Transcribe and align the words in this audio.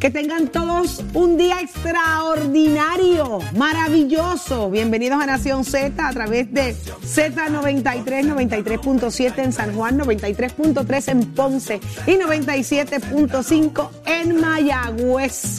Que 0.00 0.08
tengan 0.10 0.48
todos 0.48 1.04
un 1.12 1.36
día 1.36 1.60
extraordinario, 1.60 3.40
maravilloso. 3.54 4.70
Bienvenidos 4.70 5.22
a 5.22 5.26
Nación 5.26 5.62
Z 5.62 6.08
a 6.08 6.10
través 6.14 6.50
de 6.54 6.74
Z93, 6.74 8.04
93.7 8.64 9.44
en 9.44 9.52
San 9.52 9.74
Juan, 9.74 9.98
93.3 9.98 11.08
en 11.08 11.26
Ponce 11.32 11.80
y 12.06 12.12
97.5 12.12 13.90
en 14.06 14.40
Mayagüez. 14.40 15.58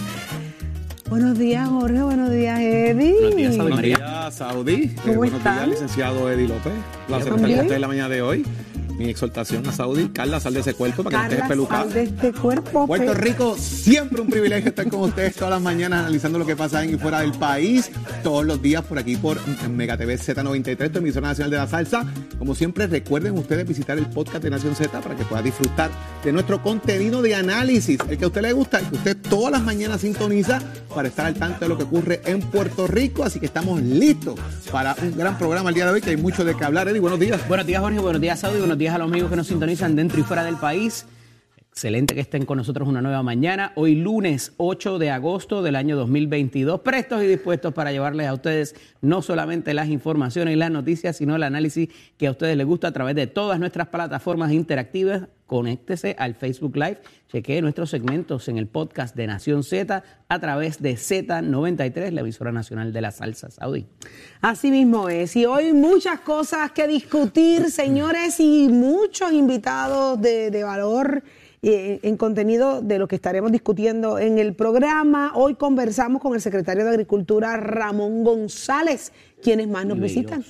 Buenos 1.08 1.38
días, 1.38 1.70
Jorge. 1.70 2.02
Buenos 2.02 2.32
días, 2.32 2.60
Eddie. 2.60 3.14
Buenos 3.14 3.36
días, 3.36 3.56
Saudi. 3.56 3.70
Buenos 3.70 3.82
días, 3.84 4.36
Saudi. 4.36 4.88
¿Cómo 5.04 5.16
buenos 5.18 5.38
están? 5.38 5.56
días, 5.56 5.68
licenciado 5.68 6.32
Eddie 6.32 6.48
López. 6.48 6.74
Placer 7.06 7.28
estar 7.34 7.42
con 7.42 7.60
usted 7.60 7.76
en 7.76 7.82
la 7.82 7.88
mañana 7.88 8.10
de 8.10 8.24
hoy. 8.24 8.44
Mi 9.02 9.10
exhortación 9.10 9.68
a 9.68 9.72
Saudi. 9.72 10.10
Carla, 10.10 10.40
sal 10.40 10.54
de 10.54 10.60
ese 10.60 10.74
cuerpo 10.74 11.04
para 11.04 11.10
que 11.12 11.16
no 11.18 11.22
Carla, 11.22 11.36
estés 11.36 11.50
pelucada. 11.50 11.84
sal 11.84 11.94
de 11.94 12.04
este 12.04 12.34
cuerpo. 12.34 12.88
Puerto 12.88 13.14
pe- 13.14 13.18
Rico, 13.20 13.56
siempre 13.58 14.22
un 14.22 14.30
privilegio 14.30 14.70
estar 14.70 14.88
con 14.88 15.02
ustedes 15.02 15.36
todas 15.36 15.52
las 15.52 15.62
mañanas 15.62 16.02
analizando 16.02 16.38
lo 16.40 16.46
que 16.46 16.56
pasa 16.56 16.84
en 16.84 16.94
y 16.94 16.98
fuera 16.98 17.22
del 17.22 17.32
país, 17.34 17.90
todos 18.24 18.46
los 18.46 18.62
días 18.62 18.84
por 18.84 19.00
aquí 19.00 19.16
por 19.16 19.40
Mega 19.70 19.98
TV 19.98 20.18
Z93, 20.18 20.92
tu 20.92 21.00
emisora 21.00 21.30
nacional 21.30 21.52
de 21.52 21.58
la 21.58 21.68
salsa. 21.68 22.06
Como 22.38 22.54
siempre, 22.56 22.88
recuerden 22.88 23.38
ustedes 23.38 23.68
visitar 23.68 23.98
el 23.98 24.08
podcast 24.08 24.44
de 24.44 24.50
Nación 24.50 24.76
Z 24.76 25.00
para 25.02 25.16
que 25.16 25.24
puedan 25.26 25.46
disfrutar 25.46 25.90
de 26.24 26.32
nuestro 26.32 26.62
contenido 26.62 27.22
de 27.22 27.36
análisis, 27.36 28.00
el 28.10 28.18
que 28.18 28.26
a 28.26 28.28
usted 28.28 28.42
le 28.42 28.54
gusta, 28.54 28.80
el 28.80 28.86
que 28.88 28.96
usted 28.96 29.18
todas 29.30 29.52
las 29.52 29.62
mañanas 29.62 30.02
sintoniza 30.02 30.60
para 30.94 31.08
estar 31.08 31.26
al 31.26 31.36
tanto 31.36 31.60
de 31.62 31.70
lo 31.70 31.78
que 31.78 31.84
ocurre 31.86 32.22
en 32.26 32.42
Puerto 32.42 32.88
Rico. 32.88 33.24
Así 33.24 33.40
que 33.40 33.46
estamos 33.46 33.82
listos 33.82 34.40
para 34.72 34.96
un 35.02 35.16
gran 35.18 35.38
programa 35.38 35.70
el 35.70 35.76
día 35.76 35.86
de 35.86 35.92
hoy, 35.92 36.02
que 36.02 36.12
hay 36.12 36.18
mucho 36.18 36.44
de 36.46 36.56
qué 36.56 36.64
hablar. 36.66 36.88
Eddie, 36.88 37.00
buenos 37.00 37.20
días. 37.20 37.48
Buenos 37.48 37.66
días, 37.66 37.82
Jorge. 37.82 38.00
Buenos 38.00 38.22
días, 38.22 38.40
Saudi. 38.40 38.60
Buenos 38.60 38.78
días 38.78 38.91
a 38.94 38.98
los 38.98 39.10
amigos 39.10 39.30
que 39.30 39.36
nos 39.36 39.48
sintonizan 39.48 39.96
dentro 39.96 40.20
y 40.20 40.24
fuera 40.24 40.44
del 40.44 40.58
país. 40.58 41.06
Excelente 41.74 42.16
que 42.16 42.20
estén 42.20 42.46
con 42.46 42.58
nosotros 42.58 42.86
una 42.90 43.02
nueva 43.02 43.24
mañana. 43.24 43.72
Hoy 43.76 43.96
lunes 43.96 44.52
8 44.58 45.00
de 45.00 45.10
agosto 45.10 45.62
del 45.64 45.78
año 45.78 45.96
2022. 45.96 46.82
Prestos 46.82 47.24
y 47.24 47.28
dispuestos 47.28 47.74
para 47.74 47.94
llevarles 47.94 48.28
a 48.28 48.34
ustedes 48.34 48.76
no 49.00 49.22
solamente 49.22 49.74
las 49.74 49.88
informaciones 49.88 50.54
y 50.54 50.58
las 50.58 50.70
noticias, 50.70 51.16
sino 51.16 51.38
el 51.38 51.44
análisis 51.44 51.88
que 52.18 52.28
a 52.28 52.32
ustedes 52.32 52.58
les 52.58 52.68
gusta 52.68 52.90
a 52.90 52.92
través 52.92 53.16
de 53.16 53.26
todas 53.26 53.58
nuestras 53.58 53.88
plataformas 53.88 54.52
interactivas. 54.52 55.30
Conéctese 55.46 56.14
al 56.20 56.36
Facebook 56.36 56.76
Live. 56.76 57.00
Chequee 57.32 57.62
nuestros 57.62 57.90
segmentos 57.90 58.50
en 58.50 58.58
el 58.58 58.68
podcast 58.68 59.16
de 59.16 59.28
Nación 59.28 59.64
Z 59.64 60.04
a 60.28 60.40
través 60.40 60.82
de 60.82 60.96
Z93, 60.96 62.12
la 62.12 62.20
emisora 62.20 62.52
nacional 62.52 62.92
de 62.92 63.00
la 63.00 63.12
salsa 63.12 63.50
Saudi. 63.50 63.86
Así 64.42 64.72
mismo 64.72 65.08
es. 65.08 65.38
Y 65.38 65.46
hoy 65.46 65.72
muchas 65.72 66.20
cosas 66.20 66.74
que 66.74 66.86
discutir, 66.86 67.72
señores, 67.72 68.42
y 68.42 68.68
muchos 68.68 69.32
invitados 69.32 70.22
de, 70.22 70.52
de 70.52 70.64
valor 70.66 71.24
eh, 71.64 72.00
en 72.02 72.18
contenido 72.18 72.82
de 72.82 72.98
lo 72.98 73.08
que 73.08 73.16
estaremos 73.16 73.52
discutiendo 73.52 74.18
en 74.18 74.40
el 74.40 74.56
programa. 74.56 75.32
Hoy 75.36 75.54
conversamos 75.54 76.20
con 76.20 76.34
el 76.34 76.42
secretario 76.42 76.84
de 76.84 76.90
Agricultura, 76.90 77.56
Ramón 77.58 78.24
González, 78.24 79.12
quienes 79.44 79.68
más 79.68 79.86
nos 79.86 80.00
visitan. 80.00 80.44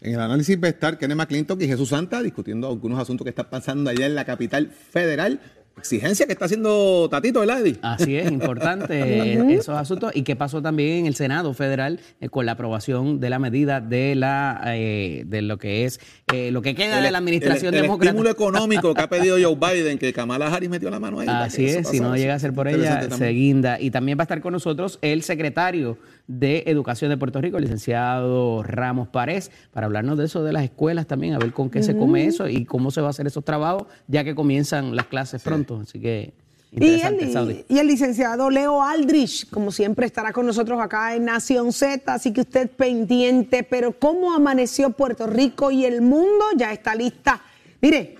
En 0.00 0.14
el 0.14 0.20
análisis 0.20 0.58
va 0.62 0.68
a 0.68 0.70
estar 0.70 0.98
Kenneth 0.98 1.18
McClintock 1.18 1.60
y 1.60 1.66
Jesús 1.66 1.90
Santa 1.90 2.22
discutiendo 2.22 2.68
algunos 2.68 2.98
asuntos 2.98 3.24
que 3.24 3.30
están 3.30 3.50
pasando 3.50 3.90
allá 3.90 4.06
en 4.06 4.14
la 4.14 4.24
capital 4.24 4.68
federal. 4.68 5.40
Exigencia 5.76 6.26
que 6.26 6.32
está 6.32 6.44
haciendo 6.44 7.08
Tatito, 7.10 7.40
¿verdad, 7.40 7.60
Eddie? 7.60 7.78
Así 7.82 8.16
es, 8.16 8.30
importante 8.30 8.94
eh, 9.34 9.54
esos 9.54 9.76
asuntos. 9.76 10.12
¿Y 10.14 10.22
qué 10.22 10.36
pasó 10.36 10.62
también 10.62 11.00
en 11.00 11.06
el 11.06 11.14
Senado 11.14 11.52
Federal 11.52 12.00
eh, 12.20 12.28
con 12.28 12.46
la 12.46 12.52
aprobación 12.52 13.20
de 13.20 13.30
la 13.30 13.38
medida 13.38 13.80
de 13.80 14.14
la 14.14 14.60
eh, 14.66 15.24
de 15.26 15.42
lo 15.42 15.58
que 15.58 15.84
es 15.84 16.00
eh, 16.32 16.50
lo 16.50 16.62
que 16.62 16.74
queda 16.74 17.00
de 17.00 17.10
la 17.10 17.18
administración 17.18 17.74
el, 17.74 17.80
el 17.80 17.82
demócrata? 17.82 18.10
estímulo 18.10 18.30
económico 18.30 18.94
que 18.94 19.02
ha 19.02 19.08
pedido 19.08 19.36
Joe 19.40 19.56
Biden, 19.74 19.98
que 19.98 20.12
Kamala 20.12 20.46
Harris 20.46 20.70
metió 20.70 20.90
la 20.90 21.00
mano 21.00 21.20
ahí. 21.20 21.28
Así 21.28 21.66
es, 21.66 21.88
si 21.88 22.00
no 22.00 22.16
llega 22.16 22.34
a 22.34 22.38
ser 22.38 22.52
por 22.52 22.68
ella, 22.68 23.00
también. 23.00 23.18
se 23.18 23.28
guinda. 23.30 23.80
Y 23.80 23.90
también 23.90 24.16
va 24.18 24.22
a 24.22 24.24
estar 24.24 24.40
con 24.40 24.52
nosotros 24.52 24.98
el 25.02 25.22
secretario 25.22 25.98
de 26.26 26.64
Educación 26.66 27.10
de 27.10 27.16
Puerto 27.16 27.40
Rico, 27.40 27.58
el 27.58 27.64
licenciado 27.64 28.62
Ramos 28.62 29.08
Párez, 29.08 29.50
para 29.72 29.86
hablarnos 29.86 30.16
de 30.16 30.24
eso 30.24 30.42
de 30.42 30.52
las 30.52 30.64
escuelas 30.64 31.06
también, 31.06 31.34
a 31.34 31.38
ver 31.38 31.52
con 31.52 31.70
qué 31.70 31.82
se 31.82 31.96
come 31.96 32.26
eso 32.26 32.48
y 32.48 32.64
cómo 32.64 32.90
se 32.90 33.00
va 33.00 33.08
a 33.08 33.10
hacer 33.10 33.26
esos 33.26 33.44
trabajos, 33.44 33.86
ya 34.08 34.24
que 34.24 34.34
comienzan 34.34 34.96
las 34.96 35.06
clases 35.06 35.42
pronto. 35.42 35.80
Así 35.82 36.00
que 36.00 36.32
Y 36.72 37.00
el, 37.02 37.64
y 37.68 37.78
el 37.78 37.86
licenciado 37.86 38.48
Leo 38.50 38.82
Aldrich, 38.82 39.48
como 39.50 39.70
siempre, 39.70 40.06
estará 40.06 40.32
con 40.32 40.46
nosotros 40.46 40.80
acá 40.80 41.14
en 41.14 41.26
Nación 41.26 41.72
Z, 41.72 42.12
así 42.12 42.32
que 42.32 42.40
usted 42.40 42.70
pendiente. 42.70 43.62
Pero 43.62 43.92
¿cómo 43.98 44.34
amaneció 44.34 44.90
Puerto 44.90 45.26
Rico 45.26 45.70
y 45.70 45.84
el 45.84 46.00
mundo? 46.00 46.44
Ya 46.56 46.72
está 46.72 46.94
lista. 46.94 47.42
Mire, 47.82 48.16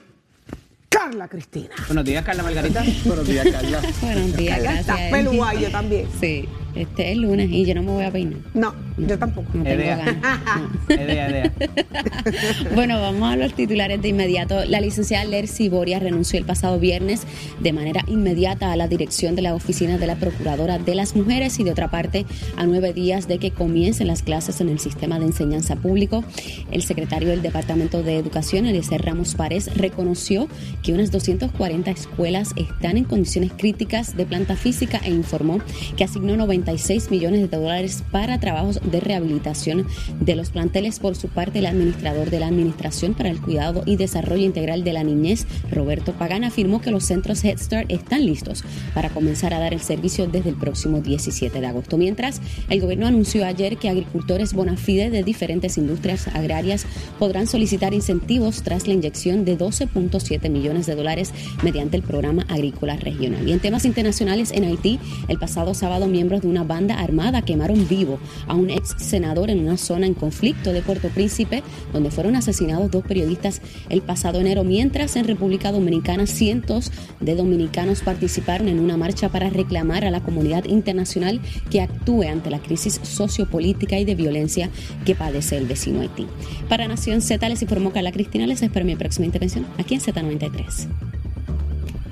Carla 0.91 1.27
Cristina. 1.27 1.75
Buenos 1.89 2.05
días, 2.05 2.25
Carla 2.25 2.43
Margarita. 2.43 2.85
Buenos 3.05 3.27
días, 3.27 3.49
Carla. 3.51 3.81
Buenos 4.03 4.37
días, 4.37 4.59
Carla 4.59 4.73
gracias. 4.85 5.01
está 5.01 5.73
también. 5.73 6.09
Sí, 6.21 6.49
este 6.75 7.13
es 7.13 7.19
lunes 7.19 7.51
y 7.51 7.65
yo 7.65 7.75
no 7.75 7.83
me 7.83 7.91
voy 7.93 8.05
a 8.05 8.11
peinar. 8.11 8.39
No, 8.55 8.75
yo 8.99 9.19
tampoco. 9.19 9.49
No 9.55 9.65
tengo 9.65 9.83
Edea. 9.83 9.97
ganas. 9.97 10.17
Edea, 10.89 11.29
Edea. 11.29 11.53
Bueno, 12.75 13.01
vamos 13.01 13.33
a 13.33 13.37
los 13.37 13.55
titulares 13.55 14.01
de 14.03 14.09
inmediato. 14.09 14.65
La 14.65 14.81
licenciada 14.81 15.25
Lercy 15.25 15.69
Boria 15.69 15.99
renunció 15.99 16.39
el 16.39 16.45
pasado 16.45 16.79
viernes 16.79 17.23
de 17.61 17.73
manera 17.73 18.05
inmediata 18.07 18.73
a 18.73 18.77
la 18.77 18.89
dirección 18.89 19.37
de 19.37 19.43
la 19.43 19.55
oficina 19.55 19.99
de 19.99 20.07
la 20.07 20.17
Procuradora 20.17 20.79
de 20.79 20.95
las 20.95 21.15
Mujeres 21.15 21.59
y 21.59 21.65
de 21.65 21.71
otra 21.71 21.91
parte, 21.91 22.27
a 22.57 22.67
nueve 22.67 22.93
días 22.93 23.29
de 23.29 23.39
que 23.39 23.51
comiencen 23.51 24.07
las 24.07 24.23
clases 24.23 24.61
en 24.61 24.69
el 24.69 24.79
sistema 24.79 25.19
de 25.19 25.27
enseñanza 25.27 25.77
público, 25.77 26.25
el 26.71 26.83
secretario 26.83 27.29
del 27.29 27.43
Departamento 27.43 28.03
de 28.03 28.17
Educación, 28.19 28.67
Eliezer 28.67 29.03
Ramos 29.03 29.35
Párez, 29.35 29.75
reconoció 29.77 30.49
que 30.83 30.93
unas 30.93 31.11
240 31.11 31.91
escuelas 31.91 32.53
están 32.57 32.97
en 32.97 33.05
condiciones 33.05 33.53
críticas 33.57 34.17
de 34.17 34.27
planta 34.27 34.57
física 34.57 35.01
e 35.05 35.11
informó 35.11 35.61
que 35.97 36.05
asignó 36.05 36.37
96 36.65 37.11
millones 37.11 37.51
de 37.51 37.57
dólares 37.57 38.03
para 38.11 38.41
trabajos 38.41 38.81
de 38.83 39.01
rehabilitación 39.01 39.87
de 40.21 40.35
los 40.35 40.51
planteles. 40.51 40.99
Por 40.99 41.15
su 41.15 41.29
parte, 41.29 41.59
el 41.59 41.67
administrador 41.67 42.31
de 42.31 42.41
la 42.41 42.47
Administración 42.47 43.15
para 43.15 43.29
el 43.29 43.41
Cuidado 43.41 43.83
y 43.85 43.97
Desarrollo 43.97 44.45
Integral 44.45 44.83
de 44.83 44.95
la 44.95 45.05
Niñez, 45.05 45.47
Roberto 45.71 46.13
Pagán, 46.13 46.43
afirmó 46.43 46.81
que 46.81 46.91
los 46.91 47.05
centros 47.05 47.45
Head 47.45 47.59
Start 47.59 47.91
están 47.91 48.25
listos 48.25 48.65
para 48.95 49.11
comenzar 49.11 49.53
a 49.53 49.59
dar 49.59 49.75
el 49.75 49.81
servicio 49.81 50.27
desde 50.27 50.51
el 50.51 50.57
próximo 50.57 51.01
17 51.01 51.61
de 51.61 51.67
agosto. 51.67 51.99
Mientras, 51.99 52.41
el 52.71 52.81
gobierno 52.81 53.07
anunció 53.07 53.45
ayer 53.45 53.77
que 53.77 53.91
agricultores 53.91 54.55
bona 54.55 54.77
fide 54.77 55.11
de 55.11 55.23
diferentes 55.23 55.77
industrias 55.77 56.29
agrarias 56.29 56.87
podrán 57.19 57.47
solicitar 57.47 57.93
incentivos 57.93 58.63
tras 58.63 58.89
la 58.89 58.95
inyección 58.95 59.45
de 59.45 59.59
12.7 59.59 60.49
millones 60.49 60.87
de 60.87 60.95
dólares 60.95 61.33
mediante 61.63 61.97
el 61.97 62.03
programa 62.03 62.47
agrícola 62.49 62.97
regional. 62.97 63.47
Y 63.47 63.53
en 63.53 63.61
temas 63.61 63.85
internacionales, 63.85 64.51
en 64.53 64.65
Haití, 64.65 64.99
el 65.29 65.39
pasado 65.39 65.75
sábado, 65.75 66.07
miembros 66.07 66.41
de 66.41 66.49
una 66.49 66.54
banda 66.63 67.01
armada 67.01 67.43
quemaron 67.43 67.89
vivo 67.89 68.21
a 68.47 68.55
un 68.55 68.71
ex 68.71 68.95
senador 68.99 69.51
en 69.51 69.61
una 69.61 69.77
zona 69.77 70.07
en 70.07 70.15
conflicto 70.15 70.73
de 70.73 70.83
Puerto 70.83 71.09
Príncipe, 71.09 71.63
donde 71.93 72.11
fueron 72.11 72.37
asesinados 72.37 72.91
dos 72.91 73.05
periodistas 73.05 73.61
el 73.89 74.03
pasado 74.03 74.41
enero, 74.41 74.63
mientras 74.63 75.17
en 75.17 75.27
República 75.27 75.73
Dominicana 75.73 76.27
cientos 76.27 76.93
de 77.21 77.35
dominicanos 77.35 78.03
participaron 78.03 78.69
en 78.69 78.79
una 78.79 78.97
marcha 78.97 79.29
para 79.29 79.51
reclamar 79.51 80.05
a 80.05 80.11
la 80.11 80.21
comunidad 80.21 80.65
internacional 80.67 81.41
que 81.71 81.81
actúe 81.81 82.23
ante 82.23 82.51
la 82.51 82.61
crisis 82.61 83.01
sociopolítica 83.03 83.99
y 83.99 84.05
de 84.05 84.15
violencia 84.15 84.71
que 85.05 85.15
padece 85.15 85.57
el 85.57 85.67
vecino 85.67 86.01
Haití. 86.01 86.27
Para 86.69 86.89
Nación 86.89 87.21
Z 87.21 87.49
les 87.49 87.63
informó 87.63 87.93
Carla 87.93 88.13
Cristina, 88.13 88.47
les 88.47 88.63
espero 88.63 88.85
mi 88.85 88.97
próxima 88.97 89.27
intervención 89.27 89.67
aquí 89.79 89.95
en 89.95 90.01
Z93. 90.01 91.14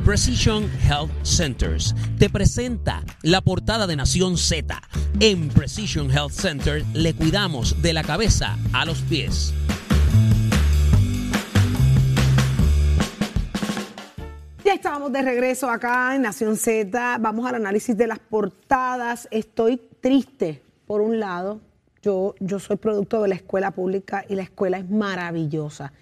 Precision 0.05 0.69
Health 0.83 1.13
Centers 1.23 1.95
te 2.19 2.29
presenta 2.29 3.05
la 3.23 3.41
portada 3.41 3.87
de 3.87 3.95
Nación 3.95 4.37
Z. 4.37 4.83
En 5.21 5.49
Precision 5.49 6.11
Health 6.11 6.33
Center 6.33 6.85
le 6.93 7.15
cuidamos 7.15 7.81
de 7.83 7.93
la 7.93 8.03
cabeza 8.03 8.59
a 8.73 8.85
los 8.85 9.01
pies. 9.03 9.55
Ya 14.65 14.75
estábamos 14.75 15.13
de 15.13 15.23
regreso 15.23 15.71
acá 15.71 16.17
en 16.17 16.23
Nación 16.23 16.57
Z. 16.57 17.19
Vamos 17.21 17.47
al 17.47 17.55
análisis 17.55 17.97
de 17.97 18.09
las 18.09 18.19
portadas. 18.19 19.29
Estoy 19.31 19.81
triste, 20.01 20.65
por 20.89 21.01
un 21.01 21.21
lado. 21.21 21.61
Yo, 22.03 22.35
yo 22.41 22.59
soy 22.59 22.77
producto 22.77 23.23
de 23.23 23.29
la 23.29 23.37
escuela 23.37 23.71
pública 23.71 24.25
y 24.29 24.35
la 24.35 24.43
escuela 24.43 24.79
es 24.79 24.91
maravillosa. 24.91 25.93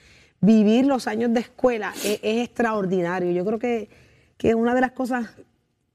Vivir 0.40 0.86
los 0.86 1.06
años 1.06 1.32
de 1.32 1.40
escuela 1.40 1.92
es, 2.04 2.20
es 2.22 2.44
extraordinario. 2.44 3.30
Yo 3.32 3.44
creo 3.44 3.58
que, 3.58 3.88
que 4.36 4.50
es 4.50 4.54
una 4.54 4.74
de 4.74 4.80
las 4.80 4.92
cosas 4.92 5.26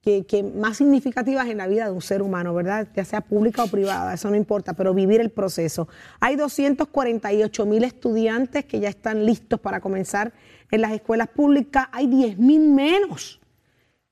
que, 0.01 0.25
que 0.27 0.44
más 0.44 0.77
significativas 0.77 1.47
en 1.47 1.57
la 1.57 1.65
vida 1.65 1.86
de 1.86 1.92
un 1.92 2.01
ser 2.01 2.21
humano, 2.21 2.53
¿verdad? 2.53 2.88
Ya 2.95 3.03
sea 3.03 3.21
pública 3.21 3.63
o 3.63 3.68
privada, 3.68 4.13
eso 4.13 4.30
no 4.30 4.36
importa, 4.36 4.74
pero 4.74 4.94
vivir 4.94 5.19
el 5.19 5.31
proceso. 5.31 5.88
Hay 6.19 6.36
248 6.36 7.65
mil 7.65 7.83
estudiantes 7.83 8.65
que 8.65 8.80
ya 8.80 8.89
están 8.89 9.25
listos 9.25 9.59
para 9.59 9.81
comenzar 9.81 10.31
en 10.69 10.81
las 10.81 10.92
escuelas 10.92 11.30
públicas. 11.30 11.88
Hay 11.92 12.06
10 12.06 12.38
mil 12.38 12.69
menos 12.69 13.42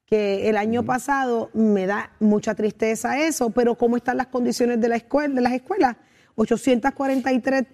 que 0.08 0.50
el 0.50 0.58
año 0.58 0.84
pasado. 0.84 1.52
Me 1.54 1.86
da 1.86 2.12
mucha 2.20 2.56
tristeza 2.56 3.20
eso, 3.20 3.52
pero 3.52 3.76
¿cómo 3.76 3.98
están 3.98 4.18
las 4.18 4.28
condiciones 4.28 4.82
de, 4.82 4.90
la 4.90 4.96
escuela, 4.96 5.34
de 5.34 5.42
las 5.42 5.54
escuelas? 5.54 5.96
843 6.36 7.66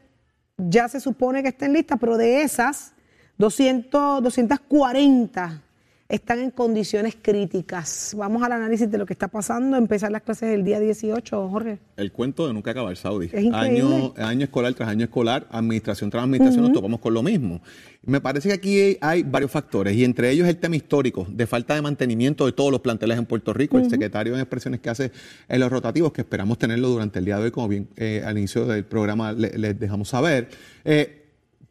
ya 0.67 0.88
se 0.88 1.00
supone 1.00 1.41
que 1.41 1.50
estén 1.50 1.73
listas, 1.73 1.97
pero 2.00 2.17
de 2.17 2.41
esas, 2.44 2.94
200, 3.38 4.21
240 4.21 5.61
están 6.09 6.39
en 6.39 6.50
condiciones 6.50 7.15
críticas. 7.21 8.15
Vamos 8.17 8.41
al 8.41 8.51
análisis 8.53 8.89
de 8.89 8.97
lo 8.97 9.06
que 9.06 9.13
está 9.13 9.27
pasando, 9.27 9.77
empezar 9.77 10.11
las 10.11 10.23
clases 10.23 10.50
el 10.50 10.63
día 10.63 10.79
18, 10.79 11.50
Jorge. 11.50 11.77
El 11.97 12.11
cuento 12.11 12.47
de 12.47 12.53
nunca 12.53 12.71
acabar, 12.71 12.97
Saudi. 12.97 13.29
Es. 13.31 13.53
Año, 13.53 14.15
año 14.17 14.44
escolar 14.45 14.73
tras 14.73 14.89
año 14.89 15.03
escolar, 15.06 15.47
administración 15.51 16.09
tras 16.09 16.23
administración, 16.23 16.63
nos 16.63 16.73
topamos 16.73 17.00
con 17.00 17.13
lo 17.13 17.21
mismo. 17.21 17.61
Me 18.03 18.19
parece 18.21 18.50
que 18.50 18.56
aquí 18.56 18.97
hay 19.01 19.21
varios 19.21 19.51
factores 19.51 19.95
y 19.95 20.03
entre 20.03 20.31
ellos 20.31 20.47
el 20.47 20.57
tema 20.57 20.75
histórico 20.75 21.27
de 21.29 21.45
falta 21.45 21.75
de 21.75 21.83
mantenimiento 21.83 22.47
de 22.47 22.53
todos 22.53 22.71
los 22.71 22.81
planteles 22.81 23.19
en 23.19 23.27
Puerto 23.27 23.53
Rico. 23.53 23.77
El 23.77 23.88
secretario 23.88 24.33
en 24.33 24.39
expresiones 24.39 24.79
que 24.79 24.89
hace 24.89 25.11
en 25.47 25.59
los 25.59 25.71
rotativos, 25.71 26.11
que 26.11 26.21
esperamos 26.21 26.57
tenerlo 26.57 26.88
durante 26.89 27.19
el 27.19 27.25
día 27.25 27.38
de 27.38 27.44
hoy, 27.44 27.51
como 27.51 27.67
bien 27.67 27.88
eh, 27.97 28.23
al 28.25 28.35
inicio 28.35 28.65
del 28.65 28.83
programa 28.83 29.31
le- 29.31 29.56
les 29.59 29.79
dejamos 29.79 30.09
saber. 30.09 30.50
Eh, 30.85 31.17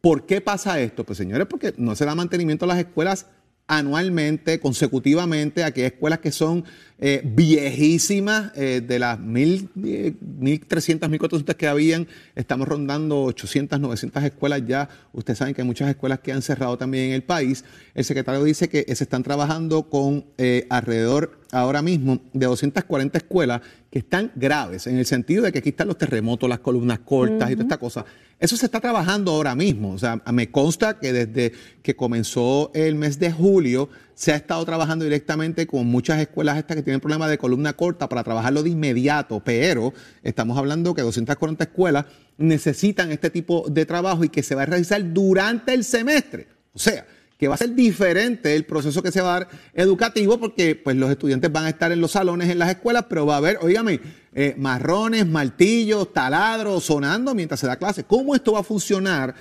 ¿Por 0.01 0.27
qué 0.27 0.41
pasa 0.41 0.79
esto? 0.81 1.03
Pues 1.03 1.19
señores, 1.19 1.49
porque 1.51 1.75
no 1.77 1.97
se 1.97 2.05
da 2.05 2.15
mantenimiento 2.15 2.67
a 2.67 2.69
las 2.69 2.79
escuelas 2.79 3.27
anualmente, 3.69 4.59
consecutivamente, 4.59 5.63
aquellas 5.63 5.93
escuelas 5.93 6.19
que 6.19 6.33
son 6.33 6.65
eh, 7.01 7.23
viejísimas, 7.25 8.51
eh, 8.57 8.83
de 8.85 8.99
las 8.99 9.21
mil, 9.21 9.69
eh, 9.85 10.15
1.300, 10.21 11.09
1.400 11.09 11.55
que 11.55 11.69
habían, 11.69 12.09
estamos 12.35 12.67
rondando 12.67 13.23
800, 13.23 13.79
900 13.79 14.25
escuelas 14.25 14.63
ya. 14.67 14.89
Ustedes 15.13 15.39
saben 15.39 15.55
que 15.55 15.63
hay 15.63 15.67
muchas 15.67 15.89
escuelas 15.89 16.19
que 16.19 16.33
han 16.33 16.43
cerrado 16.43 16.77
también 16.77 17.07
en 17.07 17.13
el 17.13 17.23
país. 17.23 17.65
El 17.95 18.05
secretario 18.05 18.43
dice 18.43 18.69
que 18.69 18.85
se 18.95 19.05
están 19.05 19.23
trabajando 19.23 19.89
con 19.89 20.27
eh, 20.39 20.67
alrededor 20.71 21.39
ahora 21.53 21.83
mismo 21.83 22.21
de 22.33 22.47
240 22.47 23.19
escuelas 23.19 23.63
que 23.91 24.01
están 24.01 24.33
graves, 24.35 24.87
en 24.87 24.99
el 24.99 25.07
sentido 25.07 25.45
de 25.45 25.53
que 25.53 25.61
aquí 25.61 25.71
están 25.71 25.89
los 25.89 25.97
terremotos, 25.97 26.49
las 26.49 26.59
columnas 26.59 26.99
cortas 26.99 27.51
y 27.51 27.55
toda 27.55 27.65
esta 27.65 27.79
cosa. 27.79 28.05
Eso 28.39 28.57
se 28.57 28.67
está 28.67 28.81
trabajando 28.81 29.33
ahora 29.33 29.55
mismo. 29.55 29.93
O 29.93 29.99
sea, 29.99 30.21
me 30.33 30.51
consta 30.51 30.99
que 30.99 31.13
desde 31.13 31.53
que 31.83 31.97
comenzó 31.97 32.71
el 32.75 32.97
mes 32.97 33.19
de 33.19 33.33
julio 33.33 33.89
se 34.19 34.33
ha 34.33 34.35
estado 34.35 34.65
trabajando 34.65 35.05
directamente 35.05 35.69
con 35.69 35.87
muchas 35.87 36.19
escuelas 36.19 36.59
estas 36.59 36.77
que 36.77 36.83
tienen 36.83 36.99
problemas 36.99 37.31
de 37.31 37.39
columna 37.39 37.75
corta 37.75 38.09
para 38.09 38.25
trabajarlo 38.25 38.65
de 38.65 38.71
inmediato, 38.71 39.41
pero 39.45 39.95
estamos 40.25 40.59
hablando 40.59 40.93
que 40.93 41.03
240 41.03 41.63
escuelas 41.63 42.07
necesitan 42.37 43.13
este 43.13 43.31
tipo 43.31 43.65
de 43.71 43.87
trabajo 43.87 44.25
y 44.25 44.29
que 44.29 44.43
se 44.43 44.57
va 44.57 44.63
a 44.63 44.67
realizar 44.67 45.01
durante 45.13 45.73
el 45.73 45.85
semestre. 45.85 46.49
O 46.73 46.81
sea, 46.81 47.07
que 47.39 47.47
va 47.47 47.55
a 47.55 47.59
ser 47.59 47.77
diferente 47.77 48.57
el 48.57 48.65
proceso 48.65 49.05
que 49.05 49.13
se 49.13 49.21
va 49.21 49.37
a 49.37 49.39
dar 49.39 49.49
educativo 49.73 50.41
porque 50.41 50.75
pues 50.75 50.97
los 50.97 51.13
estudiantes 51.13 51.53
van 51.53 51.67
a 51.67 51.69
estar 51.69 51.93
en 51.93 52.01
los 52.01 52.11
salones 52.11 52.51
en 52.51 52.59
las 52.59 52.71
escuelas, 52.71 53.05
pero 53.09 53.25
va 53.25 53.35
a 53.35 53.39
haber, 53.39 53.59
oígame, 53.63 54.01
eh, 54.35 54.57
marrones, 54.59 55.29
martillos, 55.29 56.13
taladros 56.13 56.83
sonando 56.83 57.37
mientras 57.37 57.61
se 57.61 57.69
da 57.69 57.77
clase. 57.77 58.03
¿Cómo 58.03 58.35
esto 58.35 58.55
va 58.55 58.61
a 58.61 58.65
funcionar? 58.65 59.37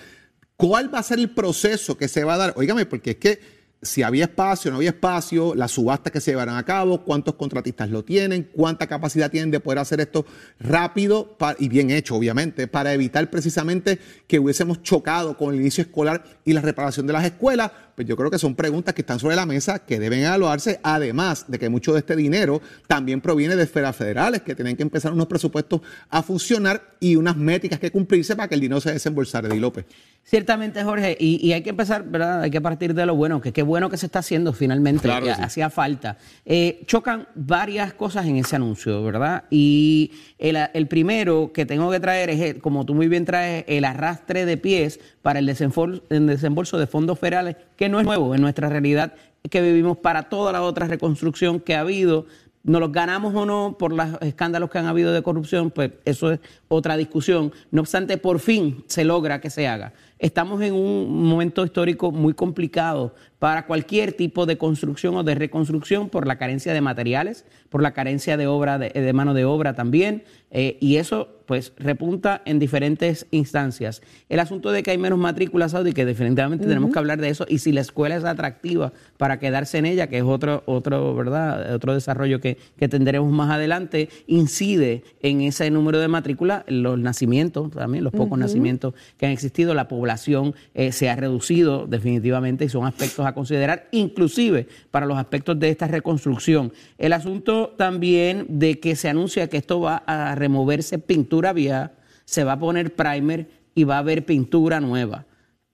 ¿Cuál 0.56 0.94
va 0.94 1.00
a 1.00 1.03
ser 1.03 1.18
el 1.18 1.31
proceso 1.31 1.97
que 1.97 2.07
se 2.07 2.23
va 2.23 2.35
a 2.35 2.38
dar? 2.38 2.53
Óigame, 2.57 2.85
porque 2.85 3.12
es 3.12 3.18
que 3.18 3.56
si 3.81 4.03
había 4.03 4.25
espacio, 4.25 4.71
no 4.71 4.77
había 4.77 4.89
espacio, 4.89 5.53
las 5.53 5.71
subastas 5.71 6.12
que 6.12 6.19
se 6.19 6.31
llevarán 6.31 6.57
a 6.57 6.63
cabo, 6.63 7.03
cuántos 7.03 7.35
contratistas 7.35 7.89
lo 7.89 8.03
tienen, 8.03 8.50
cuánta 8.51 8.88
capacidad 8.88 9.29
tienen 9.29 9.51
de 9.51 9.59
poder 9.59 9.79
hacer 9.79 10.01
esto 10.01 10.25
rápido 10.59 11.38
y 11.59 11.69
bien 11.69 11.91
hecho, 11.91 12.15
obviamente, 12.15 12.68
para 12.68 12.94
evitar 12.94 13.29
precisamente 13.29 14.00
que 14.27 14.39
hubiésemos 14.39 14.81
chocado 14.81 15.38
con 15.38 15.53
el 15.53 15.62
inicio 15.62 15.83
escolar 15.83 16.24
y 16.44 16.53
la 16.53 16.62
reparación 16.62 17.06
de 17.07 17.13
las 17.13 17.25
escuelas. 17.25 17.71
Pues 17.97 18.07
yo 18.07 18.15
creo 18.15 18.29
que 18.29 18.38
son 18.38 18.53
preguntas 18.53 18.94
que 18.94 19.01
están 19.01 19.17
sobre 19.17 19.35
la 19.35 19.47
mesa 19.47 19.79
que 19.79 19.99
deben 19.99 20.19
evaluarse, 20.19 20.79
además 20.83 21.45
de 21.47 21.57
que 21.57 21.67
mucho 21.67 21.94
de 21.94 21.99
este 22.01 22.15
dinero 22.15 22.61
también 22.85 23.21
proviene 23.21 23.55
de 23.55 23.63
esferas 23.63 23.95
federales 23.95 24.44
que 24.44 24.53
tienen 24.53 24.77
que 24.77 24.83
empezar 24.83 25.11
unos 25.11 25.25
presupuestos 25.25 25.81
a 26.07 26.21
funcionar 26.21 26.91
y 26.99 27.15
unas 27.15 27.35
métricas 27.35 27.79
que 27.79 27.89
cumplirse 27.89 28.35
para 28.35 28.49
que 28.49 28.53
el 28.53 28.61
dinero 28.61 28.79
se 28.81 28.91
desembolsara, 28.94 29.47
Eddie 29.47 29.59
López. 29.59 29.85
Ciertamente, 30.23 30.83
Jorge, 30.83 31.17
y, 31.19 31.44
y 31.44 31.53
hay 31.53 31.63
que 31.63 31.69
empezar, 31.71 32.03
¿verdad? 32.03 32.41
Hay 32.41 32.51
que 32.51 32.59
partir 32.61 32.94
de 32.94 33.05
lo 33.05 33.15
bueno, 33.15 33.39
que 33.41 33.51
qué 33.53 33.63
bueno 33.63 33.89
que 33.89 33.95
se 33.97 34.05
está 34.07 34.19
haciendo 34.19 34.51
finalmente, 34.53 35.01
Claro 35.03 35.25
que 35.25 35.33
sí. 35.33 35.41
hacía 35.41 35.69
falta. 35.71 36.17
Eh, 36.45 36.83
chocan 36.85 37.27
varias 37.33 37.94
cosas 37.94 38.25
en 38.27 38.35
ese 38.35 38.57
anuncio, 38.57 39.01
¿verdad? 39.03 39.45
Y 39.49 40.11
el, 40.38 40.57
el 40.73 40.88
primero 40.88 41.51
que 41.53 41.65
tengo 41.65 41.89
que 41.89 41.99
traer 42.01 42.29
es, 42.29 42.41
el- 42.41 42.59
como 42.59 42.85
tú 42.85 42.94
muy 42.94 43.07
bien 43.07 43.25
traes, 43.25 43.63
el 43.67 43.85
arrastre 43.85 44.45
de 44.45 44.57
pies 44.57 44.99
para 45.23 45.39
el 45.39 45.45
desembolso, 45.47 46.03
el 46.09 46.27
desembolso 46.27 46.77
de 46.77 46.88
fondos 46.88 47.17
federales, 47.17 47.55
que 47.77 47.86
no 47.89 47.99
es 47.99 48.05
nuevo 48.05 48.33
en 48.35 48.41
nuestra 48.41 48.69
realidad 48.69 49.13
que 49.49 49.61
vivimos 49.61 49.97
para 49.97 50.23
toda 50.23 50.51
la 50.51 50.61
otra 50.61 50.87
reconstrucción 50.87 51.59
que 51.59 51.75
ha 51.75 51.81
habido. 51.81 52.25
No 52.63 52.81
los 52.81 52.91
ganamos 52.91 53.33
o 53.33 53.45
no 53.45 53.77
por 53.79 53.93
los 53.93 54.21
escándalos 54.21 54.69
que 54.69 54.77
han 54.77 54.87
habido 54.87 55.13
de 55.13 55.23
corrupción, 55.23 55.71
pues 55.71 55.91
eso 56.03 56.31
es 56.31 56.39
otra 56.67 56.97
discusión. 56.97 57.53
No 57.71 57.81
obstante, 57.81 58.17
por 58.17 58.39
fin 58.39 58.83
se 58.87 59.05
logra 59.05 59.39
que 59.39 59.49
se 59.49 59.67
haga. 59.67 59.93
Estamos 60.19 60.61
en 60.61 60.73
un 60.73 61.27
momento 61.29 61.63
histórico 61.63 62.11
muy 62.11 62.33
complicado 62.33 63.15
para 63.39 63.65
cualquier 63.65 64.13
tipo 64.13 64.45
de 64.45 64.57
construcción 64.57 65.15
o 65.15 65.23
de 65.23 65.35
reconstrucción 65.35 66.09
por 66.09 66.25
la 66.25 66.37
carencia 66.37 66.73
de 66.73 66.81
materiales, 66.81 67.45
por 67.69 67.81
la 67.81 67.93
carencia 67.93 68.37
de 68.37 68.47
obra, 68.47 68.79
de, 68.79 68.89
de 68.89 69.13
mano 69.13 69.33
de 69.33 69.45
obra 69.45 69.73
también, 69.73 70.23
eh, 70.49 70.77
y 70.79 70.95
eso 70.95 71.37
pues 71.47 71.71
repunta 71.77 72.41
en 72.45 72.59
diferentes 72.59 73.25
instancias. 73.31 74.01
El 74.27 74.41
asunto 74.41 74.71
de 74.71 74.83
que 74.83 74.91
hay 74.91 74.97
menos 74.97 75.17
matrículas, 75.17 75.71
Saudi, 75.71 75.93
que 75.93 76.05
definitivamente 76.05 76.67
tenemos 76.67 76.91
que 76.91 76.99
hablar 76.99 77.21
de 77.21 77.29
eso, 77.29 77.45
y 77.47 77.59
si 77.59 77.71
la 77.71 77.81
escuela 77.81 78.17
es 78.17 78.25
atractiva 78.25 78.91
para 79.15 79.39
quedarse 79.39 79.77
en 79.77 79.85
ella, 79.85 80.07
que 80.07 80.17
es 80.17 80.23
otro, 80.23 80.63
otro, 80.65 81.15
¿verdad? 81.15 81.73
otro 81.73 81.93
desarrollo 81.93 82.41
que, 82.41 82.57
que 82.77 82.89
tendremos 82.89 83.31
más 83.31 83.49
adelante, 83.49 84.09
incide 84.27 85.03
en 85.21 85.39
ese 85.39 85.71
número 85.71 85.99
de 85.99 86.09
matrículas, 86.09 86.65
los 86.67 86.99
nacimientos, 86.99 87.71
también 87.71 88.03
los 88.03 88.11
pocos 88.11 88.37
nacimientos 88.37 88.93
que 89.17 89.25
han 89.25 89.31
existido, 89.31 89.73
la 89.73 89.87
población 89.87 90.53
eh, 90.73 90.91
se 90.91 91.09
ha 91.09 91.15
reducido 91.15 91.87
definitivamente 91.87 92.65
y 92.65 92.69
son 92.69 92.85
aspectos 92.85 93.25
a 93.29 93.33
considerar, 93.33 93.88
inclusive 93.91 94.68
para 94.91 95.06
los 95.06 95.18
aspectos 95.18 95.59
de 95.59 95.69
esta 95.69 95.88
reconstrucción. 95.88 96.71
El 96.97 97.13
asunto 97.13 97.74
también 97.77 98.45
de 98.50 98.79
que 98.79 98.95
se 98.95 99.09
anuncia 99.09 99.47
que 99.50 99.57
esto 99.57 99.79
va 99.81 100.03
a 100.06 100.35
removerse 100.35 101.00
pintura 101.00 101.53
vieja, 101.53 101.91
se 102.25 102.44
va 102.44 102.53
a 102.53 102.59
poner 102.59 102.94
primer 102.95 103.47
y 103.75 103.83
va 103.83 103.95
a 103.95 104.00
haber 104.00 104.25
pintura 104.25 104.79
nueva. 104.79 105.25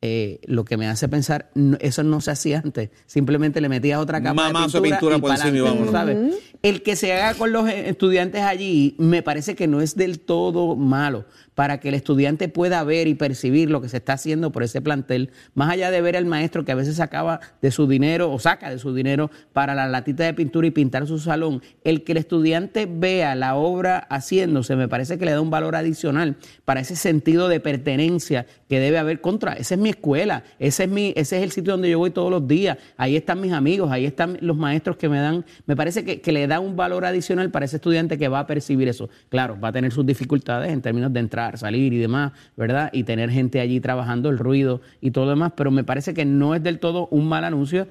Eh, 0.06 0.42
lo 0.48 0.66
que 0.66 0.76
me 0.76 0.88
hace 0.88 1.08
pensar, 1.08 1.50
no- 1.56 1.78
eso 1.80 2.04
no 2.04 2.20
se 2.20 2.32
hacía 2.32 2.62
antes. 2.64 2.90
Simplemente 3.06 3.62
le 3.62 3.70
metías 3.70 4.00
otra 4.00 4.22
capa 4.22 4.34
Mamazo 4.34 4.82
de 4.82 4.90
pintura, 4.90 4.98
pintura 5.00 5.16
y 5.18 5.22
por 5.22 5.30
pa'lante, 5.30 5.58
encima 5.60 5.70
y 5.70 5.72
vámonos. 5.72 5.92
¿sabes? 5.94 6.53
El 6.63 6.81
que 6.81 6.95
se 6.95 7.12
haga 7.12 7.38
con 7.38 7.51
los 7.51 7.68
estudiantes 7.68 8.42
allí 8.42 8.95
me 8.98 9.21
parece 9.21 9.54
que 9.54 9.68
no 9.68 9.81
es 9.81 9.98
del 9.98 10.21
todo 10.21 10.77
malo 10.77 11.25
para 11.56 11.81
que 11.81 11.89
el 11.89 11.94
estudiante 11.94 12.48
pueda 12.48 12.83
ver 12.86 13.07
y 13.07 13.15
percibir 13.15 13.69
lo 13.69 13.81
que 13.81 13.89
se 13.89 13.98
está 13.98 14.13
haciendo 14.13 14.51
por 14.51 14.63
ese 14.63 14.81
plantel, 14.81 15.31
más 15.54 15.69
allá 15.69 15.92
de 15.92 16.01
ver 16.01 16.15
al 16.15 16.25
maestro 16.25 16.63
que 16.65 16.71
a 16.71 16.75
veces 16.75 16.95
sacaba 16.95 17.42
de 17.62 17.69
su 17.69 17.86
dinero 17.86 18.31
o 18.31 18.39
saca 18.39 18.69
de 18.69 18.80
su 18.80 18.94
dinero 18.94 19.30
para 19.51 19.75
la 19.75 19.88
latita 19.88 20.24
de 20.24 20.33
pintura 20.33 20.65
y 20.65 20.71
pintar 20.71 21.06
su 21.06 21.19
salón, 21.19 21.62
el 21.83 22.04
que 22.04 22.13
el 22.13 22.19
estudiante 22.19 22.88
vea 22.89 23.36
la 23.36 23.56
obra 23.56 24.00
haciéndose, 24.10 24.75
me 24.75 24.88
parece 24.88 25.17
que 25.17 25.25
le 25.25 25.32
da 25.32 25.41
un 25.41 25.50
valor 25.50 25.75
adicional 25.75 26.38
para 26.65 26.79
ese 26.79 26.96
sentido 26.96 27.50
de 27.50 27.60
pertenencia 27.60 28.46
que 28.70 28.79
debe 28.79 28.98
haber 28.98 29.22
contra. 29.22 29.53
Esa 29.53 29.75
es 29.75 29.82
mi 29.82 29.89
escuela, 29.89 30.43
ese 30.60 30.86
es, 30.86 30.89
mi, 30.89 31.13
ese 31.15 31.38
es 31.38 31.43
el 31.43 31.51
sitio 31.51 31.74
donde 31.74 31.89
yo 31.89 32.00
voy 32.00 32.12
todos 32.12 32.32
los 32.32 32.48
días, 32.48 32.77
ahí 32.98 33.15
están 33.15 33.41
mis 33.41 33.51
amigos, 33.51 33.91
ahí 33.91 34.05
están 34.05 34.38
los 34.41 34.58
maestros 34.58 34.98
que 34.98 35.10
me 35.10 35.20
dan, 35.20 35.46
me 35.65 35.75
parece 35.75 36.03
que, 36.03 36.22
que 36.22 36.32
le 36.32 36.48
da 36.48 36.52
un 36.60 36.75
valor 36.75 37.05
adicional 37.05 37.51
para 37.51 37.65
ese 37.65 37.77
estudiante 37.77 38.17
que 38.17 38.27
va 38.27 38.39
a 38.39 38.48
percibir 38.48 38.88
eso. 38.88 39.10
Claro, 39.29 39.60
va 39.60 39.69
a 39.69 39.72
tener 39.72 39.91
sus 39.91 40.05
dificultades 40.05 40.72
en 40.72 40.81
términos 40.81 41.13
de 41.13 41.19
entrar, 41.19 41.57
salir 41.57 41.93
y 41.93 41.98
demás, 41.98 42.31
¿verdad? 42.55 42.89
Y 42.93 43.03
tener 43.03 43.29
gente 43.29 43.60
allí 43.60 43.79
trabajando, 43.79 44.29
el 44.29 44.38
ruido 44.38 44.81
y 45.01 45.12
todo 45.12 45.25
lo 45.25 45.31
demás, 45.31 45.53
pero 45.55 45.72
me 45.72 45.83
parece 45.83 46.13
que 46.13 46.25
no 46.25 46.55
es 46.55 46.63
del 46.63 46.79
todo 46.79 47.07
un 47.12 47.27
mal 47.27 47.43
anuncio. 47.43 47.88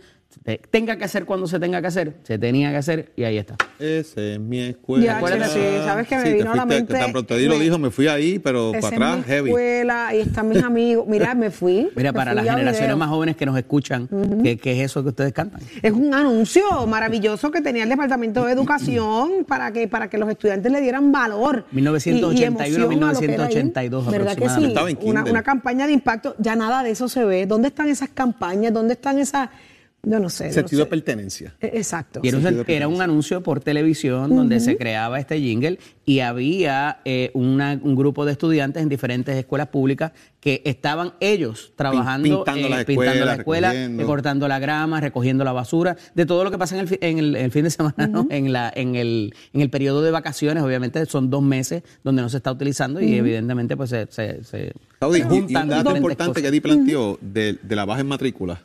Tenga 0.70 0.96
que 0.96 1.04
hacer 1.04 1.24
cuando 1.24 1.46
se 1.46 1.58
tenga 1.60 1.80
que 1.80 1.86
hacer, 1.88 2.16
se 2.22 2.38
tenía 2.38 2.70
que 2.70 2.76
hacer 2.78 3.12
y 3.16 3.24
ahí 3.24 3.38
está. 3.38 3.56
Esa 3.78 4.20
es 4.20 4.40
mi 4.40 4.60
escuela. 4.60 5.04
Ya, 5.04 5.16
Acuérdate, 5.18 5.52
sí, 5.52 5.60
sabes 5.84 6.08
que 6.08 6.16
me 6.16 6.26
Sí, 6.26 6.32
vino 6.34 6.52
a 6.52 6.56
la 6.56 6.66
mente. 6.66 6.94
Tan 6.94 7.12
pronto 7.12 7.36
lo 7.36 7.58
dijo, 7.58 7.78
me 7.78 7.90
fui 7.90 8.06
ahí, 8.08 8.38
pero 8.38 8.70
Esa 8.74 8.80
para 8.80 8.96
es 8.96 9.02
atrás, 9.02 9.16
mi 9.18 9.24
heavy. 9.24 9.50
escuela, 9.50 10.08
ahí 10.08 10.20
están 10.20 10.48
mis 10.48 10.62
amigos. 10.62 11.06
Mira, 11.08 11.34
me 11.34 11.50
fui. 11.50 11.88
Mira, 11.96 12.12
me 12.12 12.16
para 12.16 12.32
fui 12.32 12.36
las 12.42 12.46
generaciones 12.54 12.88
video. 12.88 12.96
más 12.96 13.08
jóvenes 13.08 13.36
que 13.36 13.46
nos 13.46 13.56
escuchan, 13.58 14.08
¿qué, 14.42 14.56
qué 14.56 14.72
es 14.72 14.90
eso 14.90 15.02
que 15.02 15.08
ustedes 15.10 15.32
cantan? 15.32 15.60
Es 15.82 15.92
un 15.92 16.12
anuncio 16.14 16.62
maravilloso 16.86 17.50
que 17.50 17.60
tenía 17.60 17.82
el 17.82 17.88
Departamento 17.88 18.44
de 18.44 18.52
Educación 18.52 19.44
para 19.48 19.72
que, 19.72 19.88
para 19.88 20.08
que 20.08 20.18
los 20.18 20.28
estudiantes 20.30 20.70
le 20.72 20.80
dieran 20.80 21.12
valor. 21.12 21.66
y- 21.70 21.74
y 21.74 21.76
1981, 21.76 22.84
emoción 22.84 23.04
a 23.04 23.12
lo 23.12 23.18
que 23.18 23.24
era 23.24 23.34
ir. 23.50 23.64
1982 23.64 24.10
¿Verdad 24.10 24.36
que 24.36 24.48
sí? 24.48 24.74
Una, 25.08 25.24
una 25.24 25.42
campaña 25.42 25.86
de 25.86 25.92
impacto, 25.92 26.34
ya 26.38 26.56
nada 26.56 26.82
de 26.82 26.90
eso 26.90 27.08
se 27.08 27.24
ve. 27.24 27.46
¿Dónde 27.46 27.68
están 27.68 27.88
esas 27.88 28.08
campañas? 28.10 28.72
¿Dónde 28.72 28.94
están 28.94 29.18
esas...? 29.18 29.48
Yo 30.04 30.18
no 30.18 30.28
sé. 30.30 30.48
no 30.48 30.52
Sentido 30.52 30.80
de 30.84 30.90
pertenencia. 30.90 31.54
Eh, 31.60 31.70
Exacto. 31.74 32.20
Y 32.24 32.28
era, 32.28 32.38
un, 32.38 32.64
era 32.66 32.86
anuncio 33.04 33.40
por 33.42 33.60
televisión 33.60 34.34
donde 34.34 34.58
se 34.60 34.76
creaba 34.76 35.20
este 35.20 35.40
jingle 35.40 35.78
y 36.04 36.18
había 36.20 36.98
eh, 37.04 37.30
una- 37.34 37.78
un 37.80 37.94
grupo 37.94 38.24
de 38.24 38.32
estudiantes 38.32 38.82
en 38.82 38.88
diferentes 38.88 39.36
escuelas 39.36 39.68
públicas 39.68 40.10
que 40.40 40.60
estaban 40.64 41.12
ellos 41.20 41.72
trabajando, 41.76 42.24
pintando 42.44 42.66
eh, 42.80 42.84
pintando 42.84 43.24
la 43.26 43.34
escuelas, 43.34 43.38
escuela, 43.38 43.68
recogiendo. 43.70 44.02
eh, 44.02 44.06
cortando 44.06 44.48
la 44.48 44.58
grama, 44.58 45.00
recogiendo 45.00 45.44
la 45.44 45.52
basura, 45.52 45.96
de 46.16 46.26
todo 46.26 46.42
lo 46.42 46.50
que 46.50 46.58
pasa 46.58 46.76
en 46.76 46.88
el, 46.88 46.98
en 47.00 47.18
el, 47.20 47.36
el 47.36 47.50
fin 47.52 47.62
de 47.62 47.70
semana, 47.70 48.08
¿no? 48.08 48.26
en, 48.28 48.52
la, 48.52 48.72
en, 48.74 48.96
el, 48.96 49.32
en 49.52 49.60
el 49.60 49.70
periodo 49.70 50.02
de 50.02 50.10
vacaciones, 50.10 50.64
obviamente 50.64 51.06
son 51.06 51.30
dos 51.30 51.42
meses 51.44 51.84
donde 52.02 52.22
no 52.22 52.28
se 52.28 52.38
está 52.38 52.50
utilizando 52.50 53.00
y 53.00 53.14
evidentemente 53.14 53.76
pues 53.76 53.90
se, 53.90 54.08
se, 54.10 54.42
se 54.42 54.72
Saudi, 54.98 55.18
y- 55.20 55.22
y 55.22 55.24
juntan 55.26 55.62
un 55.62 55.68
dato 55.68 55.96
importante 55.96 56.30
cosas. 56.32 56.42
que 56.42 56.48
Eddie 56.48 56.60
planteó 56.60 57.18
de, 57.20 57.56
de 57.62 57.76
la 57.76 57.84
baja 57.84 58.00
en 58.00 58.08
matrícula. 58.08 58.60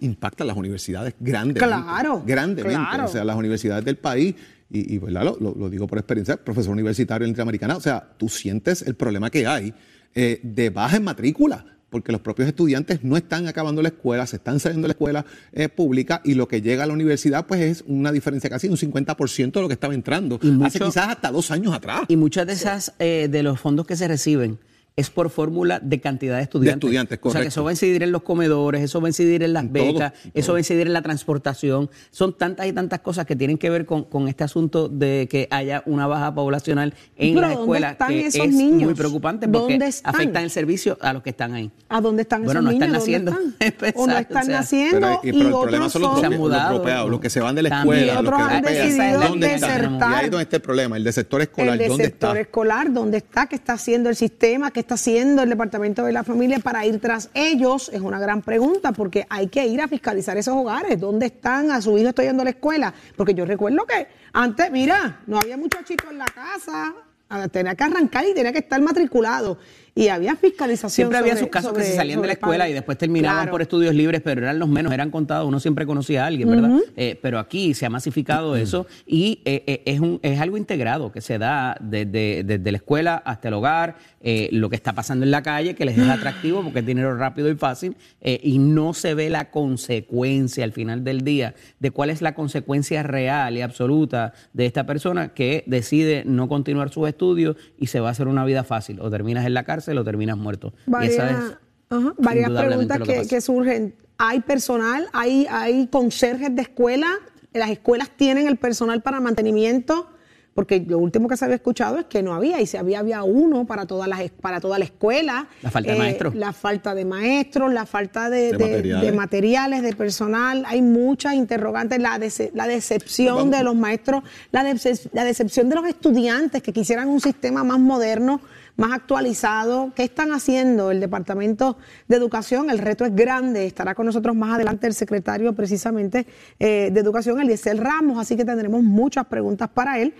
Impacta 0.00 0.44
a 0.44 0.46
las 0.46 0.56
universidades 0.56 1.14
grandemente. 1.20 1.60
Claro, 1.66 2.22
Grandemente. 2.26 2.76
claro. 2.76 3.04
O 3.04 3.08
sea, 3.08 3.24
las 3.24 3.36
universidades 3.36 3.84
del 3.84 3.96
país, 3.96 4.34
y, 4.70 4.94
y 4.94 4.98
¿verdad? 4.98 5.24
Lo, 5.24 5.36
lo- 5.40 5.54
lo 5.54 5.70
digo 5.70 5.86
por 5.86 5.98
experiencia, 5.98 6.36
profesor 6.36 6.72
universitario 6.72 7.24
en 7.24 7.30
Interamericana, 7.30 7.76
o 7.76 7.80
sea, 7.80 8.08
tú 8.16 8.28
sientes 8.28 8.82
el 8.82 8.94
problema 8.94 9.30
que 9.30 9.46
hay 9.46 9.74
eh, 10.14 10.40
de 10.42 10.70
baja 10.70 10.96
en 10.96 11.04
matrícula. 11.04 11.64
Porque 11.90 12.12
los 12.12 12.20
propios 12.20 12.46
estudiantes 12.46 13.02
no 13.02 13.16
están 13.16 13.48
acabando 13.48 13.82
la 13.82 13.88
escuela, 13.88 14.24
se 14.24 14.36
están 14.36 14.60
saliendo 14.60 14.84
de 14.84 14.90
la 14.90 14.92
escuela 14.92 15.24
eh, 15.52 15.68
pública 15.68 16.20
y 16.24 16.34
lo 16.34 16.46
que 16.46 16.62
llega 16.62 16.84
a 16.84 16.86
la 16.86 16.92
universidad, 16.92 17.46
pues 17.48 17.60
es 17.62 17.84
una 17.84 18.12
diferencia 18.12 18.48
casi 18.48 18.68
de 18.68 18.74
un 18.74 18.78
50% 18.78 19.50
de 19.50 19.60
lo 19.60 19.66
que 19.66 19.74
estaba 19.74 19.92
entrando. 19.92 20.38
Y 20.40 20.52
mucho- 20.52 20.66
Hace 20.68 20.78
quizás 20.78 21.08
hasta 21.08 21.32
dos 21.32 21.50
años 21.50 21.74
atrás. 21.74 22.02
Y 22.06 22.14
muchas 22.14 22.46
de 22.46 22.52
esas, 22.52 22.92
eh, 23.00 23.26
de 23.28 23.42
los 23.42 23.58
fondos 23.58 23.88
que 23.88 23.96
se 23.96 24.06
reciben, 24.06 24.60
es 25.00 25.10
por 25.10 25.30
fórmula 25.30 25.80
de 25.80 26.00
cantidad 26.00 26.36
de 26.36 26.42
estudiantes. 26.42 26.84
estudiantes, 26.88 27.18
O 27.18 27.22
sea, 27.22 27.30
que 27.30 27.32
correcto. 27.32 27.48
eso 27.48 27.64
va 27.64 27.70
a 27.70 27.72
incidir 27.72 28.02
en 28.02 28.12
los 28.12 28.22
comedores, 28.22 28.82
eso 28.82 29.00
va 29.00 29.08
a 29.08 29.10
incidir 29.10 29.42
en 29.42 29.52
las 29.52 29.64
En 29.64 29.72
todo, 29.72 29.92
becas, 29.92 30.12
en 30.24 30.30
eso 30.34 30.46
todo. 30.46 30.52
va 30.54 30.56
a 30.58 30.60
incidir 30.60 30.86
en 30.86 30.92
la 30.92 31.02
transportación. 31.02 31.90
Son 32.10 32.36
tantas 32.36 32.66
y 32.66 32.72
tantas 32.72 33.00
cosas 33.00 33.26
que 33.26 33.36
tienen 33.36 33.58
que 33.58 33.70
ver 33.70 33.86
con, 33.86 34.04
con 34.04 34.28
este 34.28 34.44
asunto 34.44 34.88
de 34.88 35.26
que 35.30 35.48
haya 35.50 35.82
una 35.86 36.06
baja 36.06 36.34
poblacional 36.34 36.94
en 37.16 37.34
las 37.34 37.50
¿dónde 37.50 37.60
escuelas, 37.62 37.92
están 37.92 38.08
que 38.08 38.26
esos 38.26 38.46
es 38.46 38.54
niños? 38.54 38.82
muy 38.84 38.94
preocupante 38.94 39.48
porque 39.48 39.72
¿Dónde 39.74 39.86
están? 39.88 40.14
afectan 40.14 40.44
el 40.44 40.50
servicio 40.50 40.98
a 41.00 41.12
los 41.12 41.22
que 41.22 41.30
están 41.30 41.54
ahí. 41.54 41.70
¿A 41.88 42.00
dónde 42.00 42.22
están 42.22 42.44
Bueno, 42.44 42.60
esos 42.60 42.64
no 42.64 42.70
están 42.70 42.88
niños? 42.88 43.00
naciendo. 43.02 43.32
¿Dónde 43.32 43.66
están? 43.66 43.92
O 44.00 44.06
no 44.06 44.18
están 44.18 44.42
o 44.42 44.46
sea, 44.46 44.60
naciendo 44.60 45.00
Pero, 45.00 45.20
y- 45.22 45.28
y, 45.28 45.32
pero 45.32 45.40
el 45.42 45.46
otros 45.48 45.62
problema 45.62 45.88
son 45.88 46.02
los, 46.02 46.22
los 46.22 47.10
los 47.10 47.20
que 47.20 47.30
se 47.30 47.40
van 47.40 47.54
de 47.54 47.62
la 47.62 47.70
También. 47.70 47.98
escuela, 48.04 48.12
Y 48.12 48.14
los 48.16 48.32
otros 48.34 48.48
que 48.48 48.54
han 48.54 48.62
decidido 48.62 49.20
¿Dónde 49.20 49.54
están? 49.54 49.70
desertar. 49.70 50.10
Y 50.10 50.14
ahí 50.24 50.30
donde 50.30 50.42
está 50.42 50.56
el 50.56 50.62
problema, 50.62 50.96
el 50.96 51.04
del 51.04 51.12
sector 51.12 51.40
escolar, 51.42 51.80
el 51.80 51.88
¿dónde 51.88 52.02
del 52.04 52.10
sector 52.12 52.30
está? 52.36 52.40
escolar, 52.40 52.92
dónde 52.92 53.16
está, 53.18 53.46
qué 53.46 53.54
está 53.56 53.72
haciendo 53.74 54.08
el 54.08 54.16
sistema, 54.16 54.70
qué 54.70 54.80
está 54.90 54.94
haciendo 54.94 55.42
el 55.44 55.48
Departamento 55.48 56.04
de 56.04 56.12
la 56.12 56.24
Familia 56.24 56.58
para 56.58 56.84
ir 56.84 56.98
tras 57.00 57.30
ellos, 57.34 57.90
es 57.92 58.00
una 58.00 58.18
gran 58.18 58.42
pregunta, 58.42 58.90
porque 58.90 59.24
hay 59.30 59.46
que 59.46 59.64
ir 59.66 59.80
a 59.80 59.86
fiscalizar 59.86 60.36
esos 60.36 60.54
hogares. 60.54 60.98
¿Dónde 60.98 61.26
están? 61.26 61.70
A 61.70 61.80
su 61.80 61.96
hijo 61.96 62.08
estoy 62.08 62.26
yendo 62.26 62.42
a 62.42 62.44
la 62.44 62.50
escuela. 62.50 62.92
Porque 63.16 63.32
yo 63.34 63.44
recuerdo 63.44 63.84
que 63.86 64.08
antes, 64.32 64.68
mira, 64.72 65.20
no 65.28 65.38
había 65.38 65.56
muchachito 65.56 66.10
en 66.10 66.18
la 66.18 66.24
casa, 66.26 66.92
ah, 67.28 67.46
tenía 67.48 67.76
que 67.76 67.84
arrancar 67.84 68.24
y 68.26 68.34
tenía 68.34 68.52
que 68.52 68.58
estar 68.58 68.80
matriculado. 68.80 69.58
Y 69.92 70.06
había 70.06 70.36
fiscalización. 70.36 70.90
Siempre 70.90 71.18
había 71.18 71.32
sobre- 71.32 71.40
sus 71.40 71.50
casos 71.50 71.72
que 71.72 71.82
se 71.82 71.96
salían 71.96 72.20
de 72.22 72.28
la 72.28 72.32
escuela 72.34 72.68
y 72.68 72.72
después 72.72 72.96
terminaban 72.96 73.38
Claro. 73.42 73.50
por 73.50 73.60
estudios 73.60 73.92
libres, 73.94 74.22
pero 74.24 74.40
eran 74.40 74.58
los 74.58 74.68
menos, 74.68 74.92
eran 74.92 75.10
contados, 75.10 75.46
uno 75.48 75.58
siempre 75.58 75.84
conocía 75.84 76.22
a 76.24 76.26
alguien, 76.28 76.48
¿verdad? 76.48 76.70
Eh, 76.96 77.18
pero 77.20 77.38
aquí 77.40 77.74
se 77.74 77.86
ha 77.86 77.90
masificado 77.90 78.54
eso 78.56 78.86
y 79.04 79.40
eh, 79.44 79.64
eh, 79.66 79.82
es, 79.86 79.98
un, 80.00 80.20
es 80.22 80.40
algo 80.40 80.56
integrado 80.56 81.10
que 81.10 81.20
se 81.20 81.38
da 81.38 81.76
desde, 81.80 82.44
desde 82.44 82.70
la 82.70 82.76
escuela 82.78 83.20
hasta 83.24 83.48
el 83.48 83.54
hogar, 83.54 83.96
eh, 84.22 84.50
lo 84.52 84.68
que 84.68 84.76
está 84.76 84.94
pasando 84.94 85.24
en 85.24 85.30
la 85.30 85.42
calle, 85.42 85.74
que 85.74 85.86
les 85.86 85.96
es 85.96 86.08
atractivo 86.08 86.62
porque 86.62 86.80
es 86.80 86.86
dinero 86.86 87.16
rápido 87.16 87.50
y 87.50 87.54
fácil, 87.54 87.96
eh, 88.20 88.38
y 88.42 88.58
no 88.58 88.92
se 88.92 89.14
ve 89.14 89.30
la 89.30 89.50
consecuencia 89.50 90.62
al 90.64 90.72
final 90.72 91.04
del 91.04 91.22
día 91.22 91.54
de 91.78 91.90
cuál 91.90 92.10
es 92.10 92.20
la 92.20 92.34
consecuencia 92.34 93.02
real 93.02 93.56
y 93.56 93.62
absoluta 93.62 94.34
de 94.52 94.66
esta 94.66 94.84
persona 94.84 95.32
que 95.32 95.64
decide 95.66 96.24
no 96.26 96.48
continuar 96.48 96.90
sus 96.90 97.08
estudios 97.08 97.56
y 97.78 97.86
se 97.86 98.00
va 98.00 98.08
a 98.08 98.10
hacer 98.12 98.28
una 98.28 98.44
vida 98.44 98.62
fácil, 98.62 99.00
o 99.00 99.10
terminas 99.10 99.46
en 99.46 99.54
la 99.54 99.64
cárcel 99.64 99.96
o 99.96 100.04
terminas 100.04 100.36
muerto. 100.36 100.74
y 100.86 100.90
Varias, 100.90 101.14
esa 101.14 101.30
es 101.30 101.56
ajá, 101.88 102.14
varias 102.18 102.50
preguntas 102.50 102.98
que 103.28 103.40
surgen. 103.40 103.94
¿Hay 104.18 104.40
personal? 104.40 105.08
¿Hay, 105.14 105.46
¿Hay 105.48 105.86
conserjes 105.86 106.54
de 106.54 106.60
escuela? 106.60 107.08
¿Las 107.54 107.70
escuelas 107.70 108.10
tienen 108.10 108.48
el 108.48 108.58
personal 108.58 109.00
para 109.00 109.18
mantenimiento? 109.18 110.10
Porque 110.52 110.84
lo 110.86 110.98
último 110.98 111.28
que 111.28 111.36
se 111.36 111.44
había 111.44 111.54
escuchado 111.54 111.98
es 111.98 112.06
que 112.06 112.22
no 112.24 112.34
había, 112.34 112.60
y 112.60 112.66
si 112.66 112.76
había, 112.76 112.98
había 112.98 113.22
uno 113.22 113.66
para, 113.66 113.86
todas 113.86 114.08
las, 114.08 114.20
para 114.30 114.60
toda 114.60 114.78
la 114.80 114.84
escuela. 114.84 115.46
Eh, 115.52 115.56
La 115.62 115.70
falta 115.70 115.92
de 115.92 115.98
maestros. 115.98 116.34
La 116.34 116.52
falta 116.52 116.94
de 116.94 117.04
maestros, 117.04 117.72
la 117.72 117.86
falta 117.86 118.28
de, 118.30 118.52
De 118.52 118.58
de- 118.58 118.64
materiales. 118.66 119.10
de 119.10 119.16
materiales, 119.16 119.82
de 119.82 119.92
personal. 119.94 120.64
Hay 120.66 120.82
muchas 120.82 121.34
interrogantes. 121.34 122.00
La, 122.00 122.18
dece- 122.18 122.50
la 122.52 122.66
decepción 122.66 123.36
Vamos. 123.36 123.56
de 123.56 123.62
los 123.64 123.76
maestros, 123.76 124.24
la, 124.50 124.64
dece- 124.64 125.08
la 125.12 125.24
decepción 125.24 125.68
de 125.68 125.76
los 125.76 125.86
estudiantes 125.86 126.62
que 126.62 126.72
quisieran 126.72 127.08
un 127.08 127.20
sistema 127.20 127.62
más 127.62 127.78
moderno, 127.78 128.40
más 128.76 128.92
actualizado. 128.92 129.92
¿Qué 129.94 130.02
están 130.02 130.32
haciendo 130.32 130.90
el 130.90 130.98
Departamento 131.00 131.76
de 132.08 132.16
Educación? 132.16 132.70
El 132.70 132.78
reto 132.78 133.04
es 133.04 133.14
grande. 133.14 133.66
Estará 133.66 133.94
con 133.94 134.04
nosotros 134.06 134.34
más 134.34 134.54
adelante 134.56 134.88
el 134.88 134.94
secretario 134.94 135.52
precisamente 135.54 136.26
eh, 136.58 136.90
de 136.92 137.00
Educación, 137.00 137.40
Eliezer 137.40 137.76
Ramos, 137.78 138.18
así 138.18 138.36
que 138.36 138.44
tendremos 138.44 138.82
muchas 138.82 139.26
preguntas 139.26 139.68
para 139.72 140.00
él, 140.00 140.12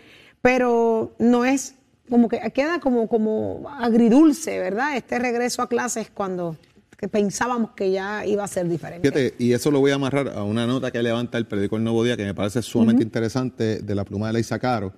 pero 0.42 1.14
no 1.18 1.44
es 1.44 1.74
como 2.08 2.28
que 2.28 2.38
queda 2.52 2.80
como, 2.80 3.08
como 3.08 3.68
agridulce, 3.78 4.58
¿verdad? 4.58 4.96
Este 4.96 5.18
regreso 5.18 5.62
a 5.62 5.68
clases 5.68 6.10
cuando 6.10 6.56
que 7.00 7.08
pensábamos 7.08 7.70
que 7.70 7.90
ya 7.90 8.26
iba 8.26 8.44
a 8.44 8.48
ser 8.48 8.68
diferente. 8.68 9.10
Fíjate, 9.10 9.34
y 9.38 9.52
eso 9.54 9.70
lo 9.70 9.80
voy 9.80 9.90
a 9.90 9.94
amarrar 9.94 10.28
a 10.36 10.42
una 10.42 10.66
nota 10.66 10.90
que 10.90 11.02
levanta 11.02 11.38
el 11.38 11.46
periódico 11.46 11.76
El 11.76 11.84
Nuevo 11.84 12.04
Día, 12.04 12.14
que 12.14 12.24
me 12.24 12.34
parece 12.34 12.60
sumamente 12.60 13.02
interesante, 13.02 13.78
de 13.78 13.94
la 13.94 14.04
pluma 14.04 14.26
de 14.26 14.34
Leisa 14.34 14.58
Caro, 14.58 14.92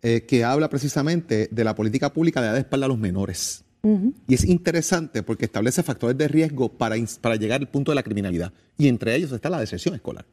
eh, 0.00 0.24
que 0.24 0.44
habla 0.44 0.68
precisamente 0.68 1.48
de 1.50 1.64
la 1.64 1.74
política 1.74 2.12
pública 2.12 2.40
de 2.40 2.46
dar 2.46 2.54
de 2.54 2.60
espalda 2.60 2.86
a 2.86 2.88
los 2.88 2.98
menores. 2.98 3.64
Y 4.26 4.34
es 4.34 4.44
interesante 4.44 5.22
porque 5.22 5.46
establece 5.46 5.82
factores 5.82 6.16
de 6.18 6.28
riesgo 6.28 6.68
para, 6.68 6.94
para 7.20 7.36
llegar 7.36 7.60
al 7.60 7.68
punto 7.68 7.90
de 7.90 7.96
la 7.96 8.02
criminalidad. 8.02 8.52
Y 8.76 8.86
entre 8.86 9.16
ellos 9.16 9.32
está 9.32 9.48
la 9.48 9.58
deserción 9.58 9.94
escolar. 9.94 10.26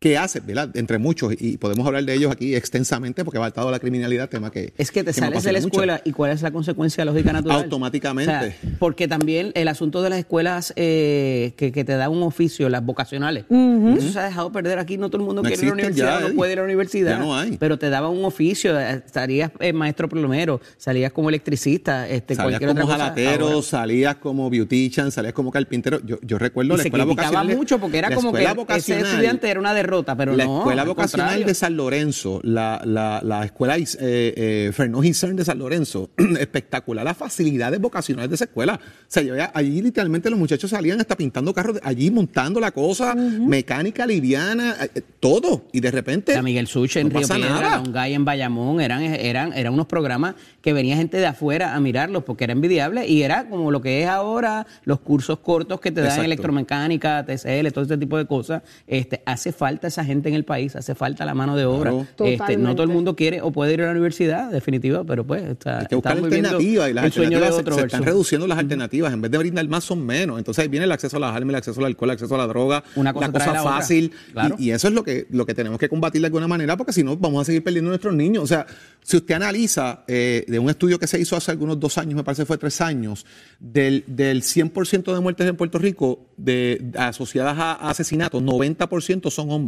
¿Qué 0.00 0.16
hace? 0.16 0.38
¿verdad? 0.38 0.70
Entre 0.76 0.96
muchos, 0.98 1.34
y 1.40 1.56
podemos 1.56 1.84
hablar 1.84 2.04
de 2.04 2.14
ellos 2.14 2.30
aquí 2.30 2.54
extensamente 2.54 3.24
porque 3.24 3.40
va 3.40 3.46
atado 3.46 3.66
a 3.66 3.72
la 3.72 3.80
criminalidad, 3.80 4.28
tema 4.28 4.48
que. 4.52 4.72
Es 4.78 4.92
que 4.92 5.02
te 5.02 5.06
que 5.12 5.14
sales 5.18 5.42
de 5.42 5.50
la 5.52 5.58
mucho. 5.58 5.72
escuela 5.72 6.00
y 6.04 6.12
cuál 6.12 6.30
es 6.30 6.40
la 6.40 6.52
consecuencia 6.52 7.04
lógica 7.04 7.32
natural. 7.32 7.64
Automáticamente. 7.64 8.32
O 8.32 8.38
sea, 8.38 8.54
porque 8.78 9.08
también 9.08 9.50
el 9.56 9.66
asunto 9.66 10.00
de 10.02 10.10
las 10.10 10.20
escuelas 10.20 10.72
eh, 10.76 11.52
que, 11.56 11.72
que 11.72 11.82
te 11.82 11.96
da 11.96 12.10
un 12.10 12.22
oficio, 12.22 12.68
las 12.68 12.84
vocacionales, 12.86 13.44
eso 13.50 14.12
se 14.12 14.18
ha 14.20 14.26
dejado 14.26 14.52
perder 14.52 14.78
aquí. 14.78 14.98
No 14.98 15.10
todo 15.10 15.20
el 15.22 15.26
mundo 15.26 15.42
No 15.42 15.48
quiere 15.48 15.62
ir 15.66 15.72
a 15.72 15.74
la 15.74 15.82
universidad, 15.82 16.20
ya, 16.20 16.28
no 16.28 16.34
puede 16.36 16.52
ir 16.52 16.58
a 16.58 16.62
la 16.62 16.66
universidad. 16.66 17.10
Ya 17.10 17.18
no 17.18 17.34
hay. 17.36 17.56
Pero 17.56 17.76
te 17.76 17.90
daba 17.90 18.08
un 18.08 18.24
oficio, 18.24 18.78
eh, 18.78 19.02
estarías 19.04 19.50
eh, 19.58 19.72
maestro 19.72 20.08
plomero, 20.08 20.60
salías 20.76 21.10
como 21.10 21.28
electricista, 21.28 22.08
este, 22.08 22.36
Salías 22.36 22.60
cualquier 22.60 22.68
como 22.70 22.84
otra 22.84 22.94
cosa. 22.94 22.98
jalatero, 23.16 23.48
Ahora- 23.48 23.62
salías 23.62 24.14
como 24.18 24.48
beautician, 24.48 25.10
salías 25.10 25.34
como 25.34 25.50
carpintero. 25.50 25.98
Yo, 26.06 26.18
yo 26.22 26.38
recuerdo 26.38 26.74
y 26.74 26.76
la 26.76 26.82
se 26.84 26.88
escuela 26.88 27.04
criticaba 27.04 27.30
vocacional. 27.30 27.56
mucho 27.56 27.78
porque 27.80 27.98
era 27.98 28.14
como 28.14 28.30
que 28.32 28.44
escuela 28.44 28.50
ese 28.76 28.94
vocacional- 28.94 29.06
estudiante 29.10 29.50
era 29.50 29.58
una 29.58 29.74
derrota, 29.88 30.16
pero 30.16 30.36
la 30.36 30.44
no. 30.44 30.58
escuela 30.58 30.82
al 30.82 30.88
vocacional 30.88 31.26
contrario. 31.26 31.46
de 31.46 31.54
San 31.54 31.76
Lorenzo, 31.76 32.40
la, 32.42 32.80
la, 32.84 33.20
la 33.22 33.44
escuela 33.44 33.76
eh, 33.78 33.86
eh, 34.00 34.70
Fernó 34.74 35.00
Gisern 35.00 35.36
de 35.36 35.44
San 35.44 35.58
Lorenzo, 35.58 36.10
espectacular 36.38 37.04
las 37.04 37.16
facilidades 37.16 37.80
vocacionales 37.80 38.28
de 38.28 38.34
esa 38.34 38.44
escuela. 38.44 38.78
O 38.78 39.06
sea, 39.06 39.22
yo 39.22 39.34
allí 39.54 39.80
literalmente 39.80 40.28
los 40.30 40.38
muchachos 40.38 40.70
salían 40.70 41.00
hasta 41.00 41.16
pintando 41.16 41.54
carros, 41.54 41.78
allí 41.82 42.10
montando 42.10 42.60
la 42.60 42.70
cosa, 42.70 43.14
mecánica 43.14 44.06
liviana, 44.06 44.76
eh, 44.82 44.90
eh, 44.94 45.02
todo. 45.20 45.64
Y 45.72 45.80
de 45.80 45.90
repente. 45.90 46.34
La 46.34 46.42
Miguel 46.42 46.66
Suche 46.66 47.00
en 47.00 47.10
Río 47.10 47.26
Piedra, 47.26 47.82
Gay 47.88 48.14
en 48.14 48.24
Bayamón, 48.24 48.80
eran, 48.80 49.02
eran, 49.02 49.52
eran 49.54 49.72
unos 49.72 49.86
programas 49.86 50.34
que 50.60 50.72
venía 50.72 50.96
gente 50.96 51.16
de 51.16 51.26
afuera 51.26 51.74
a 51.74 51.80
mirarlos 51.80 52.24
porque 52.24 52.44
era 52.44 52.52
envidiable 52.52 53.06
y 53.06 53.22
era 53.22 53.48
como 53.48 53.70
lo 53.70 53.80
que 53.80 54.02
es 54.02 54.08
ahora 54.08 54.66
los 54.84 55.00
cursos 55.00 55.38
cortos 55.38 55.80
que 55.80 55.90
te 55.90 56.00
dan 56.00 56.08
Exacto. 56.10 56.26
electromecánica, 56.26 57.24
TCL, 57.24 57.68
todo 57.72 57.82
este 57.82 57.96
tipo 57.96 58.18
de 58.18 58.26
cosas. 58.26 58.62
Este, 58.86 59.22
hace 59.24 59.52
falta 59.52 59.77
esa 59.86 60.04
gente 60.04 60.28
en 60.28 60.34
el 60.34 60.44
país, 60.44 60.74
hace 60.74 60.94
falta 60.96 61.24
la 61.24 61.34
mano 61.34 61.54
de 61.56 61.64
obra. 61.64 61.90
Claro. 61.90 62.06
Este, 62.32 62.56
no 62.56 62.74
todo 62.74 62.82
el 62.82 62.88
mundo 62.90 63.14
quiere 63.14 63.40
o 63.40 63.52
puede 63.52 63.74
ir 63.74 63.82
a 63.82 63.86
la 63.86 63.92
universidad, 63.92 64.50
definitiva, 64.50 65.04
pero 65.04 65.24
pues 65.24 65.44
está, 65.44 65.78
Hay 65.80 65.86
que 65.86 65.94
buscar 65.94 66.18
alternativas 66.18 66.90
y 66.90 66.92
las 66.94 67.04
alternativas 67.04 67.54
se- 67.54 67.72
se, 67.74 67.80
están 67.86 68.02
reduciendo 68.02 68.46
las 68.46 68.58
alternativas. 68.58 69.12
En 69.12 69.20
vez 69.20 69.30
de 69.30 69.38
brindar 69.38 69.68
más, 69.68 69.84
son 69.84 70.04
menos. 70.04 70.38
Entonces 70.38 70.62
ahí 70.62 70.68
viene 70.68 70.84
el 70.86 70.92
acceso 70.92 71.16
a 71.18 71.20
las 71.20 71.34
armas, 71.36 71.50
el 71.50 71.54
acceso 71.56 71.78
al 71.80 71.86
alcohol, 71.86 72.08
el 72.08 72.14
acceso 72.14 72.34
a 72.34 72.38
la 72.38 72.46
droga, 72.48 72.82
Una 72.96 73.12
cosa 73.12 73.26
la 73.26 73.32
trae 73.32 73.46
cosa 73.46 73.54
la 73.54 73.62
otra. 73.62 73.72
fácil. 73.76 74.12
Claro. 74.32 74.56
Y, 74.58 74.64
y 74.64 74.70
eso 74.72 74.88
es 74.88 74.94
lo 74.94 75.04
que, 75.04 75.26
lo 75.30 75.46
que 75.46 75.54
tenemos 75.54 75.78
que 75.78 75.88
combatir 75.88 76.20
de 76.20 76.26
alguna 76.26 76.48
manera, 76.48 76.76
porque 76.76 76.92
si 76.92 77.04
no, 77.04 77.16
vamos 77.16 77.42
a 77.42 77.44
seguir 77.44 77.62
perdiendo 77.62 77.90
a 77.90 77.92
nuestros 77.92 78.14
niños. 78.14 78.42
O 78.42 78.46
sea, 78.46 78.66
si 79.02 79.16
usted 79.18 79.34
analiza 79.34 80.04
eh, 80.08 80.44
de 80.48 80.58
un 80.58 80.68
estudio 80.70 80.98
que 80.98 81.06
se 81.06 81.20
hizo 81.20 81.36
hace 81.36 81.50
algunos 81.50 81.78
dos 81.78 81.98
años, 81.98 82.14
me 82.14 82.24
parece 82.24 82.42
que 82.42 82.46
fue 82.46 82.58
tres 82.58 82.80
años, 82.80 83.26
del, 83.60 84.04
del 84.06 84.42
100% 84.42 85.12
de 85.14 85.20
muertes 85.20 85.46
en 85.46 85.56
Puerto 85.56 85.78
Rico 85.78 86.26
de, 86.36 86.90
asociadas 86.96 87.56
a, 87.58 87.72
a 87.74 87.90
asesinatos, 87.90 88.42
90% 88.42 89.30
son 89.30 89.50
hombres. 89.50 89.67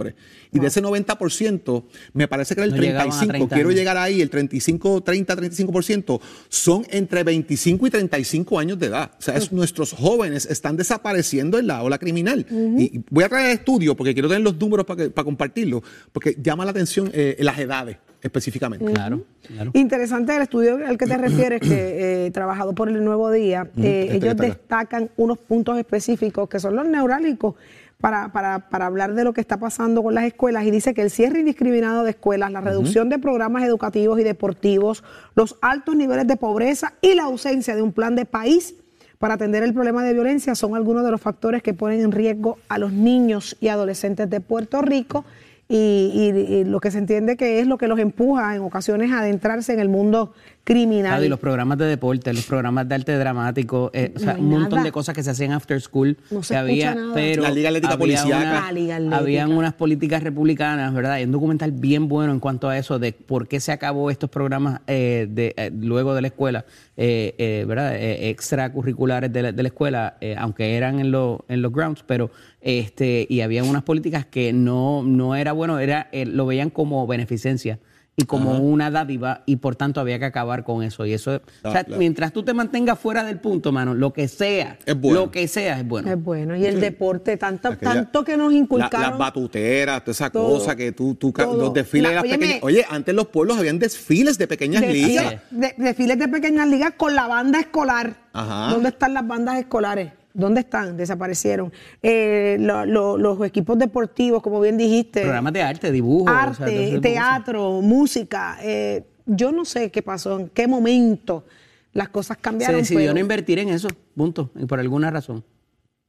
Y 0.52 0.58
de 0.58 0.66
ese 0.66 0.82
90%, 0.82 1.84
me 2.14 2.28
parece 2.28 2.54
que 2.54 2.60
era 2.62 2.66
el 2.66 2.76
No 2.76 2.82
llegaban 2.82 3.08
a 3.12 3.12
35%, 3.22 3.28
30 3.28 3.54
quiero 3.54 3.70
llegar 3.70 3.96
ahí, 3.96 4.20
el 4.20 4.30
35, 4.30 5.02
30, 5.02 5.36
35%, 5.36 6.20
son 6.48 6.84
entre 6.90 7.22
25 7.24 7.86
y 7.86 7.90
35 7.90 8.58
años 8.58 8.78
de 8.78 8.86
edad. 8.86 9.10
O 9.18 9.22
sea, 9.22 9.36
es- 9.36 9.52
nuestros 9.52 9.92
jóvenes 9.92 10.46
están 10.46 10.76
desapareciendo 10.76 11.58
en 11.58 11.66
la 11.66 11.82
ola 11.82 11.98
criminal. 11.98 12.46
y, 12.50 12.96
y 12.98 13.04
voy 13.10 13.24
a 13.24 13.28
traer 13.28 13.46
el 13.50 13.52
estudio 13.58 13.96
porque 13.96 14.12
quiero 14.14 14.28
tener 14.28 14.42
los 14.42 14.56
números 14.58 14.86
para, 14.86 15.04
que- 15.04 15.10
para 15.10 15.24
compartirlo, 15.24 15.82
porque 16.12 16.36
llama 16.42 16.64
la 16.64 16.70
atención 16.72 17.10
eh, 17.12 17.36
las 17.40 17.58
edades 17.58 17.96
específicamente. 18.22 18.84
Claro, 18.92 19.24
claro. 19.46 19.70
Interesante 19.72 20.36
el 20.36 20.42
estudio 20.42 20.78
al 20.86 20.98
que 20.98 21.06
te 21.06 21.16
refieres, 21.16 21.60
que 21.62 22.26
eh, 22.26 22.30
trabajado 22.32 22.74
por 22.74 22.88
el 22.90 23.02
Nuevo 23.02 23.30
Día, 23.30 23.70
eh, 23.78 24.02
este 24.10 24.16
ellos 24.16 24.30
está 24.32 24.44
acá. 24.44 24.46
destacan 24.54 25.10
unos 25.16 25.38
puntos 25.38 25.78
específicos 25.78 26.46
que 26.48 26.60
son 26.60 26.76
los 26.76 26.86
neurálgicos 26.86 27.54
para, 28.00 28.32
para, 28.32 28.70
para 28.70 28.86
hablar 28.86 29.14
de 29.14 29.24
lo 29.24 29.32
que 29.32 29.40
está 29.40 29.58
pasando 29.58 30.02
con 30.02 30.14
las 30.14 30.24
escuelas 30.24 30.64
y 30.64 30.70
dice 30.70 30.94
que 30.94 31.02
el 31.02 31.10
cierre 31.10 31.40
indiscriminado 31.40 32.02
de 32.04 32.10
escuelas, 32.10 32.50
la 32.50 32.60
reducción 32.60 33.08
de 33.10 33.18
programas 33.18 33.62
educativos 33.64 34.18
y 34.18 34.24
deportivos, 34.24 35.04
los 35.34 35.56
altos 35.60 35.96
niveles 35.96 36.26
de 36.26 36.36
pobreza 36.36 36.94
y 37.02 37.14
la 37.14 37.24
ausencia 37.24 37.76
de 37.76 37.82
un 37.82 37.92
plan 37.92 38.16
de 38.16 38.24
país 38.24 38.74
para 39.18 39.34
atender 39.34 39.62
el 39.62 39.74
problema 39.74 40.02
de 40.02 40.14
violencia 40.14 40.54
son 40.54 40.74
algunos 40.74 41.04
de 41.04 41.10
los 41.10 41.20
factores 41.20 41.62
que 41.62 41.74
ponen 41.74 42.00
en 42.00 42.10
riesgo 42.10 42.56
a 42.70 42.78
los 42.78 42.90
niños 42.92 43.56
y 43.60 43.68
adolescentes 43.68 44.30
de 44.30 44.40
Puerto 44.40 44.80
Rico 44.80 45.26
y, 45.68 45.76
y- 46.14 46.54
y 46.54 46.64
lo 46.64 46.80
que 46.80 46.90
se 46.90 46.98
entiende 46.98 47.36
que 47.36 47.60
es 47.60 47.66
lo 47.66 47.76
que 47.78 47.86
los 47.86 47.98
empuja 47.98 48.56
en 48.56 48.62
ocasiones 48.62 49.12
a 49.12 49.20
adentrarse 49.20 49.72
en 49.74 49.78
el 49.80 49.88
mundo 49.90 50.32
criminal. 50.64 51.10
Claro, 51.12 51.24
y 51.24 51.28
los 51.28 51.38
programas 51.40 51.78
de 51.78 51.86
deporte, 51.86 52.32
los 52.32 52.44
programas 52.46 52.88
de 52.88 52.94
arte 52.94 53.16
dramático, 53.18 53.90
eh, 53.92 54.12
o 54.14 54.18
sea, 54.18 54.34
No 54.34 54.40
un 54.40 54.48
montón 54.50 54.70
nada. 54.78 54.84
de 54.84 54.92
cosas 54.92 55.14
que 55.14 55.22
se 55.22 55.30
hacían 55.30 55.52
after 55.52 55.80
school. 55.80 56.16
No 56.30 56.42
se 56.42 56.54
que 56.54 56.58
había, 56.58 56.88
escucha 56.90 57.00
nada. 57.00 57.14
pero 57.14 57.42
La 57.42 57.50
Liga 57.50 57.68
Atlética 57.70 57.94
había 57.94 57.98
Policíaca. 58.18 58.36
una- 58.50 58.60
La 58.66 58.72
Liga 58.72 58.96
Atlética. 58.96 59.18
Habían 59.18 59.52
unas 59.52 59.74
políticas 59.74 60.22
republicanas, 60.22 60.94
¿verdad? 60.94 61.12
Hay 61.12 61.24
un 61.24 61.32
documental 61.32 61.72
bien 61.72 62.08
bueno 62.08 62.32
en 62.32 62.40
cuanto 62.40 62.68
a 62.68 62.78
eso, 62.78 62.98
de 62.98 63.12
por 63.12 63.48
qué 63.48 63.58
se 63.60 63.72
acabó 63.72 64.10
estos 64.10 64.30
programas 64.30 64.80
eh, 64.86 65.26
de, 65.30 65.54
eh, 65.56 65.70
luego 65.74 66.14
de 66.14 66.20
la 66.22 66.28
escuela, 66.28 66.64
eh, 66.96 67.34
eh, 67.38 67.64
¿verdad? 67.66 67.96
Eh, 67.96 68.28
extracurriculares 68.28 69.32
de 69.32 69.42
la, 69.42 69.52
de 69.52 69.62
la 69.62 69.68
escuela, 69.68 70.16
eh, 70.20 70.36
aunque 70.38 70.76
eran 70.76 71.00
en, 71.00 71.10
lo- 71.10 71.44
en 71.48 71.62
los 71.62 71.72
grounds, 71.72 72.04
pero 72.06 72.30
este 72.60 73.26
y 73.28 73.40
habían 73.40 73.66
unas 73.66 73.82
políticas 73.82 74.26
que 74.26 74.52
no, 74.52 75.02
no 75.02 75.34
era 75.34 75.52
bueno, 75.52 75.78
era 75.78 76.08
eh, 76.12 76.26
lo 76.26 76.44
veían 76.46 76.70
como 76.70 77.06
beneficencia 77.06 77.78
y 78.20 78.24
como 78.24 78.58
una 78.58 78.90
dádiva 78.90 79.42
y 79.46 79.56
por 79.56 79.76
tanto 79.76 80.00
había 80.00 80.18
que 80.18 80.24
acabar 80.26 80.64
con 80.64 80.82
eso 80.82 81.06
y 81.06 81.12
eso 81.12 81.40
o 81.64 81.70
sea, 81.72 81.84
claro. 81.84 81.98
mientras 81.98 82.32
tú 82.32 82.42
te 82.42 82.52
mantengas 82.54 82.98
fuera 82.98 83.24
del 83.24 83.38
punto 83.38 83.72
mano 83.72 83.94
lo 83.94 84.12
que 84.12 84.28
sea 84.28 84.78
Es 84.84 84.98
bueno. 85.00 85.20
lo 85.20 85.30
que 85.30 85.46
sea 85.48 85.78
es 85.80 85.86
bueno 85.88 86.10
Es 86.10 86.22
bueno. 86.22 86.56
Y 86.56 86.66
el 86.66 86.80
deporte, 86.80 87.36
tanto, 87.36 87.68
Aquella- 87.68 87.92
tanto 87.94 88.24
que 88.24 88.36
nos 88.36 88.52
La- 88.52 88.58
inculcaron. 88.58 89.10
las 89.10 89.18
batuteras, 89.18 90.00
toda 90.04 90.12
esa 90.12 90.30
Todo. 90.30 90.48
cosa 90.58 90.76
que 90.76 90.92
tú, 90.92 91.14
tú 91.14 91.32
Todo. 91.32 91.56
los 91.56 91.72
desfiles 91.72 92.10
de 92.10 92.14
La- 92.14 92.20
las 92.20 92.24
óyeme. 92.24 92.38
pequeñas. 92.38 92.62
Oye, 92.64 92.84
antes 92.88 93.12
en 93.12 93.16
los 93.16 93.26
pueblos 93.28 93.58
habían 93.58 93.78
desfiles 93.78 94.38
de 94.38 94.46
pequeñas 94.48 94.82
Desfiles 94.82 95.08
ligas. 95.08 95.34
de, 95.50 95.74
desfiles 95.78 96.18
de 96.18 96.28
pequeñas 96.28 96.68
ligas 96.68 96.92
con 96.96 97.14
la 97.14 97.26
banda 97.26 97.60
escolar. 97.60 98.14
Ajá. 98.32 98.72
¿Dónde 98.72 98.88
están 98.90 99.14
las 99.14 99.26
bandas 99.26 99.58
escolares? 99.58 100.12
¿Dónde 100.32 100.60
están? 100.60 100.96
Desaparecieron. 100.96 101.72
Eh, 102.02 102.56
lo- 102.60 102.86
lo- 102.86 103.18
los 103.18 103.44
equipos 103.46 103.78
deportivos, 103.78 104.42
como 104.42 104.60
bien 104.60 104.76
dijiste. 104.76 105.22
programas 105.22 105.52
de 105.52 105.62
arte 105.62 105.90
dibujo 105.90 106.24
o 106.24 106.28
sea, 106.28 106.42
arte, 106.66 106.98
teatro, 107.00 107.80
música. 107.82 108.58
eh, 108.62 109.04
yo 109.26 109.52
no 109.52 109.64
sé 109.64 109.90
qué 109.90 110.02
pasó, 110.02 110.38
en 110.40 110.48
qué 110.48 110.66
momento 110.66 111.44
las 111.92 112.08
cosas 112.08 112.36
se 112.36 112.42
cambiaron. 112.42 112.76
decidió 112.80 113.00
pero- 113.00 113.14
no 113.14 113.20
invertir 113.20 113.58
en 113.58 113.68
eso 113.70 113.88
punto 114.14 114.50
y 114.56 114.66
por 114.66 114.78
alguna 114.80 115.10
razón 115.10 115.44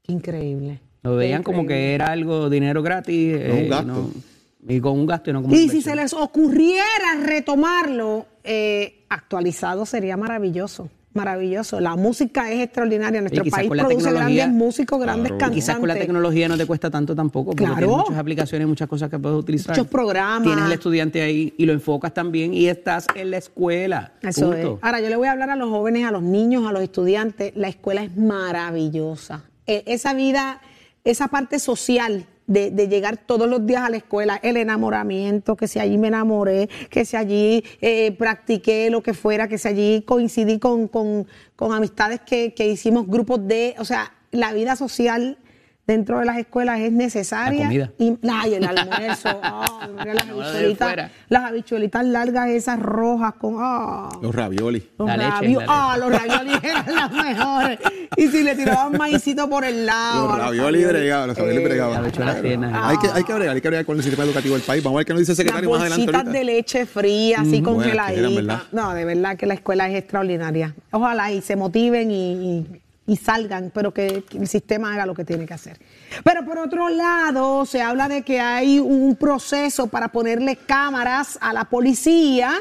increíble. 0.07 0.79
lo 1.03 1.15
veían 1.15 1.43
como 1.43 1.65
que 1.65 1.93
era 1.95 2.07
algo 2.11 2.49
dinero 2.49 2.81
gratis 2.83 3.33
No, 3.33 3.53
un 3.53 3.59
eh, 3.59 3.67
gasto. 3.69 3.85
no- 3.87 4.09
y 4.67 4.79
con 4.79 4.93
un 4.93 5.05
gasto 5.07 5.29
y 5.31 5.33
no 5.33 5.41
como 5.41 5.55
Y 5.55 5.69
si 5.69 5.81
se 5.81 5.95
les 5.95 6.13
ocurriera 6.13 6.83
retomarlo 7.23 8.27
eh, 8.43 9.05
actualizado, 9.09 9.85
sería 9.85 10.17
maravilloso. 10.17 10.89
Maravilloso. 11.13 11.79
La 11.81 11.95
música 11.97 12.49
es 12.51 12.61
extraordinaria. 12.61 13.19
Nuestro 13.19 13.43
país 13.45 13.69
produce 13.69 14.11
grandes 14.11 14.47
músicos, 14.49 14.99
grandes 14.99 15.27
Claro. 15.27 15.37
cantantes. 15.39 15.63
Quizás 15.65 15.77
con 15.77 15.87
la 15.89 15.95
tecnología 15.95 16.47
no 16.47 16.57
te 16.57 16.65
cuesta 16.65 16.89
tanto 16.89 17.13
tampoco, 17.15 17.51
porque 17.51 17.65
Claro. 17.65 17.77
tienes 17.79 17.97
muchas 17.97 18.17
aplicaciones, 18.17 18.67
muchas 18.67 18.87
cosas 18.87 19.09
que 19.09 19.19
puedes 19.19 19.37
utilizar. 19.37 19.75
Muchos 19.75 19.91
programas. 19.91 20.43
Tienes 20.43 20.65
el 20.65 20.71
estudiante 20.71 21.21
ahí 21.21 21.53
y 21.57 21.65
lo 21.65 21.73
enfocas 21.73 22.13
también 22.13 22.53
y 22.53 22.67
estás 22.67 23.07
en 23.15 23.29
la 23.31 23.37
escuela. 23.37 24.13
Eso 24.21 24.51
punto. 24.51 24.75
es. 24.75 24.83
Ahora, 24.83 25.01
yo 25.01 25.09
le 25.09 25.15
voy 25.17 25.27
a 25.27 25.33
hablar 25.33 25.49
a 25.49 25.55
los 25.57 25.69
jóvenes, 25.69 26.05
a 26.05 26.11
los 26.11 26.23
niños, 26.23 26.65
a 26.65 26.71
los 26.71 26.81
estudiantes. 26.81 27.51
La 27.55 27.67
escuela 27.67 28.03
es 28.03 28.15
maravillosa. 28.15 29.43
Eh, 29.67 29.83
esa 29.87 30.13
vida, 30.13 30.61
esa 31.03 31.27
parte 31.27 31.59
social 31.59 32.25
de, 32.51 32.71
de 32.71 32.87
llegar 32.87 33.17
todos 33.17 33.47
los 33.47 33.65
días 33.65 33.83
a 33.83 33.89
la 33.89 33.97
escuela, 33.97 34.39
el 34.43 34.57
enamoramiento, 34.57 35.55
que 35.55 35.67
si 35.67 35.79
allí 35.79 35.97
me 35.97 36.09
enamoré, 36.09 36.69
que 36.89 37.05
si 37.05 37.15
allí 37.17 37.63
eh, 37.81 38.11
practiqué 38.17 38.89
lo 38.89 39.01
que 39.01 39.13
fuera, 39.13 39.47
que 39.47 39.57
si 39.57 39.67
allí 39.67 40.01
coincidí 40.05 40.59
con, 40.59 40.87
con- 40.87 41.27
con 41.55 41.73
amistades 41.73 42.19
que, 42.21 42.53
que 42.53 42.67
hicimos 42.67 43.07
grupos 43.07 43.47
de, 43.47 43.75
o 43.79 43.85
sea, 43.85 44.13
la 44.31 44.53
vida 44.53 44.75
social 44.75 45.37
dentro 45.87 46.19
de 46.19 46.25
las 46.25 46.37
escuelas 46.37 46.79
es 46.79 46.91
necesaria. 46.91 47.61
La 47.61 47.65
comida. 47.65 47.91
Y, 47.97 48.17
ay, 48.29 48.53
el 48.53 48.63
almuerzo, 48.67 49.39
ay, 49.43 49.89
mira 49.99 50.13
las 50.13 50.27
No, 50.27 50.41
habichuelitas, 50.41 51.11
las 51.29 51.43
habichuelitas 51.43 52.05
largas 52.05 52.49
esas 52.49 52.79
rojas 52.79 53.33
con, 53.33 53.55
ah. 53.59 54.09
Los 54.21 54.33
ravioli. 54.33 54.89
Los 54.97 55.07
La 55.07 55.17
leche, 55.17 55.29
ravioli, 55.31 55.65
la 55.65 55.91
ah, 55.91 55.97
los 55.97 56.11
ravioli 56.11 56.51
eran 56.63 56.95
las 56.95 57.11
mejores. 57.11 57.79
Y 58.15 58.27
si 58.27 58.43
le 58.43 58.55
tiraban 58.55 58.97
maicito 58.97 59.49
por 59.49 59.65
el 59.65 59.85
lado. 59.85 60.27
Los 60.29 60.37
ravioli 60.37 60.85
bregados, 60.85 61.27
los 61.27 61.37
ravioli 61.37 61.57
Eh, 61.61 61.63
bregados. 61.65 61.93
la 61.93 61.99
habichuela 61.99 62.41
tierna. 62.41 62.89
Hay 62.89 62.97
que, 62.97 63.07
hay 63.13 63.23
que 63.23 63.33
bregar, 63.33 63.55
hay 63.55 63.61
que 63.61 63.67
bregar 63.67 63.85
con 63.85 63.97
el 63.97 64.03
sistema 64.03 64.23
educativo 64.23 64.55
del 64.55 64.63
país. 64.63 64.83
Vamos 64.83 64.97
a 64.97 64.99
ver 64.99 65.05
qué 65.07 65.13
nos 65.13 65.19
dice 65.21 65.31
el 65.31 65.37
Las 65.37 65.37
secretario 65.37 65.69
más 65.69 65.79
adelante 65.81 66.05
bolsitas 66.05 66.21
ahorita. 66.27 66.39
de 66.39 66.45
leche 66.45 66.85
fría, 66.85 67.37
así 67.41 67.61
Mm, 67.61 67.63
eran. 67.65 68.35
¿verdad? 68.35 68.61
No, 68.71 68.93
de 68.93 69.05
verdad 69.05 69.35
que 69.37 69.45
la 69.45 69.53
escuela 69.55 69.89
es 69.89 69.95
extraordinaria. 69.95 70.73
Ojalá 70.91 71.31
y 71.31 71.41
se 71.41 71.55
motiven 71.55 72.11
y, 72.11 72.33
y- 72.33 72.81
y 73.11 73.17
salgan, 73.17 73.71
pero 73.73 73.93
que, 73.93 74.23
que 74.29 74.37
el 74.37 74.47
sistema 74.47 74.93
haga 74.93 75.05
lo 75.05 75.13
que 75.13 75.25
tiene 75.25 75.45
que 75.45 75.53
hacer. 75.53 75.77
Pero 76.23 76.45
por 76.45 76.57
otro 76.59 76.87
lado, 76.87 77.65
se 77.65 77.81
habla 77.81 78.07
de 78.07 78.21
que 78.21 78.39
hay 78.39 78.79
un 78.79 79.17
proceso 79.17 79.87
para 79.87 80.13
ponerle 80.13 80.55
cámaras 80.55 81.37
a 81.41 81.51
la 81.51 81.65
policía. 81.65 82.53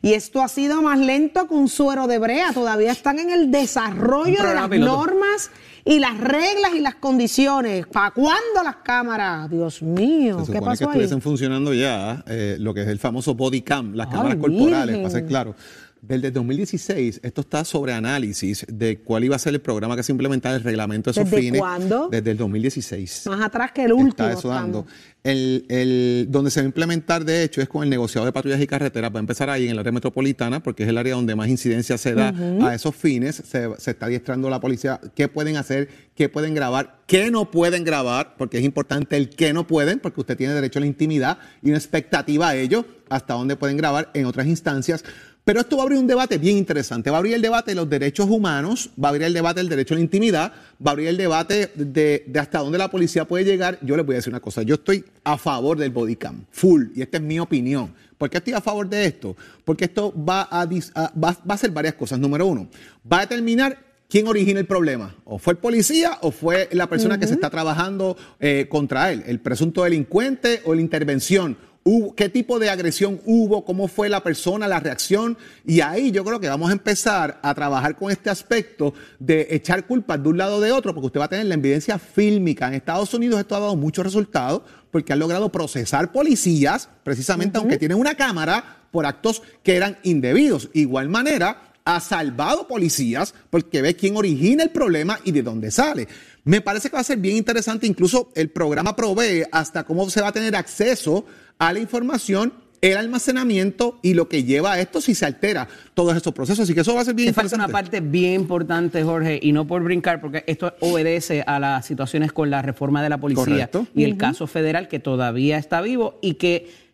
Y 0.00 0.12
esto 0.14 0.40
ha 0.42 0.48
sido 0.48 0.80
más 0.80 0.98
lento 1.00 1.48
que 1.48 1.54
un 1.54 1.68
suero 1.68 2.06
de 2.06 2.18
brea. 2.18 2.52
Todavía 2.52 2.92
están 2.92 3.18
en 3.18 3.30
el 3.30 3.50
desarrollo 3.50 4.42
de 4.44 4.54
las 4.54 4.68
piloto. 4.68 4.96
normas 4.96 5.50
y 5.84 5.98
las 5.98 6.16
reglas 6.18 6.72
y 6.74 6.80
las 6.80 6.94
condiciones. 6.94 7.84
¿Para 7.88 8.12
cuándo 8.12 8.62
las 8.62 8.76
cámaras? 8.76 9.50
Dios 9.50 9.82
mío, 9.82 10.44
Se 10.46 10.52
¿qué 10.52 10.58
supone 10.58 10.60
que 10.60 10.64
pasó 10.64 10.84
ahí? 10.84 10.90
estuviesen 10.90 11.20
funcionando 11.20 11.74
ya 11.74 12.22
eh, 12.28 12.56
lo 12.60 12.72
que 12.74 12.82
es 12.82 12.88
el 12.88 12.98
famoso 13.00 13.34
body 13.34 13.62
cam, 13.62 13.92
las 13.94 14.06
Ay, 14.06 14.12
cámaras 14.12 14.38
corporales, 14.38 14.96
para 14.98 15.10
ser 15.10 15.26
claro. 15.26 15.54
Desde 16.00 16.28
el 16.28 16.32
2016, 16.32 17.20
esto 17.24 17.40
está 17.40 17.64
sobre 17.64 17.92
análisis 17.92 18.64
de 18.68 18.98
cuál 18.98 19.24
iba 19.24 19.34
a 19.34 19.38
ser 19.38 19.54
el 19.54 19.60
programa 19.60 19.96
que 19.96 20.02
se 20.04 20.12
implementara 20.12 20.54
el 20.56 20.62
reglamento 20.62 21.10
de 21.10 21.20
esos 21.20 21.30
¿Desde 21.30 21.42
fines. 21.44 21.60
cuándo? 21.60 22.08
Desde 22.08 22.30
el 22.30 22.36
2016. 22.36 23.24
Más 23.26 23.40
atrás 23.40 23.72
que 23.72 23.84
el 23.84 23.92
último. 23.92 24.10
Está 24.28 24.32
eso 24.32 24.48
dando. 24.48 24.86
El, 25.24 25.66
el- 25.68 26.26
donde 26.30 26.50
se 26.52 26.60
va 26.60 26.64
a 26.64 26.66
implementar, 26.66 27.24
de 27.24 27.42
hecho, 27.42 27.60
es 27.60 27.68
con 27.68 27.82
el 27.82 27.90
negociado 27.90 28.24
de 28.26 28.32
patrullas 28.32 28.60
y 28.60 28.66
carreteras. 28.68 29.12
Va 29.12 29.18
a 29.18 29.20
empezar 29.20 29.50
ahí 29.50 29.64
en 29.64 29.72
el 29.72 29.78
área 29.80 29.90
metropolitana, 29.90 30.62
porque 30.62 30.84
es 30.84 30.88
el 30.88 30.98
área 30.98 31.14
donde 31.16 31.34
más 31.34 31.48
incidencia 31.48 31.98
se 31.98 32.14
da 32.14 32.28
a 32.62 32.74
esos 32.74 32.94
fines. 32.94 33.34
Se, 33.36 33.68
se 33.78 33.90
está 33.90 34.06
adiestrando 34.06 34.48
la 34.48 34.60
policía 34.60 35.00
qué 35.16 35.26
pueden 35.28 35.56
hacer, 35.56 35.88
qué 36.14 36.28
pueden 36.28 36.54
grabar, 36.54 37.00
qué 37.08 37.30
no 37.32 37.50
pueden 37.50 37.82
grabar, 37.82 38.36
porque 38.38 38.58
es 38.58 38.64
importante 38.64 39.16
el 39.16 39.30
qué 39.30 39.52
no 39.52 39.66
pueden, 39.66 39.98
porque 39.98 40.20
usted 40.20 40.36
tiene 40.36 40.54
derecho 40.54 40.78
a 40.78 40.80
la 40.80 40.86
intimidad 40.86 41.38
y 41.60 41.68
una 41.70 41.78
expectativa 41.78 42.48
a 42.50 42.56
ello, 42.56 42.84
hasta 43.08 43.34
dónde 43.34 43.56
pueden 43.56 43.76
grabar 43.76 44.10
en 44.14 44.26
otras 44.26 44.46
instancias. 44.46 45.04
Pero 45.48 45.60
esto 45.60 45.78
va 45.78 45.84
a 45.84 45.86
abrir 45.86 45.98
un 45.98 46.06
debate 46.06 46.36
bien 46.36 46.58
interesante. 46.58 47.08
Va 47.08 47.16
a 47.16 47.20
abrir 47.20 47.32
el 47.32 47.40
debate 47.40 47.70
de 47.70 47.74
los 47.76 47.88
derechos 47.88 48.28
humanos, 48.28 48.90
va 49.02 49.08
a 49.08 49.12
abrir 49.12 49.22
el 49.24 49.32
debate 49.32 49.60
del 49.60 49.70
derecho 49.70 49.94
a 49.94 49.96
la 49.96 50.02
intimidad, 50.02 50.52
va 50.86 50.90
a 50.90 50.92
abrir 50.92 51.08
el 51.08 51.16
debate 51.16 51.70
de, 51.74 52.22
de 52.26 52.38
hasta 52.38 52.58
dónde 52.58 52.76
la 52.76 52.90
policía 52.90 53.24
puede 53.26 53.46
llegar. 53.46 53.78
Yo 53.80 53.96
les 53.96 54.04
voy 54.04 54.16
a 54.16 54.18
decir 54.18 54.30
una 54.30 54.40
cosa, 54.40 54.60
yo 54.60 54.74
estoy 54.74 55.06
a 55.24 55.38
favor 55.38 55.78
del 55.78 55.88
body 55.90 56.16
cam, 56.16 56.44
full, 56.50 56.88
y 56.94 57.00
esta 57.00 57.16
es 57.16 57.22
mi 57.22 57.40
opinión. 57.40 57.94
¿Por 58.18 58.28
qué 58.28 58.36
estoy 58.36 58.52
a 58.52 58.60
favor 58.60 58.90
de 58.90 59.06
esto? 59.06 59.38
Porque 59.64 59.86
esto 59.86 60.12
va 60.22 60.42
a, 60.50 60.60
a- 60.60 60.66
va, 60.66 61.32
va 61.32 61.36
a 61.48 61.54
hacer 61.54 61.70
varias 61.70 61.94
cosas. 61.94 62.18
Número 62.18 62.44
uno, 62.44 62.68
va 63.10 63.16
a 63.16 63.20
determinar 63.20 63.78
quién 64.06 64.26
origina 64.28 64.60
el 64.60 64.66
problema. 64.66 65.16
O 65.24 65.38
fue 65.38 65.54
el 65.54 65.58
policía 65.60 66.18
o 66.20 66.30
fue 66.30 66.68
la 66.72 66.88
persona 66.88 67.18
que 67.18 67.26
se 67.26 67.32
está 67.32 67.48
trabajando 67.48 68.18
eh, 68.38 68.66
contra 68.68 69.12
él, 69.12 69.22
el 69.26 69.40
presunto 69.40 69.84
delincuente 69.84 70.60
o 70.66 70.74
la 70.74 70.82
intervención. 70.82 71.56
Hubo- 71.90 72.14
¿Qué 72.14 72.28
tipo 72.28 72.58
de 72.58 72.68
agresión 72.68 73.18
hubo? 73.24 73.64
¿Cómo 73.64 73.88
fue 73.88 74.10
la 74.10 74.22
persona, 74.22 74.68
la 74.68 74.78
reacción? 74.78 75.38
Y 75.66 75.80
ahí 75.80 76.10
yo 76.10 76.22
creo 76.22 76.38
que 76.38 76.46
vamos 76.48 76.68
a 76.68 76.72
empezar 76.72 77.38
a 77.42 77.54
trabajar 77.54 77.96
con 77.96 78.10
este 78.10 78.28
aspecto 78.28 78.92
de 79.18 79.46
echar 79.50 79.86
culpas 79.86 80.22
de 80.22 80.28
un 80.28 80.36
lado 80.36 80.56
o 80.56 80.60
de 80.60 80.70
otro, 80.70 80.92
porque 80.92 81.06
usted 81.06 81.20
va 81.20 81.24
a 81.24 81.28
tener 81.30 81.46
la 81.46 81.54
evidencia 81.54 81.98
fílmica. 81.98 82.68
En 82.68 82.74
Estados 82.74 83.14
Unidos 83.14 83.40
esto 83.40 83.56
ha 83.56 83.60
dado 83.60 83.74
muchos 83.74 84.04
resultados 84.04 84.60
porque 84.90 85.14
han 85.14 85.18
logrado 85.18 85.48
procesar 85.50 86.12
policías, 86.12 86.90
precisamente 87.04 87.56
aunque 87.56 87.78
tienen 87.78 87.98
una 87.98 88.14
cámara, 88.14 88.84
por 88.90 89.06
actos 89.06 89.42
que 89.62 89.74
eran 89.76 89.96
indebidos. 90.02 90.68
Igual 90.74 91.08
manera, 91.08 91.72
ha 91.86 92.00
salvado 92.00 92.68
policías 92.68 93.34
porque 93.48 93.80
ve 93.80 93.96
quién 93.96 94.14
origina 94.18 94.62
el 94.62 94.70
problema 94.70 95.20
y 95.24 95.32
de 95.32 95.42
dónde 95.42 95.70
sale. 95.70 96.06
Me 96.44 96.60
parece 96.60 96.90
que 96.90 96.96
va 96.96 97.00
a 97.00 97.04
ser 97.04 97.18
bien 97.18 97.36
interesante, 97.36 97.86
incluso 97.86 98.30
el 98.34 98.50
programa 98.50 98.94
provee 98.96 99.44
hasta 99.52 99.84
cómo 99.84 100.08
se 100.10 100.20
va 100.20 100.28
a 100.28 100.32
tener 100.32 100.54
acceso 100.56 101.24
a 101.58 101.72
la 101.72 101.78
información, 101.80 102.52
el 102.80 102.96
almacenamiento 102.96 103.98
y 104.02 104.14
lo 104.14 104.28
que 104.28 104.44
lleva 104.44 104.74
a 104.74 104.80
esto 104.80 105.00
si 105.00 105.14
se 105.14 105.26
altera 105.26 105.66
todos 105.94 106.16
esos 106.16 106.32
procesos. 106.32 106.60
Así 106.64 106.74
que 106.74 106.82
eso 106.82 106.94
va 106.94 107.00
a 107.00 107.04
ser 107.04 107.14
bien 107.14 107.28
Te 107.30 107.32
falta 107.32 107.56
interesante. 107.56 107.70
una 107.70 107.72
parte 107.72 108.00
bien 108.00 108.34
importante, 108.34 109.02
Jorge, 109.02 109.40
y 109.42 109.50
no 109.52 109.66
por 109.66 109.82
brincar, 109.82 110.20
porque 110.20 110.44
esto 110.46 110.72
obedece 110.80 111.42
a 111.46 111.58
las 111.58 111.86
situaciones 111.86 112.32
con 112.32 112.50
la 112.50 112.62
reforma 112.62 113.02
de 113.02 113.08
la 113.08 113.18
policía 113.18 113.44
Correcto. 113.68 113.86
y 113.96 114.04
el 114.04 114.16
caso 114.16 114.46
federal 114.46 114.86
que 114.88 115.00
todavía 115.00 115.58
está 115.58 115.80
vivo 115.80 116.18
y 116.22 116.34
que 116.34 116.87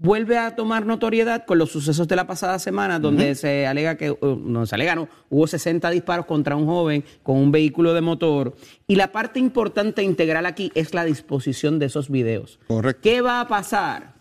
vuelve 0.00 0.38
a 0.38 0.54
tomar 0.54 0.86
notoriedad 0.86 1.44
con 1.44 1.58
los 1.58 1.70
sucesos 1.70 2.06
de 2.08 2.16
la 2.16 2.26
pasada 2.26 2.58
semana, 2.58 2.98
donde 2.98 3.34
se 3.34 3.66
alega 3.66 3.96
que, 3.96 4.10
uh, 4.10 4.36
no 4.36 4.66
se 4.66 4.74
alega, 4.74 4.94
no, 4.94 5.08
hubo 5.28 5.46
60 5.46 5.90
disparos 5.90 6.26
contra 6.26 6.56
un 6.56 6.66
joven 6.66 7.04
con 7.22 7.36
un 7.36 7.52
vehículo 7.52 7.94
de 7.94 8.00
motor. 8.00 8.54
Y 8.86 8.96
la 8.96 9.12
parte 9.12 9.38
importante 9.40 10.02
integral 10.02 10.46
aquí 10.46 10.70
es 10.74 10.94
la 10.94 11.04
disposición 11.04 11.78
de 11.78 11.86
esos 11.86 12.10
videos. 12.10 12.58
Correcto. 12.66 13.00
¿Qué 13.02 13.20
va 13.20 13.40
a 13.40 13.48
pasar 13.48 14.14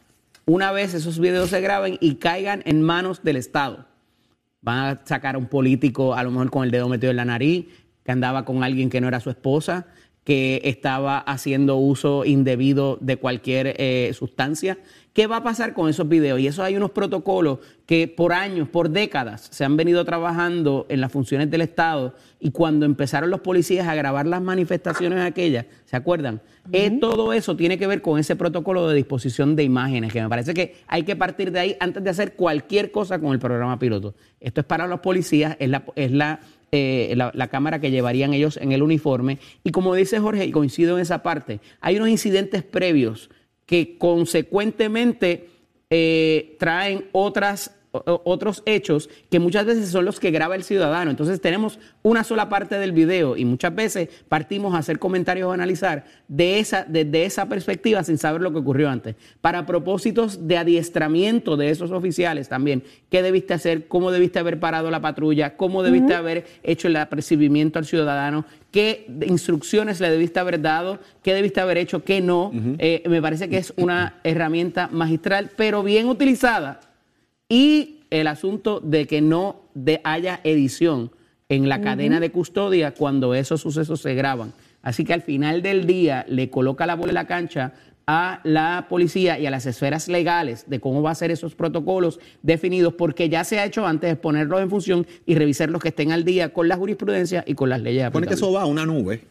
una 0.45 0.71
vez 0.71 0.93
esos 0.93 1.19
videos 1.19 1.49
se 1.49 1.61
graben 1.61 1.97
y 2.01 2.15
caigan 2.15 2.61
en 2.65 2.81
manos 2.81 3.23
del 3.23 3.35
Estado? 3.37 3.85
van 4.67 4.79
a 4.79 5.01
sacar 5.05 5.35
a 5.35 5.37
un 5.37 5.47
político 5.47 6.13
a 6.13 6.23
lo 6.23 6.31
mejor 6.31 6.51
con 6.51 6.63
el 6.65 6.71
dedo 6.71 6.89
metido 6.89 7.11
en 7.11 7.17
la 7.17 7.23
nariz, 7.23 7.67
que 8.03 8.11
andaba 8.11 8.43
con 8.43 8.63
alguien 8.63 8.89
que 8.89 8.99
no 8.99 9.07
era 9.07 9.21
su 9.21 9.29
esposa, 9.29 9.87
que 10.27 10.59
estaba 10.65 11.19
haciendo 11.19 11.77
uso 11.77 12.25
indebido 12.25 12.97
de 12.99 13.15
cualquier 13.15 13.75
eh, 13.77 14.11
sustancia. 14.13 14.77
¿Qué 15.13 15.25
va 15.25 15.37
a 15.37 15.43
pasar 15.43 15.73
con 15.73 15.89
esos 15.89 16.09
videos? 16.09 16.41
Y 16.41 16.47
eso 16.47 16.63
hay 16.63 16.75
unos 16.75 16.91
protocolos 16.91 17.59
que 17.85 18.09
por 18.09 18.33
años, 18.33 18.67
por 18.67 18.89
décadas, 18.89 19.47
se 19.49 19.63
han 19.63 19.77
venido 19.77 20.03
trabajando 20.03 20.85
en 20.89 20.99
las 20.99 21.13
funciones 21.13 21.49
del 21.49 21.61
Estado 21.61 22.13
y 22.41 22.51
cuando 22.51 22.85
empezaron 22.85 23.29
los 23.29 23.39
policías 23.39 23.87
a 23.87 23.95
grabar 23.95 24.27
las 24.27 24.41
manifestaciones 24.41 25.21
aquellas, 25.21 25.65
¿se 25.85 25.95
acuerdan? 25.95 26.41
Eh, 26.73 26.91
todo 26.99 27.31
eso 27.31 27.55
tiene 27.55 27.77
que 27.77 27.87
ver 27.87 28.01
con 28.01 28.19
ese 28.19 28.35
protocolo 28.35 28.89
de 28.89 28.95
disposición 28.95 29.55
de 29.55 29.63
imágenes, 29.63 30.11
que 30.11 30.21
me 30.21 30.27
parece 30.27 30.53
que 30.53 30.75
hay 30.87 31.03
que 31.03 31.15
partir 31.15 31.53
de 31.53 31.59
ahí 31.61 31.77
antes 31.79 32.03
de 32.03 32.09
hacer 32.09 32.33
cualquier 32.33 32.91
cosa 32.91 33.17
con 33.17 33.31
el 33.31 33.39
programa 33.39 33.79
piloto. 33.79 34.13
Esto 34.41 34.59
es 34.59 34.67
para 34.67 34.87
los 34.87 34.99
policías, 34.99 35.55
es 35.57 35.69
la, 35.69 35.85
es 35.95 36.11
la 36.11 36.41
eh, 36.71 37.13
la, 37.15 37.47
cámara 37.47 37.79
que 37.79 37.91
llevarían 37.91 38.33
ellos 38.33 38.57
en 38.57 38.71
el 38.73 38.83
uniforme. 38.83 39.39
Y 39.63 39.71
como 39.71 39.95
dice 39.95 40.19
Jorge, 40.19 40.45
y 40.45 40.51
coincido 40.51 40.97
en 40.97 41.01
esa 41.01 41.23
parte, 41.23 41.59
hay 41.79 41.95
unos 41.95 42.09
incidentes 42.09 42.63
previos 42.63 43.29
que 43.65 43.97
consecuentemente 43.97 45.49
eh, 45.89 46.57
traen 46.59 47.05
otras 47.13 47.76
otros 48.05 48.63
hechos 48.65 49.09
que 49.29 49.39
muchas 49.39 49.65
veces 49.65 49.89
son 49.89 50.05
los 50.05 50.19
que 50.19 50.31
graba 50.31 50.55
el 50.55 50.63
ciudadano. 50.63 51.11
Entonces 51.11 51.41
tenemos 51.41 51.79
una 52.03 52.23
sola 52.23 52.49
parte 52.49 52.77
del 52.77 52.91
video 52.91 53.37
y 53.37 53.45
muchas 53.45 53.73
veces 53.73 54.09
partimos 54.29 54.73
a 54.75 54.79
hacer 54.79 54.99
comentarios 54.99 55.47
o 55.47 55.51
analizar 55.51 56.05
de 56.27 56.59
esa, 56.59 56.85
desde 56.87 57.25
esa 57.25 57.47
perspectiva 57.47 58.03
sin 58.03 58.17
saber 58.17 58.41
lo 58.41 58.51
que 58.51 58.59
ocurrió 58.59 58.89
antes. 58.89 59.15
Para 59.41 59.65
propósitos 59.65 60.47
de 60.47 60.57
adiestramiento 60.57 61.57
de 61.57 61.69
esos 61.69 61.91
oficiales 61.91 62.49
también, 62.49 62.83
¿qué 63.09 63.21
debiste 63.21 63.53
hacer? 63.53 63.87
¿Cómo 63.87 64.11
debiste 64.11 64.39
haber 64.39 64.59
parado 64.59 64.91
la 64.91 65.01
patrulla? 65.01 65.55
¿Cómo 65.57 65.83
debiste 65.83 66.13
haber 66.13 66.45
hecho 66.63 66.87
el 66.87 66.95
apercibimiento 66.95 67.79
al 67.79 67.85
ciudadano? 67.85 68.45
¿Qué 68.71 69.07
instrucciones 69.25 69.99
le 69.99 70.09
debiste 70.09 70.39
haber 70.39 70.61
dado? 70.61 70.99
¿Qué 71.23 71.33
debiste 71.33 71.61
haber 71.61 71.77
hecho? 71.77 72.03
¿Qué 72.03 72.21
no? 72.21 72.51
eh, 72.77 73.03
me 73.07 73.21
parece 73.21 73.49
que 73.49 73.57
es 73.57 73.73
una 73.77 74.15
herramienta 74.23 74.89
magistral, 74.91 75.51
pero 75.55 75.83
bien 75.83 76.07
utilizada 76.07 76.79
y 77.49 77.99
el 78.09 78.27
asunto 78.27 78.79
de 78.79 79.07
que 79.07 79.21
no 79.21 79.61
de 79.73 80.01
haya 80.03 80.39
edición 80.43 81.11
en 81.49 81.69
la 81.69 81.81
cadena 81.81 82.19
de 82.19 82.31
custodia 82.31 82.93
cuando 82.93 83.33
esos 83.33 83.61
sucesos 83.61 84.01
se 84.01 84.15
graban. 84.15 84.53
Así 84.81 85.05
que 85.05 85.13
al 85.13 85.21
final 85.21 85.61
del 85.61 85.85
día 85.85 86.25
le 86.27 86.49
coloca 86.49 86.85
la 86.85 86.95
bola 86.95 87.11
en 87.11 87.15
la 87.15 87.27
cancha 87.27 87.73
a 88.05 88.39
la 88.43 88.87
policía 88.89 89.37
y 89.37 89.45
a 89.45 89.51
las 89.51 89.65
esferas 89.65 90.07
legales 90.07 90.65
de 90.69 90.79
cómo 90.79 91.01
va 91.01 91.11
a 91.11 91.15
ser 91.15 91.29
esos 91.29 91.55
protocolos 91.55 92.19
definidos, 92.41 92.93
porque 92.93 93.27
ya 93.27 93.43
se 93.43 93.59
ha 93.59 93.65
hecho 93.65 93.85
antes 93.85 94.15
ponerlos 94.17 94.61
en 94.61 94.69
función 94.69 95.05
y 95.25 95.35
revisar 95.35 95.69
los 95.69 95.81
que 95.81 95.89
estén 95.89 96.13
al 96.13 96.23
día 96.23 96.53
con 96.53 96.69
la 96.69 96.77
jurisprudencia 96.77 97.43
y 97.45 97.53
con 97.53 97.69
las 97.69 97.81
leyes. 97.81 98.09
Pone 98.11 98.27
que 98.27 98.35
eso 98.35 98.51
va 98.51 98.61
a 98.61 98.65
una 98.65 98.85
nube 98.85 99.21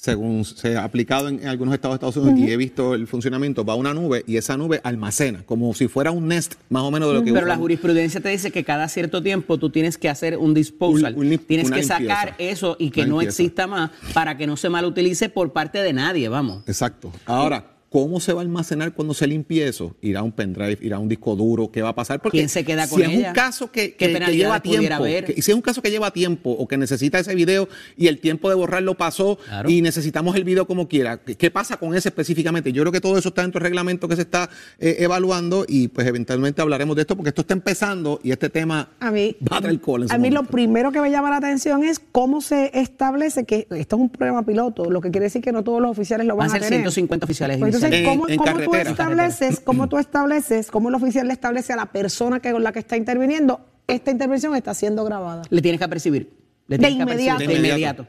según 0.00 0.44
se 0.44 0.76
ha 0.76 0.84
aplicado 0.84 1.28
en, 1.28 1.40
en 1.40 1.48
algunos 1.48 1.74
estados 1.74 1.94
de 1.98 2.06
Estados 2.06 2.16
Unidos 2.24 2.48
y 2.48 2.52
he 2.52 2.56
visto 2.56 2.94
el 2.94 3.08
funcionamiento, 3.08 3.64
va 3.64 3.72
a 3.72 3.76
una 3.76 3.92
nube 3.92 4.22
y 4.28 4.36
esa 4.36 4.56
nube 4.56 4.80
almacena, 4.84 5.42
como 5.44 5.74
si 5.74 5.88
fuera 5.88 6.12
un 6.12 6.28
Nest, 6.28 6.54
más 6.70 6.84
o 6.84 6.90
menos 6.92 7.08
de 7.08 7.14
lo 7.16 7.24
que 7.24 7.32
Pero 7.32 7.46
la 7.46 7.56
jurisprudencia 7.56 8.20
te 8.20 8.28
dice 8.28 8.52
que 8.52 8.62
cada 8.62 8.88
cierto 8.88 9.20
tiempo 9.24 9.58
tú 9.58 9.70
tienes 9.70 9.98
que 9.98 10.08
hacer 10.08 10.36
un 10.38 10.54
disposal, 10.54 11.14
Un- 11.16 11.26
un- 11.32 11.38
tienes 11.38 11.68
que 11.70 11.82
sacar 11.82 12.36
eso 12.38 12.76
y 12.78 12.90
que 12.90 13.00
Una 13.00 13.08
no 13.08 13.14
limpieza. 13.20 13.42
exista 13.42 13.66
más 13.66 13.90
para 14.14 14.36
que 14.36 14.46
no 14.46 14.56
se 14.56 14.68
malutilice 14.68 15.28
por 15.30 15.52
parte 15.52 15.82
de 15.82 15.92
nadie, 15.92 16.28
vamos. 16.28 16.62
Exacto. 16.68 17.10
Ahora, 17.26 17.64
¿cómo 17.90 18.20
se 18.20 18.32
va 18.32 18.40
a 18.40 18.42
almacenar 18.42 18.92
cuando 18.92 19.14
se 19.14 19.26
limpie 19.26 19.66
eso? 19.66 19.96
¿Irá 20.02 20.20
a 20.20 20.22
un 20.22 20.32
pendrive? 20.32 20.78
¿Irá 20.82 20.96
a 20.96 20.98
un 20.98 21.08
disco 21.08 21.34
duro? 21.36 21.70
¿Qué 21.70 21.80
va 21.82 21.90
a 21.90 21.94
pasar? 21.94 22.20
Porque 22.20 22.38
¿Quién 22.38 22.48
se 22.48 22.64
queda 22.64 22.86
si 22.86 22.94
con 22.94 23.02
es 23.02 23.08
ella? 23.10 23.28
un 23.28 23.34
caso 23.34 23.70
que, 23.72 23.94
¿Qué 23.94 24.12
que- 24.12 24.18
que 24.20 24.36
lleva 24.36 24.60
tiempo, 24.60 24.94
haber? 24.94 25.24
que- 25.24 25.40
si 25.42 25.50
es 25.50 25.54
un 25.54 25.62
caso 25.62 25.80
que 25.82 25.90
lleva 25.90 26.10
tiempo 26.12 26.50
o 26.50 26.68
que 26.68 26.76
necesita 26.76 27.18
ese 27.18 27.34
video 27.34 27.68
y 27.96 28.08
el 28.08 28.18
tiempo 28.20 28.48
de 28.48 28.54
borrarlo 28.56 28.96
pasó 28.96 29.38
Claro. 29.46 29.70
y 29.70 29.80
necesitamos 29.82 30.36
el 30.36 30.44
video 30.44 30.66
como 30.66 30.88
quiera, 30.88 31.18
¿qué, 31.22 31.34
qué 31.36 31.50
pasa 31.50 31.76
con 31.78 31.94
ese 31.94 32.08
específicamente? 32.10 32.72
Yo 32.72 32.82
creo 32.82 32.92
que 32.92 33.00
todo 33.00 33.16
eso 33.18 33.28
está 33.30 33.42
dentro 33.42 33.58
del 33.60 33.64
reglamento 33.70 34.08
que 34.08 34.16
se 34.16 34.22
está 34.22 34.50
eh, 34.78 34.96
evaluando 35.00 35.64
y 35.68 35.88
pues 35.88 36.06
eventualmente 36.06 36.60
hablaremos 36.62 36.94
de 36.96 37.02
esto 37.02 37.16
porque 37.16 37.30
esto 37.30 37.40
está 37.42 37.54
empezando 37.54 38.20
y 38.22 38.30
este 38.32 38.48
tema 38.50 38.90
A 39.00 39.10
mí, 39.10 39.36
va 39.50 39.58
a 39.58 39.60
traer 39.60 39.80
cola 39.80 40.06
a 40.10 40.18
mí 40.18 40.30
lo 40.30 40.44
primero 40.44 40.92
que 40.92 41.00
me 41.00 41.10
llama 41.10 41.30
la 41.30 41.36
atención 41.38 41.84
es 41.84 42.00
cómo 42.12 42.40
se 42.40 42.70
establece 42.78 43.44
que 43.44 43.66
esto 43.70 43.96
es 43.96 44.00
un 44.02 44.08
programa 44.10 44.44
piloto, 44.44 44.90
lo 44.90 45.00
que 45.00 45.10
quiere 45.10 45.24
decir 45.24 45.42
que 45.42 45.52
no 45.52 45.64
todos 45.64 45.80
los 45.80 45.90
oficiales 45.90 46.26
lo 46.26 46.36
van, 46.36 46.48
Van 46.48 46.56
a 46.56 46.60
ser 46.60 46.68
tener. 46.68 46.80
150 46.80 47.24
oficiales 47.26 47.58
Pues 47.58 47.74
entonces. 47.86 48.08
¿cómo, 48.08 48.26
En- 48.26 48.32
en 48.32 48.38
cómo 48.38 48.58
tú 48.64 48.74
estableces, 48.74 49.60
cómo 49.60 49.88
tú 49.88 49.98
estableces, 49.98 50.70
cómo 50.70 50.88
el 50.88 50.94
oficial 50.94 51.26
le 51.26 51.32
establece 51.32 51.72
a 51.72 51.76
la 51.76 51.86
persona 51.86 52.40
que 52.40 52.52
con 52.52 52.62
la 52.62 52.72
que 52.72 52.78
está 52.80 52.96
interviniendo, 52.96 53.60
esta 53.86 54.10
intervención 54.10 54.54
está 54.54 54.74
siendo 54.74 55.04
grabada? 55.04 55.42
Le 55.50 55.62
tienes 55.62 55.78
que 55.78 55.84
apercibir. 55.84 56.30
Le 56.68 56.76
De 56.76 56.86
tienes 56.86 56.96
que 56.98 57.02
apercibir 57.02 57.28
inmediato. 57.32 57.38
De 57.38 57.46
De 57.60 57.68
inmediato. 57.68 58.06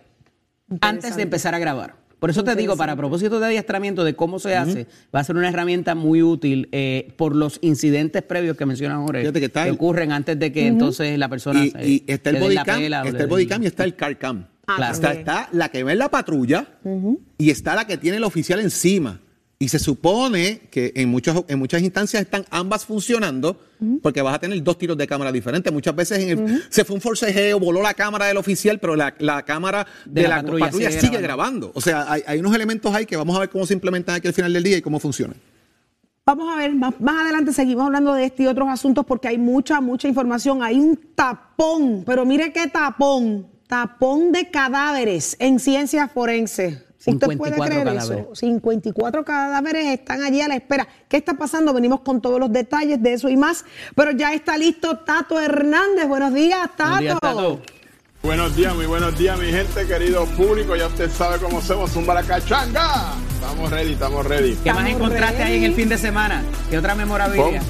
Antes 0.82 1.16
de 1.16 1.24
empezar 1.24 1.56
a 1.56 1.60
grabar. 1.60 1.96
Por 2.20 2.30
eso 2.30 2.44
te 2.44 2.54
digo, 2.54 2.76
para 2.76 2.98
propósito 2.98 3.40
de 3.40 3.46
adiestramiento 3.46 4.04
de 4.04 4.14
cómo 4.14 4.40
se 4.40 4.54
hace, 4.58 4.88
va 5.16 5.22
a 5.22 5.24
ser 5.24 5.38
una 5.38 5.48
herramienta 5.48 5.96
muy 5.96 6.22
útil 6.22 6.68
eh, 6.74 7.14
por 7.16 7.34
los 7.34 7.60
incidentes 7.62 8.24
previos 8.24 8.58
que 8.58 8.66
menciona 8.66 8.98
Jorge, 8.98 9.32
que 9.32 9.46
está 9.46 9.66
el- 9.68 9.76
ocurren 9.76 10.12
antes 10.12 10.38
de 10.38 10.52
que 10.52 10.68
entonces 10.68 11.18
la 11.18 11.30
persona 11.30 11.64
Y, 11.64 11.72
se- 11.72 11.88
y 11.88 12.04
está 12.08 12.32
el 12.32 12.34
le 12.36 12.40
den 12.42 12.56
la 12.56 12.64
bodycam, 12.66 13.06
está 13.08 13.24
el 13.24 13.28
bodycam 13.30 13.64
y 13.64 13.66
está 13.68 13.84
el 13.86 13.96
car 13.96 14.18
cam. 14.18 14.48
Ah, 14.68 14.74
Claro. 14.76 14.94
Está, 14.96 15.14
está 15.14 15.50
la 15.54 15.70
que 15.70 15.84
ve 15.86 15.94
en 15.94 15.98
la 16.00 16.10
patrulla 16.12 16.68
y 17.38 17.50
está 17.52 17.74
la 17.74 17.88
que 17.88 17.98
tiene 17.98 18.18
el 18.18 18.24
oficial 18.26 18.60
encima. 18.60 19.22
Y 19.62 19.68
se 19.68 19.78
supone 19.78 20.62
que 20.72 20.94
en, 20.96 21.10
muchos, 21.10 21.44
en 21.50 21.60
muchas 21.60 21.82
instancias 21.82 22.22
están 22.24 22.46
ambas 22.50 22.86
funcionando 22.86 23.60
porque 24.02 24.22
vas 24.22 24.36
a 24.36 24.40
tener 24.40 24.64
dos 24.64 24.78
tiros 24.78 24.98
de 24.98 25.06
cámara 25.06 25.34
diferentes. 25.34 25.72
Muchas 25.74 25.94
veces 25.94 26.20
en 26.20 26.30
el- 26.30 26.64
se 26.70 26.86
fue 26.86 26.96
un 26.96 27.02
forcejeo, 27.02 27.60
voló 27.60 27.82
la 27.82 27.94
cámara 27.94 28.28
del 28.28 28.38
oficial, 28.38 28.80
pero 28.80 28.96
la, 28.96 29.14
la 29.20 29.44
cámara 29.44 29.86
de, 30.06 30.22
De 30.22 30.28
la, 30.30 30.38
la 30.38 30.42
patrulla, 30.44 30.66
patrulla 30.66 30.90
sigue, 30.92 31.02
sigue 31.02 31.22
grabando. 31.22 31.74
O 31.76 31.82
sea, 31.82 32.10
hay, 32.10 32.22
hay 32.26 32.40
unos 32.40 32.56
elementos 32.56 32.96
ahí 32.96 33.06
que 33.06 33.18
vamos 33.18 33.36
a 33.36 33.42
ver 33.42 33.50
cómo 33.50 33.66
se 33.66 33.74
implementan 33.74 34.16
aquí 34.16 34.28
al 34.30 34.34
final 34.34 34.54
del 34.54 34.64
día 34.64 34.78
y 34.78 34.82
cómo 34.82 34.98
funcionan. 34.98 35.36
Vamos 36.26 36.54
a 36.54 36.58
ver, 36.58 36.74
más, 36.76 36.94
más 37.02 37.24
adelante 37.24 37.52
seguimos 37.52 37.86
hablando 37.86 38.14
de 38.14 38.24
este 38.26 38.44
y 38.44 38.48
otros 38.48 38.70
asuntos 38.70 39.06
porque 39.06 39.28
hay 39.28 39.38
mucha, 39.38 39.82
mucha 39.82 40.08
información. 40.08 40.64
Hay 40.64 40.80
un 40.80 40.98
tapón, 41.16 42.04
pero 42.06 42.24
mire 42.26 42.54
qué 42.54 42.68
tapón, 42.68 43.46
tapón 43.68 44.32
de 44.32 44.50
cadáveres 44.52 45.36
en 45.40 45.60
ciencia 45.60 46.08
forense. 46.08 46.88
¿Usted 47.06 47.38
puede 47.38 47.56
54 47.56 47.66
creer 47.66 47.86
cadáveres. 47.86 48.26
eso? 48.26 48.36
54 48.36 49.26
cadáveres 49.26 49.86
están 49.88 50.22
allí 50.22 50.42
a 50.42 50.48
la 50.48 50.56
espera. 50.56 50.88
¿Qué 51.08 51.18
está 51.18 51.34
pasando? 51.36 51.74
Venimos 51.74 52.02
con 52.02 52.22
todos 52.22 52.40
los 52.40 52.52
detalles 52.52 53.02
de 53.02 53.14
eso 53.14 53.30
y 53.30 53.38
más, 53.38 53.64
pero 53.96 54.12
ya 54.12 54.34
está 54.34 54.58
listo 54.58 54.98
Tato 55.00 55.40
Hernández. 55.40 56.08
Buenos 56.08 56.34
días, 56.34 56.70
Tato. 56.76 56.92
Buenos 56.92 57.02
días, 57.02 57.20
Tato. 57.22 57.62
Buenos 58.22 58.54
días, 58.54 58.76
muy 58.76 58.86
buenos 58.86 59.18
días, 59.18 59.40
mi 59.40 59.46
gente, 59.46 59.88
querido 59.88 60.26
público. 60.26 60.76
Ya 60.76 60.88
usted 60.88 61.10
sabe 61.10 61.38
cómo 61.40 61.62
somos, 61.62 61.96
un 61.96 62.06
baracachanga. 62.06 63.14
Estamos 63.34 63.72
ready, 63.72 63.94
estamos 63.94 64.26
ready. 64.26 64.58
¿Qué 64.62 64.74
más 64.74 64.90
encontraste 64.90 65.42
ahí 65.42 65.58
en 65.58 65.64
el 65.64 65.74
fin 65.74 65.88
de 65.88 65.98
semana? 65.98 66.44
¿Qué 66.70 66.78
otra 66.78 66.96
memorabilidad? 66.96 67.62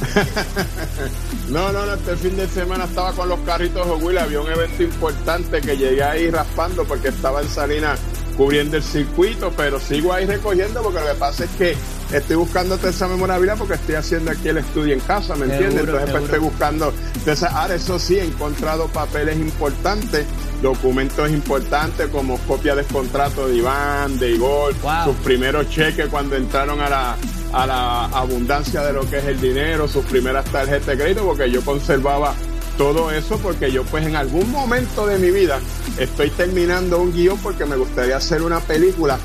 No, 1.48 1.70
no, 1.70 1.86
no, 1.86 1.94
este 1.94 2.16
fin 2.16 2.36
de 2.36 2.48
semana 2.48 2.84
estaba 2.84 3.12
con 3.12 3.28
los 3.28 3.38
carritos 3.40 3.86
de 3.86 4.04
Will. 4.04 4.18
Había 4.18 4.40
un 4.40 4.50
evento 4.50 4.82
importante 4.82 5.60
que 5.60 5.76
llegué 5.76 6.02
ahí 6.02 6.28
raspando 6.28 6.84
porque 6.84 7.08
estaba 7.08 7.40
en 7.40 7.48
Salinas 7.48 8.00
cubriendo 8.36 8.76
el 8.76 8.82
circuito, 8.82 9.52
pero 9.56 9.80
sigo 9.80 10.12
ahí 10.12 10.26
recogiendo 10.26 10.82
porque 10.82 11.00
lo 11.00 11.06
que 11.06 11.14
pasa 11.14 11.44
es 11.44 11.50
que 11.52 11.76
estoy 12.12 12.36
buscando 12.36 12.74
esa 12.76 13.08
memorabilidad 13.08 13.56
porque 13.56 13.74
estoy 13.74 13.94
haciendo 13.94 14.30
aquí 14.30 14.48
el 14.48 14.58
estudio 14.58 14.94
en 14.94 15.00
casa, 15.00 15.34
¿me 15.36 15.46
entiendes? 15.46 15.80
Entonces 15.80 16.10
pues, 16.10 16.24
estoy 16.24 16.38
buscando. 16.38 16.92
Entonces, 17.14 17.48
ahora 17.50 17.74
eso 17.74 17.98
sí, 17.98 18.18
he 18.18 18.24
encontrado 18.24 18.86
papeles 18.88 19.36
importantes, 19.38 20.26
documentos 20.62 21.30
importantes 21.30 22.08
como 22.08 22.38
copia 22.40 22.74
de 22.74 22.84
contrato 22.84 23.48
de 23.48 23.56
Iván, 23.56 24.18
de 24.18 24.32
Igor, 24.32 24.74
Wow. 24.82 25.04
sus 25.06 25.16
primeros 25.16 25.68
cheques 25.70 26.06
cuando 26.08 26.36
entraron 26.36 26.80
a 26.80 26.88
la, 26.88 27.16
a 27.52 27.66
la 27.66 28.04
abundancia 28.06 28.82
de 28.82 28.92
lo 28.92 29.08
que 29.08 29.18
es 29.18 29.24
el 29.24 29.40
dinero, 29.40 29.88
sus 29.88 30.04
primeras 30.04 30.44
tarjetas 30.46 30.86
de 30.86 30.96
crédito, 30.96 31.24
porque 31.24 31.50
yo 31.50 31.62
conservaba 31.62 32.34
todo 32.76 33.10
eso 33.10 33.38
porque 33.38 33.72
yo 33.72 33.84
pues 33.84 34.06
en 34.06 34.16
algún 34.16 34.50
momento 34.50 35.06
de 35.06 35.18
mi 35.18 35.30
vida 35.30 35.60
estoy 35.98 36.30
terminando 36.30 37.00
un 37.00 37.12
guion 37.12 37.38
porque 37.38 37.64
me 37.64 37.76
gustaría 37.76 38.16
hacer 38.16 38.42
una 38.42 38.60
película 38.60 39.18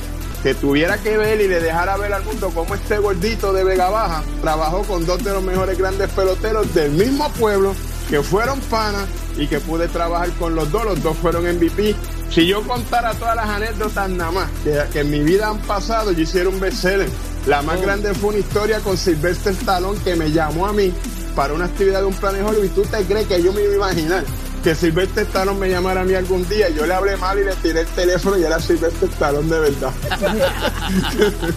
que 0.44 0.56
tuviera 0.56 0.98
que 0.98 1.18
ver 1.18 1.40
y 1.42 1.48
le 1.48 1.60
dejara 1.60 1.98
ver 1.98 2.14
al 2.14 2.24
mundo 2.24 2.52
cómo 2.54 2.74
este 2.74 2.98
gordito 2.98 3.54
de 3.54 3.64
Vega 3.64 3.90
Baja 3.90 4.24
trabajó 4.42 4.84
con 4.84 5.06
dos 5.06 5.24
de 5.24 5.32
los 5.32 5.44
mejores 5.44 5.78
grandes 5.78 6.10
peloteros 6.10 6.74
del 6.74 6.92
mismo 6.92 7.30
pueblo 7.34 7.76
que 8.10 8.22
fueron 8.22 8.60
panas 8.62 9.06
y 9.38 9.48
que 9.48 9.60
pude 9.60 9.88
trabajar 9.88 10.30
con 10.32 10.56
los 10.56 10.70
dos, 10.72 10.84
los 10.84 11.02
dos 11.02 11.16
fueron 11.18 11.44
MVP. 11.44 11.96
Si 12.30 12.48
yo 12.48 12.62
contara 12.64 13.14
todas 13.14 13.36
las 13.36 13.48
anécdotas 13.48 14.10
nada 14.10 14.32
más 14.32 14.50
que, 14.64 14.78
que 14.92 15.00
en 15.02 15.12
mi 15.12 15.20
vida 15.20 15.48
han 15.48 15.60
pasado, 15.60 16.12
yo 16.12 16.22
hiciera 16.22 16.50
un 16.50 16.60
bestseller. 16.60 17.08
La 17.46 17.62
más 17.62 17.82
grande 17.82 18.14
fue 18.14 18.30
una 18.30 18.40
historia 18.40 18.80
con 18.80 18.98
Sylvester 18.98 19.54
Stallone 19.54 20.00
que 20.04 20.16
me 20.16 20.32
llamó 20.32 20.68
a 20.68 20.74
mí 20.74 20.94
para 21.36 21.54
una 21.54 21.66
actividad 21.66 22.00
de 22.00 22.06
un 22.06 22.14
plan 22.14 22.34
de 22.34 22.44
Hollywood. 22.44 22.66
¿Y 22.66 22.70
tú 22.70 22.84
te 22.84 23.04
crees 23.04 23.28
que 23.28 23.42
yo 23.42 23.54
me 23.54 23.64
iba 23.64 23.72
a 23.72 23.76
imaginar 23.76 24.24
que 24.64 24.76
Sylvester 24.76 25.26
Stallone 25.26 25.60
me 25.60 25.70
llamara 25.70 26.02
a 26.02 26.04
mí 26.04 26.14
algún 26.14 26.48
día? 26.48 26.70
Yo 26.70 26.86
le 26.86 26.94
hablé 26.94 27.18
mal 27.18 27.40
y 27.40 27.44
le 27.44 27.56
tiré 27.56 27.82
el 27.82 27.88
teléfono 27.88 28.38
y 28.38 28.44
era 28.44 28.60
Sylvester 28.60 29.10
Stallone 29.10 29.50
de 29.50 29.60
verdad. 29.60 29.92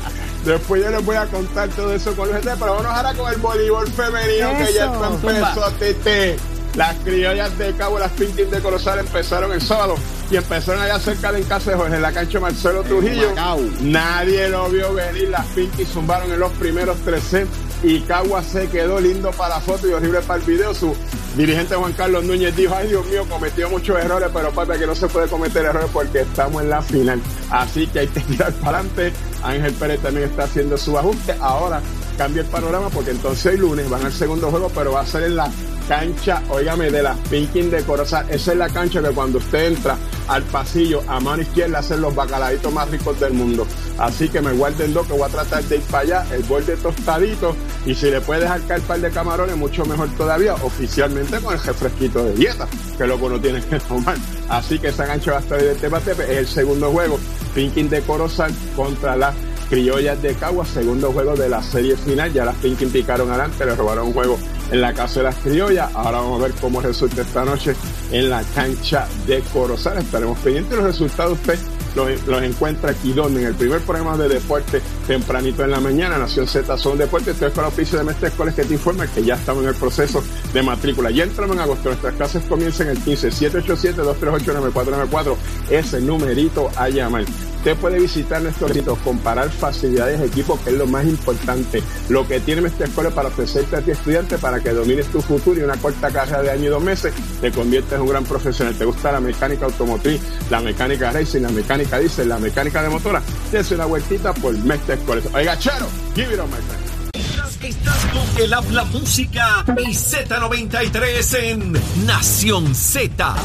Después 0.45 0.83
yo 0.83 0.91
les 0.91 1.05
voy 1.05 1.17
a 1.17 1.27
contar 1.27 1.69
todo 1.71 1.95
eso 1.95 2.15
con 2.15 2.29
los 2.29 2.37
gente, 2.37 2.53
pero 2.59 2.75
vamos 2.75 2.87
ahora 2.87 3.15
con 3.15 3.33
el 3.33 3.41
voleibol 3.41 3.89
femenino 3.89 4.51
que 4.59 4.73
ya 4.75 4.85
empezó, 4.85 5.71
Tete. 5.79 6.37
Las 6.75 6.97
criollas 6.97 7.57
de 7.57 7.73
Cabo, 7.75 8.01
las 8.01 8.11
Pinkies 8.13 8.51
de 8.51 8.61
Corozal 8.61 8.99
empezaron 8.99 9.53
el 9.53 9.63
sábado 9.63 9.95
y 10.29 10.37
empezaron 10.37 10.83
allá 10.83 10.99
cerca 10.99 11.31
de 11.31 11.39
en 11.39 11.45
casa 11.45 11.71
de 11.71 11.77
Jorge, 11.77 11.95
en 11.95 12.03
la 12.03 12.13
cancha 12.13 12.41
Marcelo 12.41 12.83
Trujillo. 12.83 13.33
Nadie 13.81 14.49
lo 14.49 14.69
vio 14.69 14.93
venir, 14.93 15.29
las 15.29 15.47
Pinky 15.47 15.85
zumbaron 15.85 16.33
en 16.33 16.41
los 16.41 16.51
primeros 16.53 16.97
tres 17.05 17.23
sets 17.23 17.49
y 17.85 18.01
Cagua 18.01 18.42
se 18.42 18.66
quedó 18.68 18.99
lindo 18.99 19.31
para 19.33 19.57
la 19.57 19.61
foto 19.61 19.87
y 19.87 19.92
horrible 19.92 20.20
para 20.23 20.40
el 20.40 20.47
video. 20.47 20.73
Su 20.73 20.97
dirigente 21.37 21.75
Juan 21.75 21.92
Carlos 21.92 22.25
Núñez 22.25 22.57
dijo, 22.57 22.75
ay 22.75 22.88
Dios 22.88 23.07
mío, 23.07 23.27
cometió 23.29 23.68
muchos 23.68 23.99
errores, 24.03 24.31
pero 24.33 24.51
papi, 24.53 24.79
que 24.79 24.87
no 24.87 24.94
se 24.94 25.07
puede 25.07 25.29
cometer 25.29 25.66
errores 25.66 25.90
porque 25.92 26.23
estamos 26.23 26.62
en 26.62 26.70
la 26.70 26.81
final. 26.81 27.20
Así 27.51 27.87
que 27.87 28.01
hay 28.01 28.09
que 28.09 28.20
tirar 28.20 28.53
para 28.55 28.79
adelante. 28.79 29.12
Ángel 29.42 29.75
Pérez 29.75 30.01
también 30.01 30.31
está 30.31 30.44
haciendo 30.44 30.79
su 30.79 30.99
ajuste. 30.99 31.37
Ahora 31.40 31.83
cambia 32.14 32.42
el 32.42 32.48
panorama 32.48 32.88
porque 32.90 33.11
entonces 33.11 33.55
el 33.55 33.61
lunes 33.61 33.88
van 33.88 34.05
al 34.05 34.12
segundo 34.12 34.50
juego, 34.50 34.70
pero 34.74 34.92
va 34.92 35.00
a 35.00 35.07
ser 35.07 35.24
en 35.24 35.37
la 35.37 35.50
cancha, 35.88 36.42
óigame, 36.48 36.90
de 36.90 37.03
las 37.03 37.18
Pinking 37.29 37.70
de 37.70 37.83
Corozal. 37.83 38.27
Esa 38.31 38.53
es 38.53 38.59
la 38.59 38.68
cancha 38.68 39.03
que 39.03 39.11
cuando 39.11 39.38
usted 39.38 39.66
entra 39.66 39.96
al 40.29 40.42
pasillo 40.44 41.03
a 41.07 41.20
mano 41.20 41.42
izquierda 41.42 41.81
hacen 41.81 42.00
los 42.00 42.14
bacaladitos 42.14 42.72
más 42.72 42.88
ricos 42.90 43.18
del 43.20 43.35
mundo. 43.35 43.66
Así 43.98 44.29
que 44.29 44.40
me 44.40 44.53
guarden 44.53 44.94
dos 44.94 45.07
que 45.07 45.12
voy 45.12 45.22
a 45.22 45.29
tratar 45.29 45.62
de 45.64 45.77
ir 45.77 45.83
para 45.83 46.03
allá, 46.03 46.27
el 46.35 46.42
borde 46.44 46.77
tostadito 46.77 47.55
y 47.87 47.94
si 47.94 48.11
le 48.11 48.20
puede 48.20 48.40
dejar 48.40 48.62
caer 48.62 48.81
par 48.83 49.00
de 49.00 49.11
camarones, 49.11 49.57
mucho 49.57 49.85
mejor 49.85 50.09
todavía, 50.16 50.55
oficialmente 50.55 51.38
con 51.40 51.55
el 51.55 51.62
refresquito 51.62 52.24
de 52.24 52.35
dieta, 52.35 52.66
que 52.96 53.07
lo 53.07 53.18
que 53.18 53.24
uno 53.24 53.40
tiene 53.40 53.61
que 53.62 53.79
tomar. 53.81 54.16
Así 54.48 54.79
que 54.79 54.88
esa 54.88 55.07
cancha 55.07 55.33
va 55.33 55.38
a 55.38 55.40
estar 55.40 55.61
de 55.61 55.74
Tepa 55.74 56.00
Tepe, 56.00 56.24
es 56.24 56.38
el 56.38 56.46
segundo 56.46 56.90
juego, 56.90 57.18
Pinking 57.55 57.90
de 57.90 58.00
Corozal 58.03 58.53
contra 58.74 59.16
las 59.16 59.35
Criollas 59.75 60.23
de 60.23 60.37
Cagua, 60.37 60.65
segundo 60.65 61.11
juego 61.11 61.35
de 61.35 61.49
la 61.49 61.61
serie 61.61 61.97
final. 61.97 62.33
Ya 62.33 62.45
las 62.45 62.55
Pinkin 62.59 62.91
picaron 62.91 63.29
adelante, 63.29 63.67
le 63.67 63.75
robaron 63.75 64.07
un 64.07 64.13
juego 64.13 64.39
en 64.71 64.81
la 64.81 64.95
casa 64.95 65.19
de 65.19 65.25
las 65.25 65.35
Criollas. 65.35 65.91
Ahora 65.97 66.21
vamos 66.21 66.41
a 66.41 66.45
ver 66.45 66.55
cómo 66.61 66.81
resulta 66.81 67.23
esta 67.23 67.45
noche 67.45 67.75
en 68.13 68.31
la 68.31 68.45
cancha 68.55 69.09
de 69.27 69.41
Corozal. 69.53 69.99
Estaremos 69.99 70.39
pendientes 70.39 70.71
de 70.71 70.77
los 70.77 70.87
resultados. 70.87 71.33
Usted 71.33 71.59
los, 71.97 72.43
encuentra 72.45 72.93
aquí 72.93 73.13
donde 73.13 73.41
en 73.41 73.49
el 73.49 73.55
primer 73.57 73.81
programa 73.81 74.17
de 74.17 74.29
deporte 74.29 74.81
tempranito 75.09 75.65
en 75.65 75.73
la 75.73 75.81
mañana, 75.81 76.19
Nación 76.19 76.47
Z 76.47 76.79
son 76.79 76.97
deportes. 76.97 77.35
Estoy 77.35 77.51
con 77.51 77.65
la 77.65 77.69
oficio 77.69 77.99
de 77.99 78.05
Mestre 78.05 78.29
Escoles 78.29 78.55
que 78.55 78.63
te 78.63 78.75
informa 78.75 79.09
que 79.09 79.25
ya 79.25 79.35
estamos 79.35 79.65
en 79.65 79.71
el 79.71 79.75
proceso 79.75 80.23
de 80.53 80.63
matrícula. 80.63 81.11
Ya 81.11 81.25
entramos 81.25 81.57
en 81.57 81.63
agosto. 81.63 81.89
Nuestras 81.89 82.15
clases 82.15 82.45
comienzan 82.45 82.91
el 82.91 82.99
15 82.99 83.29
787 83.29 84.03
238 84.03 84.53
9494 84.53 85.37
Ese 85.69 86.01
numerito 86.01 86.71
a 86.77 86.89
llamar. 86.89 87.25
Usted 87.64 87.77
puede 87.79 87.98
visitar 87.98 88.42
nuestros 88.42 88.72
sitios, 88.72 88.98
comparar 88.98 89.48
facilidades, 89.48 90.20
equipos, 90.20 90.61
que 90.61 90.68
es 90.68 90.77
lo 90.77 90.87
más 90.87 91.07
importante. 91.07 91.83
Lo 92.11 92.29
que 92.29 92.38
tiene 92.38 92.61
nuestra 92.61 92.85
escuela 92.85 93.09
para 93.09 93.29
ofrecerte 93.29 93.77
a 93.77 93.81
ti 93.81 93.92
estudiante 93.92 94.37
para 94.37 94.61
que 94.61 94.68
domines 94.68 95.07
tu 95.07 95.22
futuro 95.22 95.59
y 95.59 95.62
una 95.62 95.79
corta 95.79 96.11
carrera 96.11 96.42
de 96.42 96.50
año 96.50 96.64
y 96.64 96.66
dos 96.66 96.83
meses 96.83 97.14
te 97.40 97.50
conviertes 97.50 97.94
en 97.94 98.03
un 98.03 98.09
gran 98.09 98.24
profesional. 98.24 98.74
¿Te 98.74 98.85
gusta 98.85 99.12
la 99.12 99.20
mecánica 99.20 99.64
automotriz, 99.64 100.20
la 100.50 100.61
mecánica 100.61 101.11
racing, 101.11 101.40
la 101.40 101.48
mecánica 101.48 101.98
diésel, 101.98 102.29
la 102.29 102.38
mecánica 102.38 102.83
de 102.83 102.90
motora? 102.90 103.22
Dese 103.50 103.77
una 103.77 103.87
vueltita 103.87 104.35
por 104.35 104.53
Mestre 104.59 104.96
Escuela. 104.96 105.22
Oiga, 105.33 105.59
Charo, 105.59 105.87
give 106.14 106.35
it 106.35 106.40
on, 106.40 106.50
my 106.50 106.57
friend. 106.57 107.64
Estás 107.64 108.07
con 108.12 108.42
el 108.42 108.53
habla 108.53 108.85
música 108.85 109.64
y 109.79 109.94
Z93 109.94 111.38
en 111.38 111.72
Nación 112.05 112.74
Z. 112.74 113.37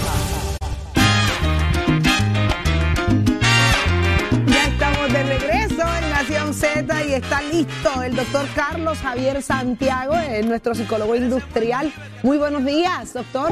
y 7.10 7.14
está 7.14 7.42
listo 7.42 8.04
el 8.04 8.16
doctor 8.16 8.46
Carlos 8.56 9.00
Javier 9.00 9.42
Santiago, 9.42 10.14
nuestro 10.46 10.76
psicólogo 10.76 11.16
industrial. 11.16 11.92
Muy 12.22 12.38
buenos 12.38 12.64
días, 12.64 13.14
doctor. 13.14 13.52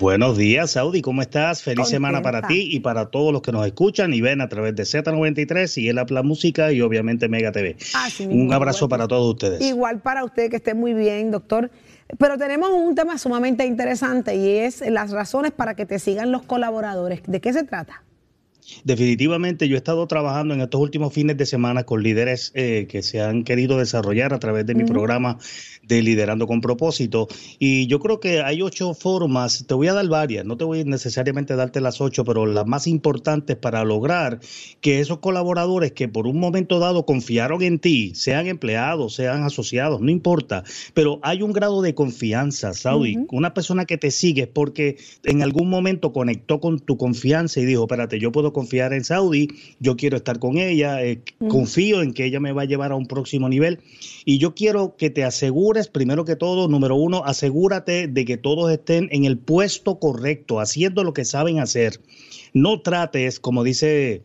Buenos 0.00 0.36
días, 0.36 0.72
Saudi, 0.72 1.00
¿cómo 1.00 1.22
estás? 1.22 1.62
Feliz 1.62 1.86
semana 1.86 2.20
para 2.20 2.48
ti 2.48 2.68
y 2.72 2.80
para 2.80 3.10
todos 3.10 3.32
los 3.32 3.42
que 3.42 3.52
nos 3.52 3.64
escuchan 3.64 4.12
y 4.12 4.20
ven 4.20 4.40
a 4.40 4.48
través 4.48 4.74
de 4.74 4.82
Z93 4.82 5.82
y 5.82 5.88
el 5.88 5.98
Apla 5.98 6.24
Música 6.24 6.72
y 6.72 6.80
obviamente 6.80 7.28
Mega 7.28 7.52
TV. 7.52 7.76
un 8.28 8.52
abrazo 8.52 8.88
para 8.88 9.06
todos 9.06 9.34
ustedes. 9.34 9.60
Igual 9.62 10.00
para 10.00 10.24
usted, 10.24 10.50
que 10.50 10.56
esté 10.56 10.74
muy 10.74 10.94
bien, 10.94 11.30
doctor. 11.30 11.70
Pero 12.18 12.38
tenemos 12.38 12.70
un 12.70 12.96
tema 12.96 13.18
sumamente 13.18 13.64
interesante 13.66 14.34
y 14.34 14.48
es 14.58 14.80
las 14.80 15.12
razones 15.12 15.52
para 15.52 15.74
que 15.74 15.86
te 15.86 16.00
sigan 16.00 16.32
los 16.32 16.42
colaboradores. 16.42 17.20
¿De 17.26 17.40
qué 17.40 17.52
se 17.52 17.62
trata? 17.62 18.02
Definitivamente 18.84 19.68
yo 19.68 19.76
he 19.76 19.78
estado 19.78 20.06
trabajando 20.06 20.54
en 20.54 20.60
estos 20.60 20.80
últimos 20.80 21.12
fines 21.12 21.36
de 21.36 21.46
semana 21.46 21.84
con 21.84 22.02
líderes 22.02 22.52
eh, 22.54 22.86
que 22.88 23.02
se 23.02 23.20
han 23.20 23.44
querido 23.44 23.78
desarrollar 23.78 24.32
a 24.34 24.38
través 24.38 24.66
de 24.66 24.74
mi 24.74 24.84
programa 24.84 25.38
de 25.82 26.02
Liderando 26.02 26.46
con 26.46 26.60
propósito. 26.60 27.28
Y 27.58 27.86
yo 27.86 28.00
creo 28.00 28.20
que 28.20 28.40
hay 28.42 28.62
ocho 28.62 28.94
formas, 28.94 29.66
te 29.66 29.74
voy 29.74 29.88
a 29.88 29.92
dar 29.92 30.08
varias, 30.08 30.44
no 30.44 30.56
te 30.56 30.64
voy 30.64 30.84
necesariamente 30.84 31.52
a 31.52 31.56
darte 31.56 31.80
las 31.80 32.00
ocho, 32.00 32.24
pero 32.24 32.46
las 32.46 32.66
más 32.66 32.86
importantes 32.86 33.56
para 33.56 33.84
lograr 33.84 34.40
que 34.80 35.00
esos 35.00 35.18
colaboradores 35.18 35.92
que 35.92 36.08
por 36.08 36.26
un 36.26 36.38
momento 36.38 36.78
dado 36.78 37.04
confiaron 37.04 37.62
en 37.62 37.78
ti, 37.78 38.14
sean 38.14 38.46
empleados, 38.46 39.14
sean 39.14 39.42
asociados, 39.42 40.00
no 40.00 40.10
importa, 40.10 40.64
pero 40.94 41.20
hay 41.22 41.42
un 41.42 41.52
grado 41.52 41.82
de 41.82 41.94
confianza, 41.94 42.72
Saudi, 42.72 43.18
una 43.30 43.54
persona 43.54 43.84
que 43.84 43.98
te 43.98 44.10
sigue 44.10 44.46
porque 44.46 44.96
en 45.24 45.42
algún 45.42 45.68
momento 45.68 46.12
conectó 46.12 46.60
con 46.60 46.78
tu 46.78 46.96
confianza 46.96 47.60
y 47.60 47.64
dijo, 47.64 47.82
espérate, 47.82 48.18
yo 48.18 48.32
puedo 48.32 48.53
confiar 48.54 48.94
en 48.94 49.04
Saudi, 49.04 49.48
yo 49.80 49.96
quiero 49.96 50.16
estar 50.16 50.38
con 50.38 50.56
ella, 50.56 51.02
eh, 51.04 51.20
confío 51.48 52.00
en 52.00 52.14
que 52.14 52.24
ella 52.24 52.40
me 52.40 52.52
va 52.52 52.62
a 52.62 52.64
llevar 52.64 52.92
a 52.92 52.96
un 52.96 53.06
próximo 53.06 53.50
nivel 53.50 53.80
y 54.24 54.38
yo 54.38 54.54
quiero 54.54 54.96
que 54.96 55.10
te 55.10 55.24
asegures 55.24 55.88
primero 55.88 56.24
que 56.24 56.36
todo, 56.36 56.68
número 56.68 56.96
uno, 56.96 57.22
asegúrate 57.26 58.08
de 58.08 58.24
que 58.24 58.38
todos 58.38 58.72
estén 58.72 59.08
en 59.12 59.26
el 59.26 59.36
puesto 59.36 59.98
correcto, 59.98 60.60
haciendo 60.60 61.04
lo 61.04 61.12
que 61.12 61.26
saben 61.26 61.58
hacer. 61.60 62.00
No 62.54 62.80
trates, 62.80 63.38
como 63.38 63.62
dice 63.62 64.22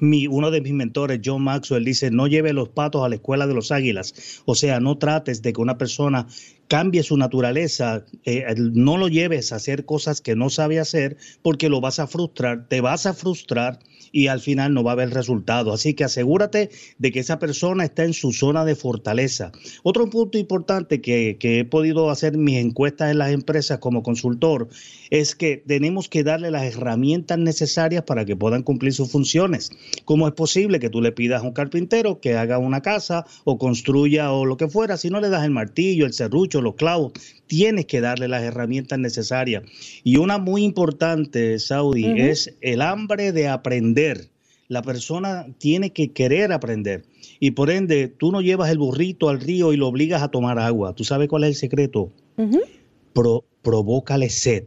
mi, 0.00 0.26
uno 0.26 0.50
de 0.50 0.60
mis 0.60 0.72
mentores, 0.72 1.20
John 1.24 1.42
Maxwell, 1.42 1.84
dice, 1.84 2.10
no 2.10 2.26
lleve 2.26 2.52
los 2.52 2.68
patos 2.68 3.04
a 3.04 3.08
la 3.08 3.16
escuela 3.16 3.46
de 3.46 3.54
los 3.54 3.72
águilas. 3.72 4.42
O 4.44 4.54
sea, 4.54 4.80
no 4.80 4.98
trates 4.98 5.42
de 5.42 5.52
que 5.52 5.60
una 5.60 5.78
persona 5.78 6.26
cambie 6.72 7.02
su 7.02 7.18
naturaleza, 7.18 8.06
eh, 8.24 8.46
no 8.56 8.96
lo 8.96 9.08
lleves 9.08 9.52
a 9.52 9.56
hacer 9.56 9.84
cosas 9.84 10.22
que 10.22 10.36
no 10.36 10.48
sabe 10.48 10.80
hacer 10.80 11.18
porque 11.42 11.68
lo 11.68 11.82
vas 11.82 11.98
a 11.98 12.06
frustrar, 12.06 12.66
te 12.66 12.80
vas 12.80 13.04
a 13.04 13.12
frustrar 13.12 13.78
y 14.12 14.28
al 14.28 14.40
final 14.40 14.72
no 14.72 14.84
va 14.84 14.92
a 14.92 14.94
haber 14.94 15.10
resultado. 15.10 15.72
Así 15.72 15.94
que 15.94 16.04
asegúrate 16.04 16.70
de 16.98 17.12
que 17.12 17.20
esa 17.20 17.38
persona 17.38 17.84
está 17.84 18.04
en 18.04 18.12
su 18.12 18.32
zona 18.32 18.64
de 18.64 18.76
fortaleza. 18.76 19.52
Otro 19.82 20.08
punto 20.08 20.38
importante 20.38 21.00
que, 21.00 21.38
he 21.42 21.64
podido 21.64 22.10
hacer 22.10 22.36
mis 22.36 22.58
encuestas 22.58 23.10
en 23.10 23.18
las 23.18 23.32
empresas 23.32 23.78
como 23.78 24.02
consultor 24.02 24.68
es 25.10 25.34
que 25.34 25.56
tenemos 25.56 26.08
que 26.08 26.24
darle 26.24 26.50
las 26.50 26.62
herramientas 26.64 27.38
necesarias 27.38 28.04
para 28.04 28.24
que 28.24 28.36
puedan 28.36 28.62
cumplir 28.62 28.92
sus 28.92 29.10
funciones. 29.10 29.70
¿Cómo 30.04 30.26
es 30.28 30.34
posible 30.34 30.78
que 30.78 30.90
tú 30.90 31.00
le 31.00 31.12
pidas 31.12 31.42
a 31.42 31.46
un 31.46 31.52
carpintero 31.52 32.20
que 32.20 32.36
haga 32.36 32.58
una 32.58 32.80
casa 32.80 33.26
o 33.44 33.58
construya 33.58 34.32
o 34.32 34.44
lo 34.44 34.56
que 34.56 34.68
fuera 34.68 34.96
si 34.96 35.10
no 35.10 35.20
le 35.20 35.28
das 35.28 35.44
el 35.44 35.50
martillo, 35.50 36.06
el 36.06 36.12
serrucho, 36.12 36.61
los 36.62 36.74
clavos? 36.74 37.12
Tienes 37.46 37.86
que 37.86 38.00
darle 38.00 38.28
las 38.28 38.42
herramientas 38.42 38.98
necesarias. 38.98 39.64
Y 40.04 40.16
una 40.16 40.38
muy 40.38 40.64
importante, 40.64 41.58
Saudi, 41.58 42.06
es 42.20 42.54
el 42.60 42.82
hambre 42.82 43.32
de 43.32 43.48
aprender 43.48 44.32
la 44.72 44.80
persona 44.80 45.46
tiene 45.58 45.92
que 45.92 46.12
querer 46.12 46.50
aprender. 46.50 47.04
Y 47.38 47.50
por 47.50 47.70
ende, 47.70 48.08
tú 48.08 48.32
no 48.32 48.40
llevas 48.40 48.70
el 48.70 48.78
burrito 48.78 49.28
al 49.28 49.38
río 49.38 49.74
y 49.74 49.76
lo 49.76 49.86
obligas 49.86 50.22
a 50.22 50.28
tomar 50.28 50.58
agua. 50.58 50.94
¿Tú 50.94 51.04
sabes 51.04 51.28
cuál 51.28 51.44
es 51.44 51.50
el 51.50 51.56
secreto? 51.56 52.10
provócale 53.62 54.30
sed. 54.30 54.64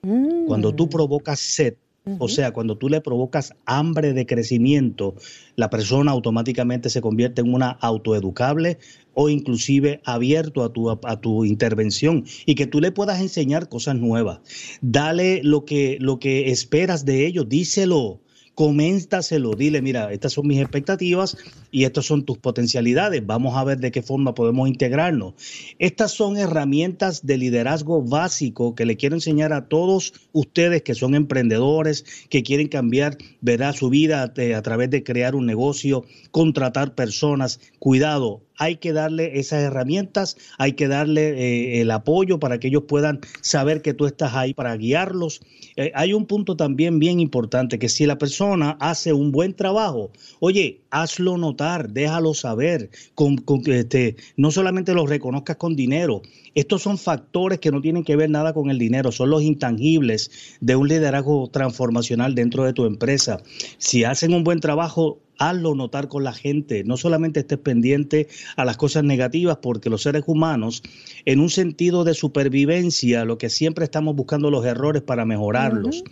Mm. 0.00 0.46
Cuando 0.46 0.74
tú 0.74 0.88
provocas 0.88 1.38
sed, 1.38 1.74
o 2.18 2.28
sea, 2.28 2.52
cuando 2.52 2.78
tú 2.78 2.88
le 2.88 3.00
provocas 3.00 3.54
hambre 3.66 4.14
de 4.14 4.24
crecimiento, 4.24 5.14
la 5.56 5.68
persona 5.68 6.12
automáticamente 6.12 6.88
se 6.88 7.02
convierte 7.02 7.42
en 7.42 7.52
una 7.52 7.70
autoeducable 7.70 8.78
o 9.12 9.28
inclusive 9.28 10.00
abierto 10.04 10.62
a 10.62 10.72
tu, 10.72 10.90
a, 10.90 11.20
tu 11.20 11.44
intervención 11.44 12.24
y 12.46 12.54
que 12.54 12.66
tú 12.66 12.80
le 12.80 12.92
puedas 12.92 13.20
enseñar 13.20 13.68
cosas 13.68 13.96
nuevas. 13.96 14.40
Dale 14.80 15.42
lo 15.42 15.64
que, 15.64 15.98
lo 16.00 16.18
que 16.18 16.50
esperas 16.50 17.04
de 17.04 17.26
ellos, 17.26 17.48
díselo 17.48 18.20
coméntaselo, 18.60 19.54
dile, 19.54 19.80
mira, 19.80 20.12
estas 20.12 20.34
son 20.34 20.46
mis 20.46 20.60
expectativas 20.60 21.38
y 21.70 21.84
estas 21.84 22.06
son 22.06 22.24
tus 22.24 22.38
potencialidades, 22.38 23.24
vamos 23.24 23.56
a 23.56 23.64
ver 23.64 23.78
de 23.78 23.90
qué 23.90 24.02
forma 24.02 24.34
podemos 24.34 24.68
integrarnos. 24.68 25.34
Estas 25.78 26.12
son 26.12 26.36
herramientas 26.36 27.26
de 27.26 27.38
liderazgo 27.38 28.02
básico 28.02 28.74
que 28.74 28.86
le 28.86 28.96
quiero 28.96 29.16
enseñar 29.16 29.52
a 29.52 29.68
todos 29.68 30.12
ustedes 30.32 30.82
que 30.82 30.94
son 30.94 31.14
emprendedores, 31.14 32.04
que 32.28 32.42
quieren 32.42 32.68
cambiar, 32.68 33.16
verá 33.40 33.72
su 33.72 33.90
vida 33.90 34.22
a, 34.22 34.56
a 34.56 34.62
través 34.62 34.90
de 34.90 35.02
crear 35.02 35.34
un 35.34 35.46
negocio, 35.46 36.04
contratar 36.30 36.94
personas. 36.94 37.60
Cuidado, 37.78 38.42
hay 38.60 38.76
que 38.76 38.92
darle 38.92 39.38
esas 39.40 39.62
herramientas, 39.62 40.36
hay 40.58 40.74
que 40.74 40.86
darle 40.86 41.30
eh, 41.30 41.80
el 41.80 41.90
apoyo 41.90 42.38
para 42.38 42.60
que 42.60 42.68
ellos 42.68 42.84
puedan 42.86 43.20
saber 43.40 43.80
que 43.80 43.94
tú 43.94 44.04
estás 44.04 44.34
ahí 44.34 44.52
para 44.52 44.76
guiarlos. 44.76 45.40
Eh, 45.76 45.92
hay 45.94 46.12
un 46.12 46.26
punto 46.26 46.56
también 46.56 46.98
bien 46.98 47.20
importante, 47.20 47.78
que 47.78 47.88
si 47.88 48.04
la 48.04 48.18
persona 48.18 48.76
hace 48.78 49.14
un 49.14 49.32
buen 49.32 49.54
trabajo, 49.54 50.10
oye, 50.40 50.82
hazlo 50.90 51.38
notar 51.38 51.59
notar, 51.60 51.90
déjalo 51.90 52.32
saber, 52.34 52.90
con, 53.14 53.42
este, 53.66 54.16
no 54.36 54.50
solamente 54.50 54.94
los 54.94 55.08
reconozcas 55.08 55.56
con 55.56 55.76
dinero, 55.76 56.22
estos 56.54 56.82
son 56.82 56.96
factores 56.96 57.60
que 57.60 57.70
no 57.70 57.80
tienen 57.80 58.02
que 58.02 58.16
ver 58.16 58.30
nada 58.30 58.52
con 58.54 58.70
el 58.70 58.78
dinero, 58.78 59.12
son 59.12 59.30
los 59.30 59.42
intangibles 59.42 60.30
de 60.60 60.76
un 60.76 60.88
liderazgo 60.88 61.48
transformacional 61.48 62.34
dentro 62.34 62.64
de 62.64 62.72
tu 62.72 62.86
empresa. 62.86 63.40
Si 63.78 64.04
hacen 64.04 64.32
un 64.32 64.42
buen 64.42 64.60
trabajo, 64.60 65.20
hazlo 65.38 65.74
notar 65.74 66.08
con 66.08 66.24
la 66.24 66.32
gente, 66.32 66.82
no 66.84 66.96
solamente 66.96 67.40
estés 67.40 67.58
pendiente 67.58 68.28
a 68.56 68.64
las 68.64 68.76
cosas 68.76 69.04
negativas, 69.04 69.58
porque 69.60 69.90
los 69.90 70.02
seres 70.02 70.24
humanos, 70.26 70.82
en 71.24 71.40
un 71.40 71.50
sentido 71.50 72.04
de 72.04 72.14
supervivencia, 72.14 73.24
lo 73.24 73.38
que 73.38 73.50
siempre 73.50 73.84
estamos 73.84 74.16
buscando 74.16 74.50
los 74.50 74.64
errores 74.64 75.02
para 75.02 75.24
mejorarlos 75.24 76.04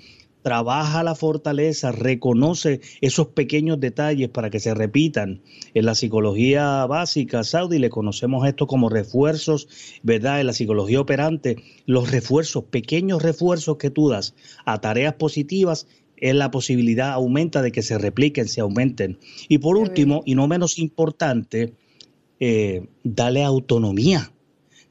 trabaja 0.42 1.02
la 1.02 1.14
fortaleza, 1.14 1.92
reconoce 1.92 2.80
esos 3.00 3.28
pequeños 3.28 3.80
detalles 3.80 4.28
para 4.28 4.50
que 4.50 4.60
se 4.60 4.74
repitan. 4.74 5.42
En 5.74 5.84
la 5.84 5.94
psicología 5.94 6.86
básica 6.86 7.44
saudí 7.44 7.78
le 7.78 7.90
conocemos 7.90 8.46
esto 8.46 8.66
como 8.66 8.88
refuerzos, 8.88 9.68
¿verdad? 10.02 10.40
En 10.40 10.46
la 10.46 10.52
psicología 10.52 11.00
operante, 11.00 11.56
los 11.86 12.10
refuerzos, 12.10 12.64
pequeños 12.64 13.22
refuerzos 13.22 13.76
que 13.76 13.90
tú 13.90 14.08
das 14.08 14.34
a 14.64 14.80
tareas 14.80 15.14
positivas, 15.14 15.86
es 16.16 16.34
la 16.34 16.50
posibilidad 16.50 17.12
aumenta 17.12 17.62
de 17.62 17.70
que 17.70 17.82
se 17.82 17.96
repliquen, 17.96 18.48
se 18.48 18.60
aumenten. 18.60 19.18
Y 19.48 19.58
por 19.58 19.76
último, 19.76 20.22
y 20.26 20.34
no 20.34 20.48
menos 20.48 20.78
importante, 20.78 21.74
eh, 22.40 22.86
dale 23.04 23.44
autonomía 23.44 24.32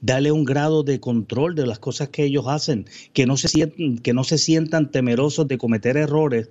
dale 0.02 0.32
un 0.32 0.46
grado 0.46 0.84
de 0.84 1.00
control 1.00 1.56
de 1.56 1.66
las 1.66 1.80
cosas 1.80 2.10
que 2.10 2.24
ellos 2.24 2.46
hacen, 2.48 2.86
que 3.14 3.26
no 3.26 3.38
se 3.38 3.48
sientan, 3.48 3.98
que 3.98 4.14
no 4.14 4.24
se 4.24 4.38
sientan 4.38 4.92
temerosos 4.92 5.48
de 5.48 5.58
cometer 5.58 5.98
errores, 5.98 6.50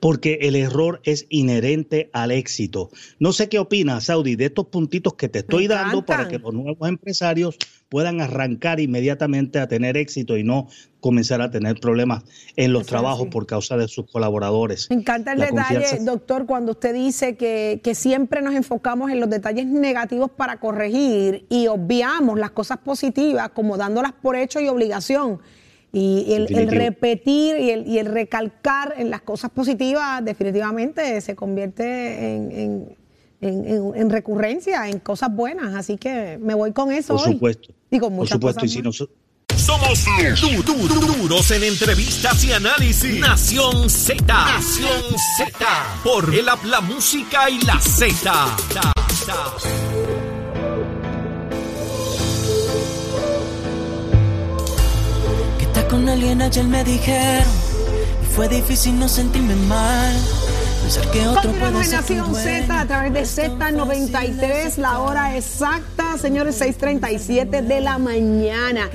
porque 0.00 0.38
el 0.42 0.56
error 0.56 1.00
es 1.04 1.26
inherente 1.28 2.10
al 2.12 2.30
éxito. 2.30 2.90
No 3.18 3.32
sé 3.32 3.48
qué 3.48 3.58
opinas, 3.58 4.04
Saudi, 4.04 4.36
de 4.36 4.46
estos 4.46 4.66
puntitos 4.66 5.14
que 5.14 5.28
te 5.28 5.40
estoy 5.40 5.66
dando 5.66 6.04
para 6.04 6.28
que 6.28 6.38
los 6.38 6.52
nuevos 6.52 6.88
empresarios 6.88 7.56
puedan 7.88 8.20
arrancar 8.20 8.80
inmediatamente 8.80 9.58
a 9.58 9.68
tener 9.68 9.96
éxito 9.96 10.36
y 10.36 10.44
no 10.44 10.68
comenzar 11.00 11.40
a 11.40 11.50
tener 11.50 11.78
problemas 11.78 12.24
en 12.56 12.72
los 12.72 12.86
trabajos 12.86 13.28
por 13.28 13.46
causa 13.46 13.76
de 13.76 13.86
sus 13.86 14.10
colaboradores. 14.10 14.88
Me 14.90 14.96
encanta 14.96 15.34
el 15.34 15.40
detalle, 15.40 15.98
doctor, 16.00 16.46
cuando 16.46 16.72
usted 16.72 16.94
dice 16.94 17.36
que, 17.36 17.80
que 17.84 17.94
siempre 17.94 18.42
nos 18.42 18.54
enfocamos 18.54 19.10
en 19.10 19.20
los 19.20 19.30
detalles 19.30 19.66
negativos 19.66 20.30
para 20.30 20.58
corregir 20.58 21.46
y 21.48 21.68
obviamos 21.68 22.38
las 22.38 22.50
cosas 22.50 22.78
positivas 22.78 23.50
como 23.50 23.76
dándolas 23.76 24.12
por 24.12 24.34
hecho 24.34 24.58
y 24.60 24.68
obligación. 24.68 25.40
Y 25.98 26.34
el, 26.34 26.68
repetir 26.68 27.56
y 27.56 27.70
el, 27.70 27.86
y 27.86 27.98
el, 27.98 28.04
recalcar 28.04 28.92
en 28.98 29.08
las 29.08 29.22
cosas 29.22 29.50
positivas 29.50 30.22
definitivamente 30.22 31.18
se 31.22 31.34
convierte 31.34 32.34
en, 32.36 32.94
en, 33.40 34.10
recurrencia, 34.10 34.90
en 34.90 34.98
cosas 34.98 35.34
buenas. 35.34 35.74
Así 35.74 35.96
que 35.96 36.38
me 36.38 36.52
voy 36.52 36.72
con 36.72 36.92
eso. 36.92 37.16
Por 37.16 37.32
supuesto. 37.32 37.72
Digo, 37.90 38.14
Por 38.14 38.28
supuesto. 38.28 38.66
Y 38.66 38.68
si 38.68 38.82
Somos 39.56 40.04
duros 41.18 41.50
en 41.50 41.64
entrevistas 41.64 42.44
y 42.44 42.52
análisis. 42.52 43.18
Nación 43.18 43.88
Z. 43.88 44.22
Nación 44.26 45.02
Z. 45.38 45.66
Por 46.04 46.34
el 46.34 46.44
la 46.44 46.80
música 46.82 47.48
y 47.48 47.58
la 47.62 47.80
Z 47.80 48.54
con 55.96 56.08
alguien 56.10 56.42
ayer 56.42 56.64
me 56.64 56.84
dijeron 56.84 57.50
y 58.22 58.34
fue 58.34 58.48
difícil 58.50 58.98
no 58.98 59.08
sentirme 59.08 59.54
mal. 59.54 60.14
Pensar 60.82 61.10
que 61.10 61.26
otro 61.26 61.50
puede 61.52 61.84
ser 61.84 62.00
Nación 62.00 62.34
Z 62.34 62.80
a 62.80 62.86
través 62.86 63.34
de 63.34 63.48
Z93, 63.48 64.76
la 64.76 64.98
hora 64.98 65.36
exacta, 65.36 66.18
señores, 66.18 66.60
6:37 66.60 67.62
de 67.62 67.80
la 67.80 67.96
mañana. 67.96 68.90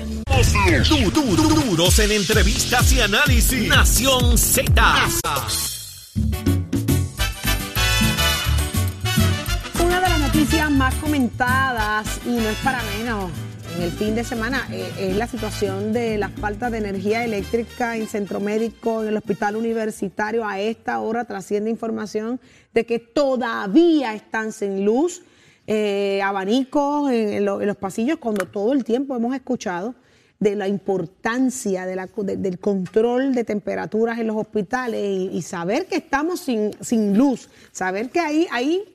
Duros 1.12 1.98
en 1.98 2.12
entrevistas 2.12 2.92
y 2.92 3.00
análisis. 3.00 3.68
Nación 3.68 4.38
Z. 4.38 4.72
Una 9.84 10.00
de 10.00 10.08
las 10.08 10.20
noticias 10.20 10.70
más 10.70 10.94
comentadas, 10.94 12.06
y 12.24 12.30
no 12.30 12.48
es 12.48 12.58
para 12.58 12.80
menos, 12.96 13.30
en 13.76 13.82
el 13.82 13.90
fin 13.90 14.14
de 14.14 14.24
semana 14.24 14.66
eh, 14.70 14.90
es 14.98 15.16
la 15.16 15.26
situación 15.26 15.92
de 15.92 16.18
la 16.18 16.28
falta 16.28 16.70
de 16.70 16.78
energía 16.78 17.24
eléctrica 17.24 17.96
en 17.96 18.06
centro 18.06 18.40
médico, 18.40 19.02
en 19.02 19.08
el 19.08 19.16
hospital 19.16 19.56
universitario. 19.56 20.46
A 20.46 20.60
esta 20.60 21.00
hora 21.00 21.24
trasciende 21.24 21.70
información 21.70 22.40
de 22.74 22.84
que 22.84 22.98
todavía 22.98 24.14
están 24.14 24.52
sin 24.52 24.84
luz, 24.84 25.22
eh, 25.66 26.20
abanicos 26.22 27.10
en, 27.10 27.44
los 27.44 27.76
pasillos, 27.76 28.18
cuando 28.18 28.46
todo 28.46 28.72
el 28.72 28.84
tiempo 28.84 29.16
hemos 29.16 29.34
escuchado 29.34 29.94
de 30.40 30.56
la 30.56 30.66
importancia 30.66 31.86
del 31.86 32.58
control 32.58 33.32
de 33.32 33.44
temperaturas 33.44 34.18
en 34.18 34.26
los 34.26 34.36
hospitales 34.36 35.00
y, 35.32 35.40
saber 35.42 35.86
que 35.86 35.96
estamos 35.96 36.40
sin, 36.40 36.72
sin 36.80 37.16
luz, 37.16 37.48
saber 37.70 38.10
que 38.10 38.18
ahí, 38.18 38.48
ahí 38.50 38.91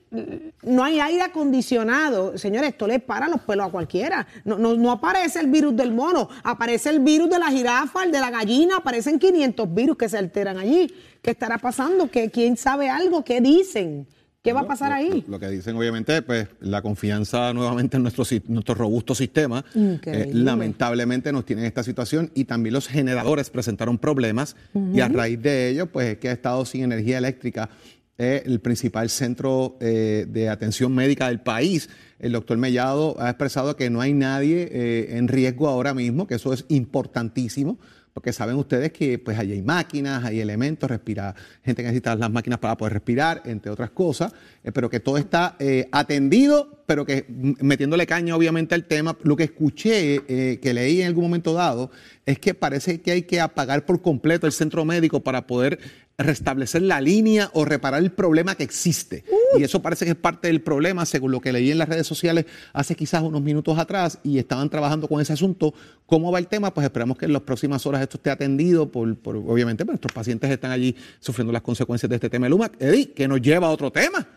no 0.63 0.83
hay 0.83 0.99
aire 0.99 1.21
acondicionado. 1.21 2.37
Señores, 2.37 2.69
esto 2.69 2.87
le 2.87 2.99
para 2.99 3.27
los 3.27 3.41
pelos 3.41 3.67
a 3.67 3.71
cualquiera. 3.71 4.27
No, 4.45 4.57
no, 4.57 4.91
aparece 4.91 5.39
el 5.39 5.47
virus 5.47 5.75
del 5.75 5.93
mono, 5.93 6.29
aparece 6.43 6.89
el 6.89 6.99
virus 6.99 7.29
de 7.29 7.39
la 7.39 7.47
jirafa, 7.47 8.03
el 8.03 8.11
de 8.11 8.19
la 8.19 8.31
gallina, 8.31 8.77
aparecen 8.77 9.19
500 9.19 9.73
virus 9.73 9.97
que 9.97 10.09
se 10.09 10.17
alteran 10.17 10.57
allí. 10.57 10.93
¿Qué 11.21 11.31
estará 11.31 11.57
pasando? 11.57 12.09
¿Que, 12.09 12.29
¿Quién 12.29 12.57
sabe 12.57 12.89
algo? 12.89 13.23
¿Qué 13.23 13.41
dicen? 13.41 14.07
¿Qué 14.47 14.53
va 14.53 14.61
a 14.61 14.67
pasar 14.67 14.93
ahí? 14.93 15.25
Lo, 15.27 15.39
que 15.39 15.49
dicen, 15.49 15.75
obviamente, 15.75 16.21
pues 16.21 16.47
la 16.61 16.81
confianza 16.81 17.51
nuevamente 17.51 17.97
en 17.97 18.03
nuestro, 18.03 18.23
nuestro 18.47 18.75
robusto 18.75 19.13
sistema. 19.13 19.65
Eh, 19.75 20.29
lamentablemente 20.31 21.33
nos 21.33 21.43
tienen 21.43 21.65
esta 21.65 21.83
situación 21.83 22.31
y 22.33 22.45
también 22.45 22.73
los 22.73 22.87
generadores 22.87 23.49
presentaron 23.49 23.97
problemas 23.97 24.55
y 24.73 25.01
a 25.01 25.09
raíz 25.09 25.41
de 25.41 25.67
ello, 25.67 25.87
pues 25.87 26.13
es 26.13 26.17
que 26.19 26.29
ha 26.29 26.31
estado 26.31 26.63
sin 26.63 26.83
energía 26.83 27.17
eléctrica 27.17 27.69
es 28.17 28.45
el 28.45 28.59
principal 28.59 29.09
centro 29.09 29.77
eh, 29.79 30.25
de 30.27 30.49
atención 30.49 30.93
médica 30.93 31.27
del 31.27 31.39
país. 31.39 31.89
El 32.19 32.31
doctor 32.31 32.57
Mellado 32.57 33.15
ha 33.19 33.29
expresado 33.29 33.75
que 33.75 33.89
no 33.89 34.01
hay 34.01 34.13
nadie 34.13 34.67
eh, 34.71 35.17
en 35.17 35.27
riesgo 35.27 35.67
ahora 35.67 35.93
mismo, 35.93 36.25
que 36.25 36.35
eso 36.35 36.51
es 36.51 36.65
importantísimo, 36.69 37.77
porque 38.13 38.33
saben 38.33 38.55
ustedes 38.55 38.91
que 38.91 39.19
pues 39.19 39.37
allí 39.37 39.51
hay 39.51 39.61
máquinas, 39.61 40.25
hay 40.25 40.39
elementos, 40.39 40.89
respira, 40.89 41.35
gente 41.63 41.83
que 41.83 41.89
necesita 41.89 42.15
las 42.15 42.31
máquinas 42.31 42.57
para 42.57 42.75
poder 42.75 42.93
respirar, 42.93 43.43
entre 43.45 43.71
otras 43.71 43.91
cosas, 43.91 44.33
eh, 44.63 44.71
pero 44.71 44.89
que 44.89 44.99
todo 44.99 45.17
está 45.17 45.55
atendido, 45.91 46.81
pero 46.87 47.05
que 47.05 47.25
metiéndole 47.29 48.07
caña 48.07 48.35
obviamente 48.35 48.73
al 48.73 48.85
tema, 48.85 49.15
lo 49.21 49.35
que 49.35 49.43
escuché, 49.43 50.23
que 50.59 50.73
leí 50.73 51.01
en 51.01 51.07
algún 51.07 51.25
momento 51.25 51.53
dado, 51.53 51.91
es 52.25 52.39
que 52.39 52.55
parece 52.55 53.01
que 53.01 53.11
hay 53.11 53.21
que 53.23 53.39
apagar 53.39 53.85
por 53.85 54.01
completo 54.01 54.47
el 54.47 54.53
centro 54.53 54.83
médico 54.85 55.21
para 55.21 55.45
poder 55.45 55.77
restablecer 56.17 56.81
la 56.81 56.99
línea 56.99 57.51
o 57.53 57.63
reparar 57.63 58.01
el 58.01 58.11
problema 58.11 58.55
que 58.55 58.63
existe. 58.63 59.23
Y 59.57 59.63
eso 59.63 59.81
parece 59.81 60.05
que 60.05 60.11
es 60.11 60.17
parte 60.17 60.47
del 60.47 60.61
problema, 60.61 61.05
según 61.05 61.31
lo 61.31 61.39
que 61.39 61.51
leí 61.51 61.71
en 61.71 61.77
las 61.77 61.87
redes 61.87 62.07
sociales 62.07 62.45
hace 62.73 62.95
quizás 62.95 63.21
unos 63.21 63.41
minutos 63.41 63.77
atrás, 63.77 64.19
y 64.23 64.39
estaban 64.39 64.69
trabajando 64.69 65.07
con 65.07 65.21
ese 65.21 65.33
asunto. 65.33 65.73
¿Cómo 66.05 66.31
va 66.31 66.39
el 66.39 66.47
tema? 66.47 66.73
Pues 66.73 66.85
esperamos 66.85 67.17
que 67.17 67.25
en 67.25 67.33
las 67.33 67.43
próximas 67.43 67.85
horas 67.85 68.01
esto 68.01 68.17
esté 68.17 68.31
atendido, 68.31 68.91
por, 68.91 69.15
obviamente 69.25 69.85
pues, 69.85 69.93
nuestros 69.93 70.13
pacientes 70.13 70.49
están 70.49 70.71
allí 70.71 70.95
sufriendo 71.19 71.53
las 71.53 71.61
consecuencias 71.61 72.09
de 72.09 72.15
este 72.15 72.29
tema. 72.29 72.49
Luma, 72.49 72.71
Eddie, 72.79 73.11
que 73.11 73.27
nos 73.27 73.41
lleva 73.41 73.67
a 73.67 73.69
otro 73.69 73.91
tema. 73.91 74.27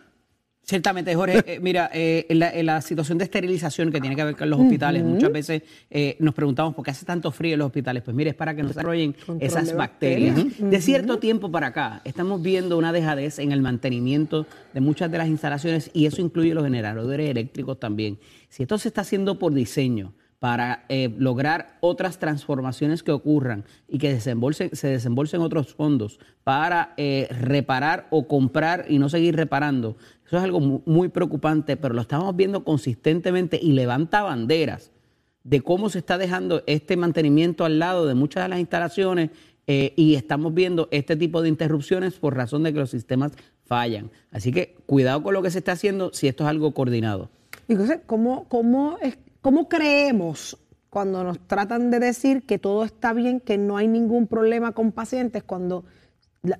Ciertamente, 0.63 1.15
Jorge, 1.15 1.43
eh, 1.45 1.59
mira, 1.59 1.89
eh, 1.93 2.27
en, 2.29 2.65
la, 2.65 2.81
situación 2.81 3.17
de 3.17 3.25
esterilización 3.25 3.91
que 3.91 3.99
tiene 3.99 4.15
que 4.15 4.23
ver 4.23 4.35
con 4.35 4.49
los 4.49 4.59
hospitales, 4.59 5.03
muchas 5.03 5.31
veces 5.31 5.63
eh, 5.89 6.15
nos 6.19 6.33
preguntamos 6.33 6.75
por 6.75 6.85
qué 6.85 6.91
hace 6.91 7.05
tanto 7.05 7.31
frío 7.31 7.53
en 7.53 7.59
los 7.59 7.65
hospitales. 7.65 8.03
Pues 8.03 8.15
mire, 8.15 8.29
es 8.29 8.35
para 8.35 8.55
que 8.55 8.61
no 8.61 8.69
desarrollen 8.69 9.15
esas 9.39 9.75
bacterias. 9.75 10.37
De 10.59 10.81
cierto 10.81 11.17
tiempo 11.17 11.51
para 11.51 11.67
acá, 11.67 12.01
estamos 12.05 12.41
viendo 12.41 12.77
una 12.77 12.93
dejadez 12.93 13.39
en 13.39 13.51
el 13.51 13.61
mantenimiento 13.61 14.45
de 14.73 14.81
muchas 14.81 15.11
de 15.11 15.17
las 15.17 15.27
instalaciones 15.27 15.89
y 15.93 16.05
eso 16.05 16.21
incluye 16.21 16.53
los 16.53 16.63
generadores 16.63 17.29
eléctricos 17.29 17.79
también. 17.79 18.19
Si 18.49 18.63
esto 18.63 18.77
se 18.77 18.87
está 18.87 19.01
haciendo 19.01 19.39
por 19.39 19.53
diseño, 19.53 20.13
para 20.39 20.85
lograr 21.19 21.77
otras 21.81 22.17
transformaciones 22.17 23.03
que 23.03 23.11
ocurran 23.11 23.63
y 23.87 23.99
que 23.99 24.11
desembolsen, 24.11 24.75
se 24.75 24.87
desembolsen 24.87 25.39
otros 25.39 25.75
fondos 25.75 26.19
para 26.43 26.95
reparar 27.29 28.07
o 28.09 28.27
comprar 28.27 28.85
y 28.89 28.97
no 28.97 29.07
seguir 29.07 29.35
reparando 29.35 29.97
eso 30.31 30.37
es 30.37 30.45
algo 30.45 30.61
muy 30.61 31.09
preocupante, 31.09 31.75
pero 31.75 31.93
lo 31.93 31.99
estamos 31.99 32.33
viendo 32.33 32.63
consistentemente 32.63 33.59
y 33.61 33.73
levanta 33.73 34.21
banderas 34.21 34.89
de 35.43 35.59
cómo 35.59 35.89
se 35.89 35.97
está 35.99 36.17
dejando 36.17 36.63
este 36.67 36.95
mantenimiento 36.95 37.65
al 37.65 37.79
lado 37.79 38.05
de 38.05 38.13
muchas 38.13 38.43
de 38.43 38.47
las 38.47 38.59
instalaciones 38.59 39.31
eh, 39.67 39.91
y 39.97 40.15
estamos 40.15 40.53
viendo 40.53 40.87
este 40.91 41.17
tipo 41.17 41.41
de 41.41 41.49
interrupciones 41.49 42.13
por 42.13 42.33
razón 42.33 42.63
de 42.63 42.71
que 42.71 42.79
los 42.79 42.91
sistemas 42.91 43.33
fallan. 43.65 44.09
Así 44.31 44.53
que 44.53 44.77
cuidado 44.85 45.21
con 45.21 45.33
lo 45.33 45.41
que 45.41 45.51
se 45.51 45.57
está 45.57 45.73
haciendo 45.73 46.13
si 46.13 46.29
esto 46.29 46.45
es 46.45 46.49
algo 46.49 46.73
coordinado. 46.73 47.29
Entonces, 47.67 47.99
¿cómo, 48.05 48.45
cómo, 48.47 48.99
cómo 49.41 49.67
creemos 49.67 50.57
cuando 50.89 51.25
nos 51.25 51.45
tratan 51.45 51.91
de 51.91 51.99
decir 51.99 52.43
que 52.43 52.57
todo 52.57 52.85
está 52.85 53.11
bien, 53.11 53.41
que 53.41 53.57
no 53.57 53.75
hay 53.75 53.89
ningún 53.89 54.27
problema 54.27 54.71
con 54.71 54.93
pacientes, 54.93 55.43
cuando 55.43 55.83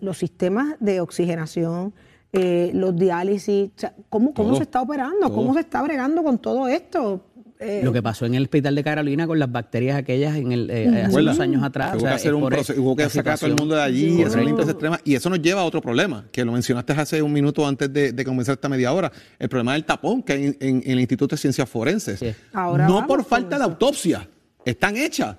los 0.02 0.18
sistemas 0.18 0.76
de 0.82 1.00
oxigenación, 1.00 1.94
eh, 2.34 2.72
los 2.74 2.96
diálisis, 2.96 3.70
o 3.76 3.80
sea, 3.80 3.94
¿cómo, 4.10 4.34
cómo 4.34 4.50
Todo. 4.50 4.58
se 4.58 4.64
está 4.64 4.82
operando? 4.82 5.28
Todo. 5.28 5.36
¿Cómo 5.36 5.54
se 5.54 5.60
está 5.62 5.82
bregando 5.82 6.24
con 6.24 6.38
todo 6.40 6.68
esto? 6.68 7.26
Eh, 7.60 7.82
Lo 7.84 7.94
que 7.94 8.02
pasó 8.02 8.26
en 8.26 8.34
el 8.34 8.44
hospital 8.44 8.74
de 8.74 8.84
Carolina 8.84 9.28
con 9.28 9.38
las 9.38 9.52
bacterias 9.52 9.96
aquellas 9.96 10.36
en 10.36 10.52
el, 10.52 10.72
eh, 10.72 11.04
hace 11.06 11.20
unos 11.22 11.40
años 11.40 11.62
atrás. 11.62 11.92
Hubo 11.94 12.00
o 12.00 12.04
que 12.06 12.08
hacer 12.10 12.34
un 12.34 12.46
proceso, 12.50 12.82
hubo 12.82 12.96
que 12.96 13.08
sacar 13.08 13.34
a 13.34 13.38
todo 13.38 13.50
el 13.52 13.56
mundo 13.56 13.76
de 13.76 13.82
allí, 13.84 14.16
Sí. 14.16 14.22
esa 14.24 14.42
limpieza 14.42 14.72
extrema. 14.72 15.00
Y 15.04 15.14
eso 15.14 15.30
nos 15.30 15.42
lleva 15.44 15.62
a 15.62 15.66
otro 15.66 15.80
problema, 15.80 16.26
que 16.32 16.44
lo 16.44 16.52
mencionaste 16.54 16.94
hace 16.94 17.22
un 17.22 17.32
minuto 17.32 17.68
antes 17.68 17.94
de, 17.94 18.14
de 18.14 18.26
comenzar 18.26 18.54
esta 18.54 18.68
media 18.68 18.92
hora. 18.94 19.12
El 19.38 19.48
problema 19.48 19.74
del 19.74 19.86
tapón 19.86 20.24
que 20.24 20.34
hay 20.34 20.46
en, 20.46 20.58
en- 20.60 20.82
en 20.84 20.92
el 20.92 21.00
Instituto 21.02 21.36
de 21.36 21.40
Ciencias 21.40 21.70
Forenses. 21.70 22.18
Sí. 22.20 22.34
Ahora 22.54 22.88
no 22.88 23.06
por 23.06 23.24
falta 23.24 23.60
de 23.60 23.64
autopsia, 23.66 24.28
están 24.66 24.98
hechas. 24.98 25.36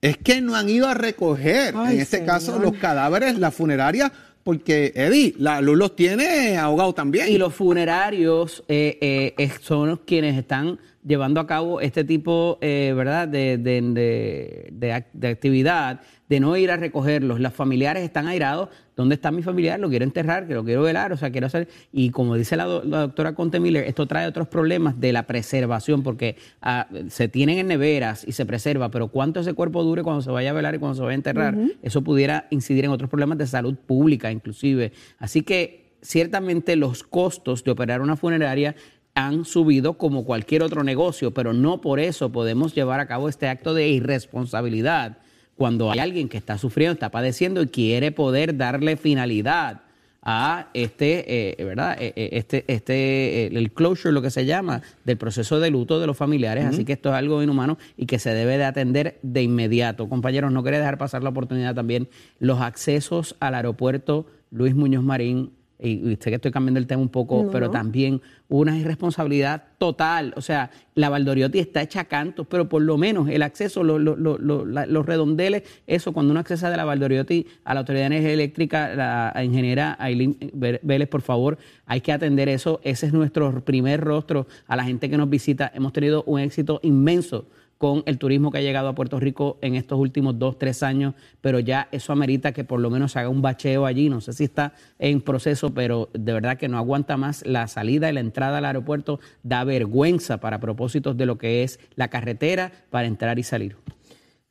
Es 0.00 0.16
que 0.18 0.40
no 0.40 0.54
han 0.54 0.68
ido 0.70 0.86
a 0.88 0.94
recoger, 0.94 1.74
Ay, 1.76 1.96
en 1.96 2.00
este 2.00 2.18
señor. 2.18 2.32
caso, 2.34 2.58
los 2.58 2.72
cadáveres, 2.74 3.38
la 3.38 3.50
funeraria, 3.50 4.10
porque, 4.46 4.92
Eddie, 4.94 5.34
la 5.38 5.60
luz 5.60 5.76
los 5.76 5.96
tiene 5.96 6.56
ahogados 6.56 6.94
también. 6.94 7.26
Y 7.28 7.36
los 7.36 7.52
funerarios 7.52 8.62
eh, 8.68 9.34
eh, 9.36 9.50
son 9.60 9.96
quienes 10.06 10.38
están 10.38 10.78
llevando 11.04 11.40
a 11.40 11.48
cabo 11.48 11.80
este 11.80 12.04
tipo, 12.04 12.56
eh, 12.60 12.92
¿verdad?, 12.94 13.26
de, 13.26 13.58
de- 13.58 15.02
de 15.12 15.28
actividad, 15.28 16.00
de 16.28 16.40
no 16.40 16.56
ir 16.56 16.70
a 16.70 16.76
recogerlos. 16.76 17.38
Los 17.40 17.52
familiares 17.52 18.02
están 18.02 18.26
airados. 18.26 18.68
¿Dónde 18.96 19.14
está 19.14 19.30
mi 19.30 19.42
familiar? 19.42 19.78
Lo 19.78 19.88
quiero 19.88 20.04
enterrar, 20.04 20.46
que 20.48 20.54
lo 20.54 20.64
quiero 20.64 20.82
velar, 20.82 21.12
o 21.12 21.16
sea, 21.16 21.30
quiero 21.30 21.46
hacer... 21.46 21.68
Y 21.92 22.10
como 22.10 22.34
dice 22.34 22.56
la, 22.56 22.64
do- 22.64 22.82
la 22.84 23.00
doctora 23.00 23.34
Conte 23.34 23.60
Miller, 23.60 23.84
esto 23.84 24.06
trae 24.06 24.26
otros 24.26 24.48
problemas 24.48 24.98
de 24.98 25.12
la 25.12 25.26
preservación, 25.26 26.02
porque 26.02 26.36
ah, 26.62 26.88
se 27.08 27.28
tienen 27.28 27.58
en 27.58 27.66
neveras 27.68 28.24
y 28.26 28.32
se 28.32 28.46
preserva, 28.46 28.90
pero 28.90 29.08
cuánto 29.08 29.40
ese 29.40 29.52
cuerpo 29.52 29.82
dure 29.84 30.02
cuando 30.02 30.22
se 30.22 30.30
vaya 30.30 30.50
a 30.50 30.54
velar 30.54 30.74
y 30.74 30.78
cuando 30.78 30.94
se 30.96 31.02
vaya 31.02 31.12
a 31.12 31.14
enterrar, 31.14 31.56
eso 31.82 32.02
pudiera 32.02 32.46
incidir 32.50 32.86
en 32.86 32.90
otros 32.90 33.10
problemas 33.10 33.38
de 33.38 33.46
salud 33.46 33.76
pública, 33.76 34.32
inclusive. 34.32 34.92
Así 35.18 35.42
que 35.42 35.96
ciertamente 36.02 36.74
los 36.76 37.02
costos 37.02 37.62
de 37.64 37.70
operar 37.70 38.00
una 38.00 38.16
funeraria 38.16 38.74
han 39.14 39.44
subido 39.44 39.94
como 39.98 40.24
cualquier 40.24 40.62
otro 40.62 40.82
negocio, 40.84 41.32
pero 41.32 41.52
no 41.52 41.80
por 41.80 42.00
eso 42.00 42.32
podemos 42.32 42.74
llevar 42.74 43.00
a 43.00 43.06
cabo 43.06 43.28
este 43.28 43.48
acto 43.48 43.74
de 43.74 43.88
irresponsabilidad 43.88 45.18
cuando 45.56 45.90
hay 45.90 45.98
alguien 45.98 46.28
que 46.28 46.36
está 46.36 46.58
sufriendo, 46.58 46.92
está 46.92 47.10
padeciendo 47.10 47.62
y 47.62 47.68
quiere 47.68 48.12
poder 48.12 48.56
darle 48.56 48.96
finalidad 48.96 49.82
a 50.28 50.70
este, 50.74 51.60
eh, 51.60 51.64
¿verdad? 51.64 51.96
Eh, 52.00 52.12
eh, 52.16 52.30
Este, 52.32 52.64
este, 52.66 53.44
eh, 53.44 53.46
el 53.52 53.70
closure, 53.70 54.12
lo 54.12 54.22
que 54.22 54.30
se 54.30 54.44
llama, 54.44 54.82
del 55.04 55.16
proceso 55.16 55.60
de 55.60 55.70
luto 55.70 56.00
de 56.00 56.08
los 56.08 56.16
familiares. 56.16 56.64
Así 56.64 56.84
que 56.84 56.94
esto 56.94 57.10
es 57.10 57.14
algo 57.14 57.42
inhumano 57.44 57.78
y 57.96 58.06
que 58.06 58.18
se 58.18 58.34
debe 58.34 58.58
de 58.58 58.64
atender 58.64 59.18
de 59.22 59.42
inmediato. 59.42 60.08
Compañeros, 60.08 60.50
no 60.50 60.64
quería 60.64 60.80
dejar 60.80 60.98
pasar 60.98 61.22
la 61.22 61.30
oportunidad 61.30 61.76
también. 61.76 62.08
Los 62.40 62.60
accesos 62.60 63.36
al 63.38 63.54
aeropuerto 63.54 64.26
Luis 64.50 64.74
Muñoz 64.74 65.04
Marín, 65.04 65.52
y, 65.78 65.90
y 66.12 66.16
sé 66.20 66.30
que 66.30 66.36
estoy 66.36 66.50
cambiando 66.52 66.78
el 66.80 66.86
tema 66.86 67.02
un 67.02 67.08
poco, 67.08 67.44
No, 67.44 67.50
pero 67.50 67.66
no. 67.66 67.72
también 67.72 68.20
una 68.48 68.78
irresponsabilidad 68.78 69.64
total. 69.78 70.32
O 70.36 70.40
sea, 70.40 70.70
la 70.94 71.08
Valdoriotti 71.08 71.58
está 71.58 71.82
hecha 71.82 72.00
a 72.00 72.04
cantos, 72.04 72.46
pero 72.48 72.68
por 72.68 72.82
lo 72.82 72.96
menos 72.96 73.28
el 73.28 73.42
acceso, 73.42 73.82
lo- 73.84 73.98
lo- 73.98 74.16
lo- 74.16 74.38
lo- 74.38 74.64
la- 74.64 74.86
los 74.86 75.04
redondeles, 75.04 75.64
eso, 75.86 76.12
cuando 76.12 76.30
uno 76.30 76.40
accesa 76.40 76.70
de 76.70 76.76
la 76.76 76.84
Valdoriotti 76.84 77.46
a 77.64 77.74
la 77.74 77.80
Autoridad 77.80 78.04
de 78.04 78.06
Energía 78.16 78.32
Eléctrica, 78.32 78.94
la 78.94 79.44
ingeniera 79.44 79.96
Aileen 79.98 80.36
Vélez, 80.82 81.08
por 81.08 81.22
favor, 81.22 81.58
hay 81.86 82.00
que 82.00 82.12
atender 82.12 82.48
eso. 82.48 82.80
Ese 82.82 83.06
es 83.06 83.12
nuestro 83.12 83.64
primer 83.64 84.00
rostro 84.00 84.46
a 84.66 84.76
la 84.76 84.84
gente 84.84 85.10
que 85.10 85.18
nos 85.18 85.28
visita. 85.28 85.70
Hemos 85.74 85.92
tenido 85.92 86.22
un 86.26 86.40
éxito 86.40 86.80
inmenso 86.82 87.46
con 87.78 88.02
el 88.06 88.18
turismo 88.18 88.50
que 88.50 88.58
ha 88.58 88.62
llegado 88.62 88.88
a 88.88 88.94
Puerto 88.94 89.20
Rico 89.20 89.58
en 89.60 89.74
estos 89.74 89.98
últimos 89.98 90.38
dos, 90.38 90.58
tres 90.58 90.82
años, 90.82 91.14
pero 91.42 91.58
ya 91.60 91.88
eso 91.92 92.12
amerita 92.12 92.52
que 92.52 92.64
por 92.64 92.80
lo 92.80 92.88
menos 92.90 93.12
se 93.12 93.18
haga 93.18 93.28
un 93.28 93.42
bacheo 93.42 93.84
allí. 93.84 94.08
No 94.08 94.20
sé 94.22 94.32
si 94.32 94.44
está 94.44 94.72
en 94.98 95.20
proceso, 95.20 95.74
pero 95.74 96.08
de 96.14 96.32
verdad 96.32 96.56
que 96.56 96.68
no 96.68 96.78
aguanta 96.78 97.16
más 97.16 97.44
la 97.46 97.68
salida 97.68 98.08
y 98.08 98.14
la 98.14 98.20
entrada 98.20 98.58
al 98.58 98.64
aeropuerto. 98.64 99.20
Da 99.42 99.64
vergüenza 99.64 100.40
para 100.40 100.58
propósitos 100.58 101.16
de 101.16 101.26
lo 101.26 101.36
que 101.38 101.62
es 101.64 101.78
la 101.96 102.08
carretera 102.08 102.72
para 102.90 103.06
entrar 103.06 103.38
y 103.38 103.42
salir. 103.42 103.76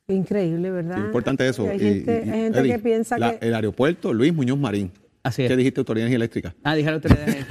Increíble, 0.07 0.69
¿verdad? 0.69 0.97
Importante 0.99 1.47
eso. 1.47 1.67
Hay 1.67 1.77
Y- 1.77 1.79
gente, 1.79 2.23
y- 2.25 2.29
hay 2.29 2.39
gente 2.41 2.59
Eddie, 2.59 2.71
que 2.73 2.79
piensa 2.79 3.17
la- 3.17 3.39
que... 3.39 3.47
El 3.47 3.55
aeropuerto 3.55 4.13
Luis 4.13 4.33
Muñoz 4.33 4.59
Marín. 4.59 4.91
Así 5.25 5.41
es. 5.43 5.49
¿Qué 5.49 5.57
dijiste, 5.57 5.79
Autoridad 5.81 6.05
de 6.05 6.15
Energía 6.15 6.17
Eléctrica? 6.17 6.55
Ah, 6.63 6.75
dígalo 6.75 6.97
ustedes. 7.03 7.45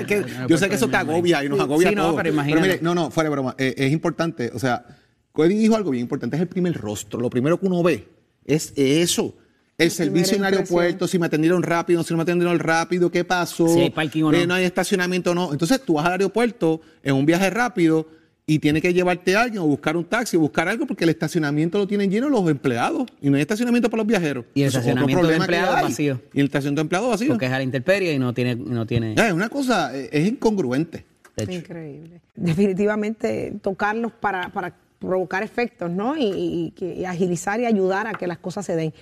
Es 0.00 0.06
que 0.06 0.24
yo 0.48 0.56
sé 0.56 0.68
que 0.68 0.76
eso 0.76 0.88
te 0.88 0.96
agobia 0.96 1.44
y 1.44 1.48
nos 1.48 1.60
agobia 1.60 1.90
Sí, 1.90 1.94
no, 1.94 2.04
todo. 2.06 2.16
pero 2.16 2.28
imagínate. 2.30 2.62
mire, 2.66 2.78
no, 2.82 2.94
no, 2.94 3.10
fuera 3.10 3.28
de 3.28 3.32
broma. 3.34 3.54
eh, 3.58 3.74
es 3.76 3.92
importante, 3.92 4.50
o 4.54 4.58
sea, 4.58 4.84
Cody 5.32 5.54
dijo 5.54 5.76
algo 5.76 5.90
bien 5.90 6.02
importante, 6.02 6.36
es 6.36 6.42
el 6.42 6.48
primer 6.48 6.72
rostro. 6.74 7.20
Lo 7.20 7.28
primero 7.28 7.60
que 7.60 7.66
uno 7.66 7.82
ve 7.82 8.08
es 8.46 8.72
eso. 8.76 9.36
El 9.76 9.90
servicio 9.90 10.38
en 10.38 10.44
el 10.46 10.54
aeropuerto, 10.54 11.06
si 11.06 11.18
me 11.18 11.26
atendieron 11.26 11.62
rápido, 11.62 12.02
si 12.02 12.14
no 12.14 12.16
me 12.16 12.22
atendieron 12.22 12.58
rápido, 12.58 13.10
qué 13.10 13.24
pasó. 13.24 13.68
Si 13.68 13.80
hay 13.80 13.90
parking 13.90 14.22
o 14.22 14.32
no. 14.32 14.38
Eh, 14.38 14.46
no 14.46 14.54
hay 14.54 14.64
estacionamiento 14.64 15.32
o 15.32 15.34
no. 15.34 15.52
Entonces 15.52 15.82
tú 15.84 15.94
vas 15.94 16.06
al 16.06 16.12
aeropuerto 16.12 16.80
en 17.02 17.14
un 17.14 17.26
viaje 17.26 17.50
rápido 17.50 18.08
y 18.48 18.60
tienes 18.60 18.80
que 18.80 18.94
llevarte 18.94 19.34
a 19.34 19.42
alguien 19.42 19.60
o 19.60 19.66
buscar 19.66 19.96
un 19.96 20.04
taxi 20.04 20.36
o 20.36 20.40
buscar 20.40 20.68
algo 20.68 20.86
porque 20.86 21.02
el 21.02 21.10
estacionamiento 21.10 21.78
lo 21.78 21.86
tienen 21.88 22.08
lleno 22.10 22.28
los 22.28 22.48
empleados 22.48 23.06
y 23.20 23.28
no 23.28 23.34
hay 23.36 23.42
estacionamiento 23.42 23.90
para 23.90 24.02
los 24.02 24.06
viajeros. 24.06 24.44
Y 24.54 24.62
el 24.62 24.68
Eso 24.68 24.78
es 24.78 24.84
otro 24.86 24.90
estacionamiento 25.00 25.26
de 25.28 25.36
empleados 25.36 25.82
vacío. 25.82 26.20
Y 26.32 26.40
el 26.40 26.46
estacionamiento 26.46 26.78
de 26.80 26.82
empleados 26.82 27.10
vacío. 27.10 27.28
Porque 27.30 27.46
es 27.46 27.52
a 27.52 27.56
la 27.58 27.64
intemperie 27.64 28.12
y 28.12 28.18
no 28.20 28.32
tiene... 28.32 28.54
No 28.54 28.86
tiene 28.86 29.14
Es 29.16 29.32
una 29.32 29.48
cosa, 29.48 29.96
eh, 29.98 30.10
es 30.12 30.28
incongruente. 30.28 31.04
de 31.36 31.42
hecho. 31.44 31.52
Increíble. 31.54 32.20
Definitivamente 32.36 33.54
tocarlos 33.62 34.12
para, 34.12 34.48
para 34.50 34.74
provocar 35.00 35.42
efectos, 35.42 35.90
¿no? 35.90 36.16
Y, 36.16 36.22
y- 36.26 36.72
y- 36.80 37.00
y 37.00 37.04
agilizar 37.04 37.58
y 37.60 37.66
ayudar 37.66 38.06
a 38.06 38.12
que 38.14 38.28
las 38.28 38.38
cosas 38.38 38.64
se 38.64 38.76
den. 38.76 38.94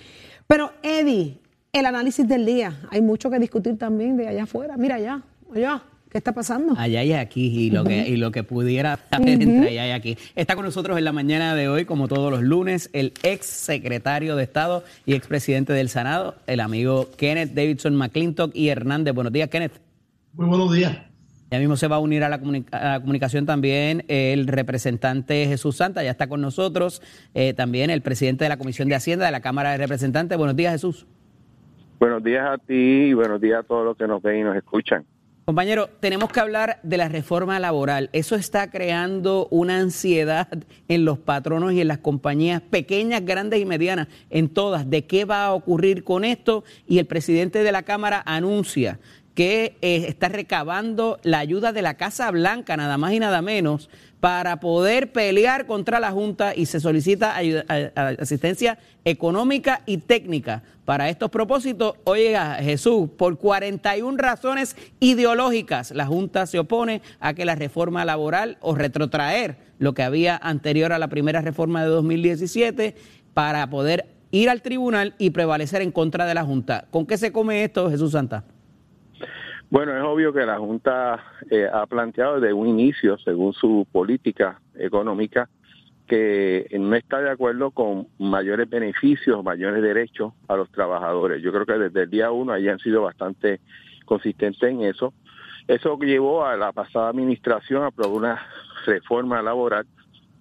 Pero, 0.47 0.73
Eddie, 0.81 1.37
el 1.71 1.85
análisis 1.85 2.27
del 2.27 2.45
día. 2.47 2.81
Hay 2.89 3.01
mucho 3.01 3.29
que 3.29 3.37
discutir 3.37 3.77
también 3.77 4.17
de 4.17 4.27
allá 4.27 4.43
afuera. 4.43 4.75
Mira 4.75 4.95
allá, 4.95 5.21
allá. 5.53 5.83
¿Qué 6.15 6.19
está 6.19 6.31
pasando? 6.31 6.75
Allá 6.77 7.03
y 7.03 7.11
aquí, 7.11 7.47
y 7.47 7.71
lo 7.71 7.83
que, 7.83 8.07
y 8.07 8.15
lo 8.15 8.31
que 8.31 8.43
pudiera 8.43 8.99
haber 9.11 9.41
entre 9.41 9.67
allá 9.67 9.87
y 9.89 9.91
aquí. 9.91 10.17
Está 10.33 10.55
con 10.55 10.63
nosotros 10.63 10.97
en 10.97 11.03
la 11.03 11.11
mañana 11.11 11.55
de 11.55 11.67
hoy, 11.67 11.83
como 11.83 12.07
todos 12.07 12.31
los 12.31 12.41
lunes, 12.41 12.89
el 12.93 13.11
ex 13.23 13.45
secretario 13.45 14.37
de 14.37 14.43
Estado 14.43 14.85
y 15.05 15.13
expresidente 15.13 15.73
del 15.73 15.89
Senado, 15.89 16.35
el 16.47 16.61
amigo 16.61 17.09
Kenneth 17.17 17.51
Davidson 17.53 17.97
McClintock 17.97 18.55
y 18.55 18.69
Hernández. 18.69 19.13
Buenos 19.13 19.33
días, 19.33 19.49
Kenneth. 19.49 19.73
Muy 20.31 20.45
buenos 20.47 20.73
días. 20.73 20.97
Ya 21.51 21.59
mismo 21.59 21.75
se 21.75 21.89
va 21.89 21.97
a 21.97 21.99
unir 21.99 22.23
a 22.23 22.29
la, 22.29 22.39
comuni- 22.39 22.63
a 22.71 22.91
la 22.93 22.99
comunicación 23.01 23.45
también 23.45 24.05
el 24.07 24.47
representante 24.47 25.45
Jesús 25.47 25.75
Santa, 25.75 26.01
ya 26.01 26.11
está 26.11 26.27
con 26.27 26.39
nosotros, 26.39 27.01
eh, 27.33 27.53
también 27.53 27.89
el 27.89 28.01
presidente 28.01 28.45
de 28.45 28.49
la 28.49 28.57
Comisión 28.57 28.87
de 28.87 28.95
Hacienda 28.95 29.25
de 29.25 29.33
la 29.33 29.41
Cámara 29.41 29.71
de 29.71 29.79
Representantes. 29.79 30.37
Buenos 30.37 30.55
días, 30.55 30.71
Jesús. 30.71 31.07
Buenos 31.99 32.23
días 32.23 32.45
a 32.49 32.57
ti 32.57 32.73
y 32.73 33.13
buenos 33.13 33.41
días 33.41 33.59
a 33.59 33.63
todos 33.63 33.83
los 33.83 33.97
que 33.97 34.07
nos 34.07 34.21
ven 34.21 34.39
y 34.39 34.43
nos 34.43 34.55
escuchan. 34.55 35.03
Compañero, 35.45 35.91
tenemos 35.99 36.31
que 36.31 36.39
hablar 36.39 36.79
de 36.81 36.97
la 36.97 37.07
reforma 37.07 37.59
laboral. 37.59 38.09
Eso 38.13 38.35
está 38.35 38.71
creando 38.71 39.47
una 39.51 39.77
ansiedad 39.77 40.47
en 40.87 41.05
los 41.05 41.19
patronos 41.19 41.73
y 41.73 41.81
en 41.81 41.87
las 41.87 41.99
compañías 41.99 42.63
pequeñas, 42.63 43.23
grandes 43.23 43.61
y 43.61 43.65
medianas, 43.65 44.07
en 44.31 44.49
todas, 44.49 44.89
de 44.89 45.05
qué 45.05 45.23
va 45.23 45.45
a 45.45 45.53
ocurrir 45.53 46.03
con 46.03 46.25
esto. 46.25 46.63
Y 46.87 46.97
el 46.97 47.05
presidente 47.05 47.61
de 47.61 47.71
la 47.71 47.83
Cámara 47.83 48.23
anuncia 48.25 48.99
que 49.35 49.77
eh, 49.83 50.05
está 50.07 50.29
recabando 50.29 51.19
la 51.21 51.37
ayuda 51.37 51.73
de 51.73 51.83
la 51.83 51.93
Casa 51.93 52.31
Blanca, 52.31 52.75
nada 52.75 52.97
más 52.97 53.13
y 53.13 53.19
nada 53.19 53.43
menos, 53.43 53.91
para 54.25 54.59
poder 54.59 55.11
pelear 55.11 55.67
contra 55.67 55.99
la 55.99 56.09
Junta 56.09 56.55
y 56.55 56.65
se 56.65 56.79
solicita 56.79 57.35
ayuda- 57.35 57.63
asistencia 58.19 58.79
económica 59.03 59.83
y 59.85 59.97
técnica 59.99 60.63
para 60.83 61.09
estos 61.09 61.29
propósitos. 61.29 61.93
Oiga, 62.05 62.55
Jesús, 62.55 63.07
por 63.19 63.37
41 63.37 64.17
razones 64.17 64.77
ideológicas, 64.99 65.91
la 65.91 66.07
Junta 66.07 66.47
se 66.47 66.57
opone 66.57 67.03
a 67.19 67.35
que 67.35 67.45
la 67.45 67.53
reforma 67.53 68.03
laboral 68.03 68.57
o 68.61 68.73
retrotraer 68.73 69.57
lo 69.77 69.93
que 69.93 70.01
había 70.01 70.37
anterior 70.37 70.91
a 70.91 70.97
la 70.97 71.07
primera 71.07 71.41
reforma 71.41 71.83
de 71.83 71.89
2017 71.89 72.95
para 73.35 73.69
poder 73.69 74.07
ir 74.31 74.49
al 74.49 74.63
tribunal 74.63 75.13
y 75.19 75.29
prevalecer 75.29 75.83
en 75.83 75.91
contra 75.91 76.25
de 76.25 76.33
la 76.33 76.43
Junta. 76.43 76.87
¿Con 76.89 77.05
qué 77.05 77.19
se 77.19 77.31
come 77.31 77.63
esto, 77.63 77.91
Jesús 77.91 78.13
Santa? 78.13 78.43
Bueno, 79.75 79.93
es 79.93 80.03
obvio 80.03 80.31
que 80.31 80.45
la 80.45 80.57
Junta 80.57 81.21
eh, 81.51 81.67
ha 81.69 81.85
planteado 81.85 82.39
desde 82.39 82.53
un 82.53 82.65
inicio, 82.65 83.17
según 83.17 83.51
su 83.51 83.85
política 83.91 84.61
económica, 84.73 85.49
que 86.07 86.65
no 86.79 86.95
está 86.95 87.19
de 87.19 87.29
acuerdo 87.29 87.71
con 87.71 88.07
mayores 88.17 88.69
beneficios, 88.69 89.43
mayores 89.43 89.83
derechos 89.83 90.31
a 90.47 90.55
los 90.55 90.71
trabajadores. 90.71 91.43
Yo 91.43 91.51
creo 91.51 91.65
que 91.65 91.73
desde 91.73 92.03
el 92.03 92.09
día 92.09 92.31
uno 92.31 92.53
hayan 92.53 92.79
sido 92.79 93.01
bastante 93.01 93.59
consistentes 94.05 94.63
en 94.63 94.81
eso. 94.83 95.13
Eso 95.67 95.99
llevó 95.99 96.45
a 96.45 96.55
la 96.55 96.71
pasada 96.71 97.09
administración 97.09 97.83
a 97.83 97.87
aprobar 97.87 98.15
una 98.15 98.47
reforma 98.85 99.41
laboral 99.41 99.85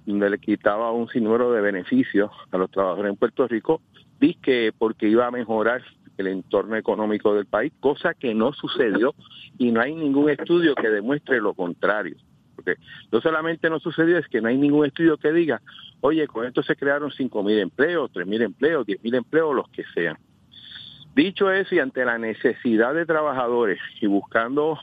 donde 0.06 0.30
le 0.30 0.38
quitaba 0.38 0.92
un 0.92 1.08
sinnúmero 1.08 1.50
de 1.50 1.60
beneficios 1.60 2.30
a 2.52 2.56
los 2.56 2.70
trabajadores 2.70 3.10
en 3.10 3.16
Puerto 3.16 3.48
Rico, 3.48 3.80
que 4.42 4.72
porque 4.78 5.08
iba 5.08 5.26
a 5.26 5.32
mejorar 5.32 5.82
el 6.16 6.26
entorno 6.28 6.76
económico 6.76 7.34
del 7.34 7.46
país, 7.46 7.72
cosa 7.80 8.14
que 8.14 8.34
no 8.34 8.52
sucedió 8.52 9.14
y 9.58 9.70
no 9.70 9.80
hay 9.80 9.94
ningún 9.94 10.30
estudio 10.30 10.74
que 10.74 10.88
demuestre 10.88 11.40
lo 11.40 11.54
contrario. 11.54 12.16
Porque 12.54 12.76
no 13.10 13.20
solamente 13.20 13.68
no 13.68 13.80
sucedió, 13.80 14.18
es 14.18 14.28
que 14.28 14.40
no 14.40 14.48
hay 14.48 14.56
ningún 14.56 14.86
estudio 14.86 15.16
que 15.16 15.32
diga, 15.32 15.60
oye, 16.00 16.26
con 16.26 16.46
esto 16.46 16.62
se 16.62 16.76
crearon 16.76 17.10
5.000 17.10 17.58
empleos, 17.58 18.10
3.000 18.12 18.42
empleos, 18.42 18.86
10.000 18.86 19.16
empleos, 19.16 19.54
los 19.54 19.68
que 19.70 19.84
sean. 19.94 20.16
Dicho 21.14 21.50
eso, 21.50 21.74
y 21.74 21.78
ante 21.78 22.04
la 22.04 22.18
necesidad 22.18 22.94
de 22.94 23.06
trabajadores 23.06 23.78
y 24.00 24.06
buscando 24.06 24.78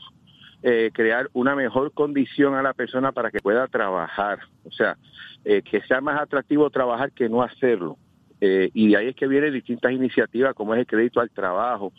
eh, 0.62 0.90
crear 0.94 1.28
una 1.32 1.54
mejor 1.54 1.92
condición 1.92 2.54
a 2.54 2.62
la 2.62 2.72
persona 2.72 3.12
para 3.12 3.30
que 3.30 3.40
pueda 3.40 3.66
trabajar, 3.66 4.40
o 4.64 4.70
sea, 4.70 4.96
eh, 5.44 5.60
que 5.62 5.80
sea 5.82 6.00
más 6.00 6.20
atractivo 6.20 6.70
trabajar 6.70 7.12
que 7.12 7.28
no 7.28 7.42
hacerlo. 7.42 7.96
Eh, 8.44 8.72
y 8.74 8.88
de 8.88 8.96
ahí 8.96 9.06
es 9.06 9.14
que 9.14 9.28
vienen 9.28 9.54
distintas 9.54 9.92
iniciativas 9.92 10.52
como 10.54 10.74
es 10.74 10.80
el 10.80 10.86
crédito 10.88 11.20
al 11.20 11.30
trabajo, 11.30 11.92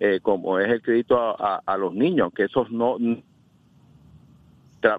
eh, 0.00 0.18
como 0.20 0.58
es 0.58 0.68
el 0.68 0.82
crédito 0.82 1.16
a, 1.16 1.76
los 1.78 1.94
niños, 1.94 2.32
que 2.34 2.46
esos 2.46 2.68
no 2.72 2.96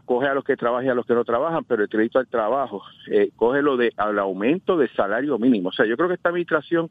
coge 0.06 0.28
a 0.28 0.34
los 0.34 0.46
que 0.46 0.56
trabajan 0.56 0.86
y 0.86 0.89
a 0.89 0.93
los 0.93 1.06
que 1.06 1.14
no 1.14 1.26
trabajan, 1.26 1.66
pero 1.66 1.84
el 1.84 1.89
crédito 1.89 2.18
al 2.18 2.28
trabajo 2.28 2.82
eh, 3.12 3.30
coge 3.36 3.62
lo 3.62 3.76
de 3.76 3.91
al 3.98 4.18
aumento 4.20 4.78
del 4.78 4.89
salario 4.96 5.38
mínimo. 5.38 5.68
O 5.68 5.74
sea, 5.74 5.86
yo 5.86 5.98
creo 5.98 6.08
que 6.08 6.16
esta 6.16 6.30
administración, 6.30 6.89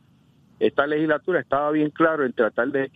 esta 0.61 0.87
legislatura 0.87 1.41
estaba 1.41 1.71
bien 1.71 1.89
claro 1.89 2.27
en 2.27 2.35
tratar 2.35 2.69
de 2.73 2.91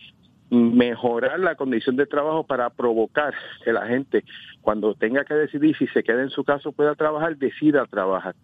mejorar 0.51 1.39
la 1.39 1.55
condición 1.55 1.95
de 1.95 2.05
trabajo 2.05 2.43
para 2.43 2.69
provocar 2.69 3.33
que 3.63 3.73
la 3.73 3.87
gente 3.87 4.23
cuando 4.61 4.93
tenga 4.93 5.23
que 5.23 5.33
decidir 5.33 5.75
si 5.75 5.87
se 5.87 6.03
queda 6.03 6.21
en 6.21 6.29
su 6.29 6.43
casa 6.43 6.69
o 6.69 6.71
pueda 6.71 6.93
trabajar, 6.93 7.35
decida 7.35 7.85
trabajar. 7.85 8.35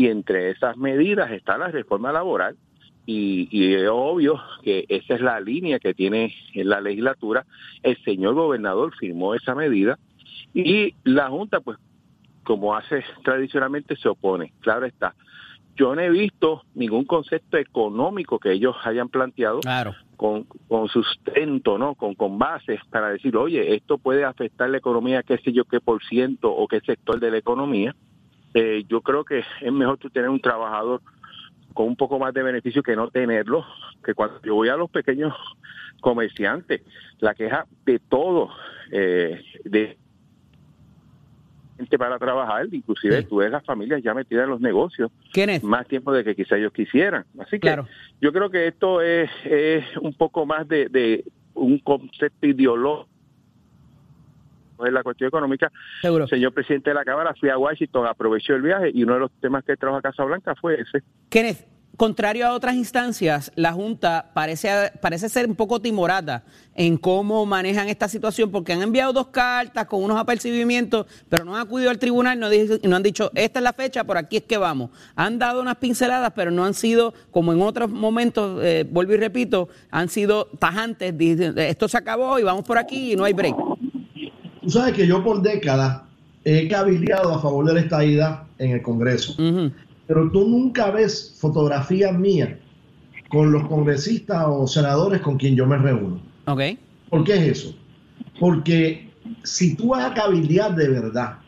Y 0.00 0.06
entre 0.08 0.48
esas 0.48 0.78
medidas 0.78 1.30
está 1.30 1.58
la 1.58 1.68
reforma 1.68 2.10
laboral 2.10 2.56
y, 3.04 3.48
y 3.50 3.74
es 3.74 3.86
obvio 3.92 4.40
que 4.62 4.86
esa 4.88 5.14
es 5.16 5.20
la 5.20 5.38
línea 5.40 5.78
que 5.78 5.92
tiene 5.92 6.34
en 6.54 6.70
la 6.70 6.80
legislatura. 6.80 7.44
El 7.82 8.02
señor 8.02 8.32
gobernador 8.32 8.94
firmó 8.98 9.34
esa 9.34 9.54
medida 9.54 9.98
y 10.54 10.94
la 11.04 11.28
Junta, 11.28 11.60
pues, 11.60 11.76
como 12.44 12.74
hace 12.74 13.04
tradicionalmente, 13.22 13.94
se 13.96 14.08
opone. 14.08 14.54
Claro 14.60 14.86
está. 14.86 15.14
Yo 15.76 15.94
no 15.94 16.00
he 16.00 16.08
visto 16.08 16.62
ningún 16.74 17.04
concepto 17.04 17.58
económico 17.58 18.38
que 18.38 18.52
ellos 18.52 18.76
hayan 18.84 19.10
planteado 19.10 19.60
Claro. 19.60 19.94
con, 20.16 20.44
con 20.66 20.88
sustento, 20.88 21.76
¿no? 21.76 21.94
Con, 21.94 22.14
con 22.14 22.38
bases 22.38 22.80
para 22.88 23.10
decir, 23.10 23.36
oye, 23.36 23.74
esto 23.74 23.98
puede 23.98 24.24
afectar 24.24 24.70
la 24.70 24.78
economía, 24.78 25.22
qué 25.22 25.36
sé 25.44 25.52
yo, 25.52 25.64
qué 25.66 25.78
por 25.78 26.02
ciento 26.04 26.50
o 26.50 26.66
qué 26.68 26.80
sector 26.80 27.20
de 27.20 27.30
la 27.32 27.36
economía. 27.36 27.94
Eh, 28.54 28.84
yo 28.88 29.00
creo 29.00 29.24
que 29.24 29.44
es 29.60 29.72
mejor 29.72 29.98
tú 29.98 30.10
tener 30.10 30.28
un 30.28 30.40
trabajador 30.40 31.00
con 31.74 31.86
un 31.86 31.96
poco 31.96 32.18
más 32.18 32.34
de 32.34 32.42
beneficio 32.42 32.82
que 32.82 32.96
no 32.96 33.08
tenerlo, 33.10 33.64
que 34.04 34.12
cuando 34.14 34.40
yo 34.42 34.54
voy 34.56 34.68
a 34.68 34.76
los 34.76 34.90
pequeños 34.90 35.34
comerciantes, 36.00 36.82
la 37.20 37.34
queja 37.34 37.66
de 37.86 37.98
todo, 38.00 38.50
eh, 38.90 39.40
de 39.64 39.96
gente 41.76 41.98
para 41.98 42.18
trabajar, 42.18 42.66
inclusive 42.72 43.22
tú 43.22 43.36
ves 43.36 43.50
las 43.50 43.64
familias 43.64 44.02
ya 44.02 44.12
metidas 44.14 44.44
en 44.44 44.50
los 44.50 44.60
negocios, 44.60 45.10
más 45.62 45.86
tiempo 45.86 46.12
de 46.12 46.24
que 46.24 46.34
quizá 46.34 46.56
ellos 46.56 46.72
quisieran. 46.72 47.24
Así 47.38 47.52
que 47.52 47.60
Claro. 47.60 47.86
yo 48.20 48.32
creo 48.32 48.50
que 48.50 48.66
esto 48.66 49.00
es, 49.00 49.30
es 49.44 49.84
un 49.98 50.12
poco 50.12 50.44
más 50.44 50.66
de, 50.68 50.88
de 50.88 51.24
un 51.54 51.78
concepto 51.78 52.46
ideológico 52.46 53.09
en 54.86 54.94
la 54.94 55.02
cuestión 55.02 55.28
económica. 55.28 55.70
Seguro. 56.02 56.26
Señor 56.26 56.52
presidente 56.52 56.90
de 56.90 56.94
la 56.94 57.04
Cámara, 57.04 57.34
fui 57.38 57.48
a 57.48 57.58
Washington, 57.58 58.06
aprovechó 58.06 58.54
el 58.54 58.62
viaje 58.62 58.90
y 58.92 59.02
uno 59.02 59.14
de 59.14 59.20
los 59.20 59.30
temas 59.40 59.64
que 59.64 59.76
trajo 59.76 59.96
a 59.96 60.02
Casa 60.02 60.24
Blanca 60.24 60.54
fue 60.54 60.80
ese. 60.80 61.02
Kenneth, 61.28 61.66
contrario 62.00 62.46
a 62.46 62.54
otras 62.54 62.76
instancias, 62.76 63.52
la 63.56 63.72
Junta 63.72 64.30
parece, 64.32 64.90
parece 65.02 65.28
ser 65.28 65.46
un 65.46 65.54
poco 65.54 65.80
timorata 65.80 66.44
en 66.74 66.96
cómo 66.96 67.44
manejan 67.44 67.90
esta 67.90 68.08
situación, 68.08 68.50
porque 68.50 68.72
han 68.72 68.80
enviado 68.80 69.12
dos 69.12 69.26
cartas 69.26 69.84
con 69.84 70.02
unos 70.02 70.18
apercibimientos, 70.18 71.04
pero 71.28 71.44
no 71.44 71.54
han 71.54 71.60
acudido 71.60 71.90
al 71.90 71.98
tribunal 71.98 72.40
no, 72.40 72.48
no 72.48 72.96
han 72.96 73.02
dicho, 73.02 73.30
esta 73.34 73.58
es 73.58 73.62
la 73.62 73.74
fecha, 73.74 74.04
por 74.04 74.16
aquí 74.16 74.38
es 74.38 74.44
que 74.44 74.56
vamos. 74.56 74.88
Han 75.14 75.38
dado 75.38 75.60
unas 75.60 75.76
pinceladas, 75.76 76.32
pero 76.34 76.50
no 76.50 76.64
han 76.64 76.72
sido, 76.72 77.12
como 77.30 77.52
en 77.52 77.60
otros 77.60 77.90
momentos, 77.90 78.64
eh, 78.64 78.86
vuelvo 78.90 79.12
y 79.12 79.18
repito, 79.18 79.68
han 79.90 80.08
sido 80.08 80.46
tajantes, 80.58 81.18
dicen, 81.18 81.58
esto 81.58 81.86
se 81.86 81.98
acabó 81.98 82.38
y 82.38 82.44
vamos 82.44 82.64
por 82.64 82.78
aquí 82.78 83.12
y 83.12 83.16
no 83.16 83.24
hay 83.24 83.34
break. 83.34 83.56
Tú 84.70 84.78
sabes 84.78 84.94
que 84.94 85.04
yo 85.04 85.24
por 85.24 85.42
décadas 85.42 86.02
he 86.44 86.68
cabildeado 86.68 87.34
a 87.34 87.40
favor 87.40 87.66
de 87.66 87.74
la 87.74 87.80
estadidad 87.80 88.44
en 88.56 88.70
el 88.70 88.82
Congreso. 88.82 89.34
Pero 90.06 90.30
tú 90.30 90.46
nunca 90.46 90.92
ves 90.92 91.36
fotografías 91.40 92.16
mías 92.16 92.50
con 93.30 93.50
los 93.50 93.66
congresistas 93.66 94.44
o 94.46 94.68
senadores 94.68 95.22
con 95.22 95.38
quien 95.38 95.56
yo 95.56 95.66
me 95.66 95.76
reúno. 95.76 96.20
Ok. 96.46 96.60
¿Por 97.08 97.24
qué 97.24 97.34
es 97.34 97.58
eso? 97.58 97.74
Porque 98.38 99.10
si 99.42 99.74
tú 99.74 99.88
vas 99.88 100.08
a 100.08 100.14
cabildear 100.14 100.76
de 100.76 100.88
verdad, 100.88 101.38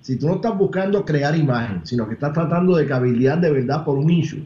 si 0.00 0.16
tú 0.16 0.28
no 0.28 0.36
estás 0.36 0.56
buscando 0.56 1.04
crear 1.04 1.36
imagen, 1.36 1.82
sino 1.84 2.08
que 2.08 2.14
estás 2.14 2.32
tratando 2.32 2.76
de 2.76 2.86
cabildear 2.86 3.38
de 3.38 3.50
verdad 3.50 3.84
por 3.84 3.98
un 3.98 4.08
issue, 4.08 4.44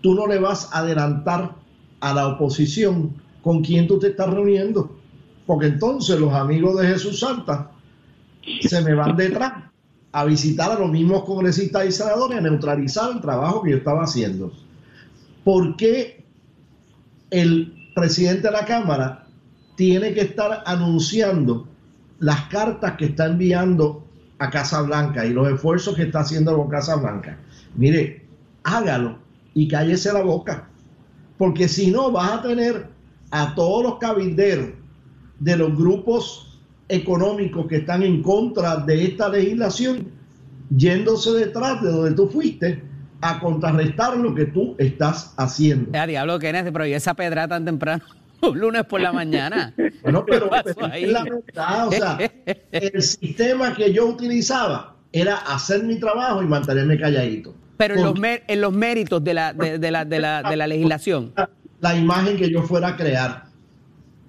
tú 0.00 0.16
no 0.16 0.26
le 0.26 0.40
vas 0.40 0.68
a 0.72 0.78
adelantar 0.78 1.54
a 2.00 2.12
la 2.12 2.26
oposición 2.26 3.14
con 3.40 3.62
quien 3.62 3.86
tú 3.86 4.00
te 4.00 4.08
estás 4.08 4.30
reuniendo. 4.30 5.00
Porque 5.46 5.66
entonces 5.66 6.18
los 6.18 6.32
amigos 6.32 6.80
de 6.80 6.88
Jesús 6.88 7.20
Santa 7.20 7.70
se 8.60 8.80
me 8.82 8.94
van 8.94 9.16
detrás 9.16 9.52
a 10.12 10.24
visitar 10.24 10.70
a 10.70 10.78
los 10.78 10.90
mismos 10.90 11.24
congresistas 11.24 11.86
y 11.86 11.92
senadores, 11.92 12.38
a 12.38 12.42
neutralizar 12.42 13.10
el 13.12 13.20
trabajo 13.20 13.62
que 13.62 13.70
yo 13.70 13.76
estaba 13.78 14.04
haciendo. 14.04 14.52
¿Por 15.42 15.76
qué 15.76 16.24
el 17.30 17.90
presidente 17.94 18.48
de 18.48 18.52
la 18.52 18.64
Cámara 18.64 19.26
tiene 19.74 20.12
que 20.12 20.20
estar 20.20 20.62
anunciando 20.66 21.66
las 22.18 22.42
cartas 22.42 22.92
que 22.96 23.06
está 23.06 23.26
enviando 23.26 24.04
a 24.38 24.50
Casa 24.50 24.82
Blanca 24.82 25.24
y 25.24 25.32
los 25.32 25.48
esfuerzos 25.50 25.96
que 25.96 26.02
está 26.02 26.20
haciendo 26.20 26.56
con 26.56 26.68
Casa 26.68 26.96
Blanca? 26.96 27.38
Mire, 27.74 28.26
hágalo 28.64 29.18
y 29.54 29.66
cállese 29.66 30.12
la 30.12 30.22
boca. 30.22 30.68
Porque 31.38 31.68
si 31.68 31.90
no, 31.90 32.12
vas 32.12 32.32
a 32.32 32.42
tener 32.42 32.86
a 33.30 33.54
todos 33.54 33.82
los 33.82 33.98
cabilderos 33.98 34.81
de 35.42 35.56
los 35.56 35.76
grupos 35.76 36.60
económicos 36.88 37.66
que 37.66 37.78
están 37.78 38.02
en 38.02 38.22
contra 38.22 38.76
de 38.76 39.04
esta 39.04 39.28
legislación 39.28 40.06
yéndose 40.76 41.32
detrás 41.32 41.82
de 41.82 41.90
donde 41.90 42.12
tú 42.12 42.28
fuiste 42.28 42.80
a 43.20 43.40
contrarrestar 43.40 44.16
lo 44.16 44.34
que 44.34 44.46
tú 44.46 44.74
estás 44.78 45.34
haciendo. 45.36 45.90
Ya, 45.92 46.06
diablo, 46.06 46.38
Kenneth, 46.38 46.72
pero 46.72 46.86
¿y 46.86 46.92
esa 46.92 47.14
pedra 47.14 47.48
tan 47.48 47.64
temprano? 47.64 48.04
Un 48.40 48.58
lunes 48.58 48.84
por 48.84 49.00
la 49.00 49.12
mañana. 49.12 49.74
Bueno, 50.02 50.24
pero, 50.26 50.44
¿Qué 50.44 50.50
pasó 50.50 50.74
pero 50.74 50.94
es 50.94 51.12
la 51.12 51.24
verdad, 51.24 51.88
o 51.88 51.92
sea, 51.92 52.18
el 52.72 53.02
sistema 53.02 53.74
que 53.74 53.92
yo 53.92 54.06
utilizaba 54.06 54.96
era 55.12 55.36
hacer 55.36 55.84
mi 55.84 55.98
trabajo 55.98 56.42
y 56.42 56.46
mantenerme 56.46 56.98
calladito. 56.98 57.54
Pero 57.76 57.94
en 57.94 58.02
los, 58.60 58.74
en 58.74 58.78
méritos 58.78 59.22
de 59.22 59.34
la, 59.34 59.52
de, 59.52 59.78
de 59.78 59.90
la, 59.90 60.04
de, 60.04 60.20
la, 60.20 60.42
de 60.42 60.56
la 60.56 60.66
legislación. 60.66 61.32
la 61.80 61.96
imagen 61.96 62.36
que 62.36 62.50
yo 62.50 62.62
fuera 62.62 62.88
a 62.88 62.96
crear. 62.96 63.51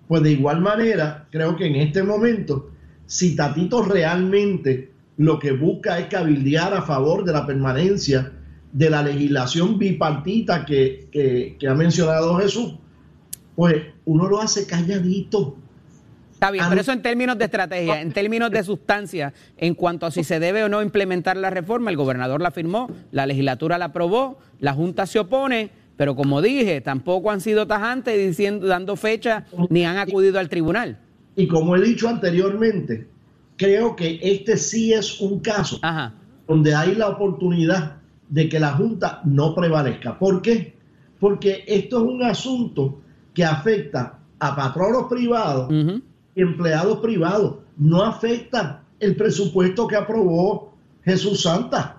Pues 0.08 0.22
de 0.24 0.32
igual 0.32 0.62
manera, 0.62 1.28
creo 1.32 1.56
que 1.56 1.66
en 1.68 1.76
este 1.76 2.04
momento, 2.04 2.70
si 3.06 3.36
Tatito 3.36 3.84
realmente 3.84 4.92
lo 5.18 5.40
que 5.40 5.52
busca 5.52 6.00
es 6.00 6.08
cabildear 6.08 6.74
a 6.74 6.82
favor 6.82 7.24
de 7.24 7.34
la 7.34 7.46
permanencia 7.46 8.32
de 8.72 8.90
la 8.90 9.04
legislación 9.04 9.78
bipartita 9.78 10.66
que, 10.66 11.08
que- 11.12 11.56
que 11.60 11.68
ha 11.68 11.76
mencionado 11.76 12.36
Jesús, 12.38 12.74
pues 13.56 13.76
uno 14.06 14.28
lo 14.28 14.42
hace 14.42 14.66
calladito. 14.66 15.56
Está 16.34 16.50
bien, 16.52 16.66
pero 16.68 16.82
eso 16.82 16.92
en 16.92 17.02
términos 17.02 17.38
de 17.38 17.46
estrategia, 17.46 18.02
en 18.02 18.12
términos 18.12 18.52
de 18.52 18.64
sustancia, 18.64 19.32
en 19.58 19.76
cuanto 19.76 20.06
a 20.08 20.12
si 20.12 20.24
se 20.26 20.40
debe 20.40 20.64
o 20.64 20.70
no 20.70 20.82
implementar 20.82 21.38
la 21.38 21.50
reforma, 21.52 21.90
el 21.92 21.96
gobernador 21.96 22.42
la 22.42 22.52
firmó, 22.52 22.90
la 23.12 23.26
legislatura 23.26 23.78
la 23.78 23.86
aprobó, 23.86 24.40
la 24.60 24.74
Junta 24.74 25.06
se 25.06 25.20
opone, 25.20 25.70
pero 25.96 26.16
como 26.16 26.42
dije, 26.42 26.82
tampoco 26.82 27.32
han 27.32 27.42
sido 27.42 27.68
tajantes 27.68 28.18
diciendo, 28.18 28.68
dando 28.68 28.96
fecha 28.96 29.46
ni 29.70 29.86
han 29.86 29.98
acudido 29.98 30.40
al 30.40 30.50
tribunal. 30.50 31.00
Y 31.36 31.48
como 31.48 31.76
he 31.76 31.82
dicho 31.82 32.10
anteriormente, 32.10 33.08
creo 33.58 33.96
que 33.96 34.20
este 34.22 34.58
sí 34.58 34.94
es 34.94 35.20
un 35.20 35.40
caso 35.40 35.80
donde 36.48 36.74
hay 36.76 36.96
la 36.96 37.10
oportunidad 37.10 37.98
de 38.30 38.50
que 38.50 38.60
la 38.60 38.74
Junta 38.74 39.22
no 39.26 39.54
prevalezca. 39.54 40.18
¿Por 40.18 40.42
qué? 40.42 40.76
Porque 41.20 41.64
esto 41.68 42.04
es 42.04 42.04
un 42.04 42.24
asunto 42.24 43.00
que 43.34 43.46
afecta 43.46 44.20
a 44.40 44.56
patronos 44.56 45.06
privados 45.10 45.72
y 46.36 46.42
empleados 46.42 47.00
privados. 47.00 47.58
No 47.78 48.04
afecta 48.04 48.84
el 49.00 49.16
presupuesto 49.16 49.88
que 49.88 49.96
aprobó 49.96 50.74
Jesús 51.04 51.44
Santa. 51.44 51.98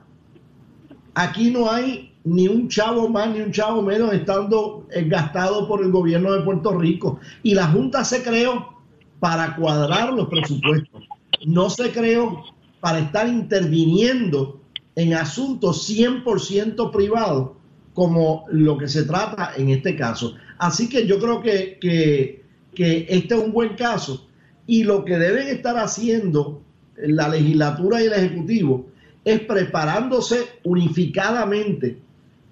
Aquí 1.14 1.50
no 1.50 1.70
hay 1.70 2.13
ni 2.24 2.48
un 2.48 2.68
chavo 2.68 3.08
más 3.08 3.28
ni 3.30 3.40
un 3.40 3.52
chavo 3.52 3.82
menos 3.82 4.12
estando 4.12 4.86
eh, 4.90 5.04
gastado 5.04 5.68
por 5.68 5.82
el 5.82 5.90
gobierno 5.90 6.32
de 6.32 6.42
Puerto 6.42 6.76
Rico. 6.76 7.20
Y 7.42 7.54
la 7.54 7.66
Junta 7.68 8.04
se 8.04 8.22
creó 8.22 8.74
para 9.20 9.54
cuadrar 9.56 10.12
los 10.12 10.28
presupuestos. 10.28 11.04
No 11.46 11.68
se 11.70 11.90
creó 11.92 12.42
para 12.80 13.00
estar 13.00 13.28
interviniendo 13.28 14.60
en 14.96 15.14
asuntos 15.14 15.88
100% 15.88 16.90
privados 16.90 17.50
como 17.92 18.44
lo 18.50 18.78
que 18.78 18.88
se 18.88 19.04
trata 19.04 19.52
en 19.56 19.70
este 19.70 19.94
caso. 19.96 20.34
Así 20.58 20.88
que 20.88 21.06
yo 21.06 21.18
creo 21.18 21.42
que, 21.42 21.78
que, 21.80 22.44
que 22.74 23.06
este 23.08 23.34
es 23.34 23.40
un 23.40 23.52
buen 23.52 23.76
caso 23.76 24.26
y 24.66 24.84
lo 24.84 25.04
que 25.04 25.18
deben 25.18 25.48
estar 25.48 25.76
haciendo 25.76 26.62
la 26.96 27.28
legislatura 27.28 28.02
y 28.02 28.06
el 28.06 28.12
ejecutivo 28.14 28.86
es 29.24 29.40
preparándose 29.40 30.44
unificadamente 30.64 32.03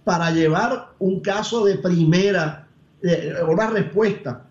para 0.05 0.31
llevar 0.31 0.93
un 0.99 1.21
caso 1.21 1.65
de 1.65 1.79
primera 1.79 2.67
una 3.49 3.67
respuesta 3.69 4.45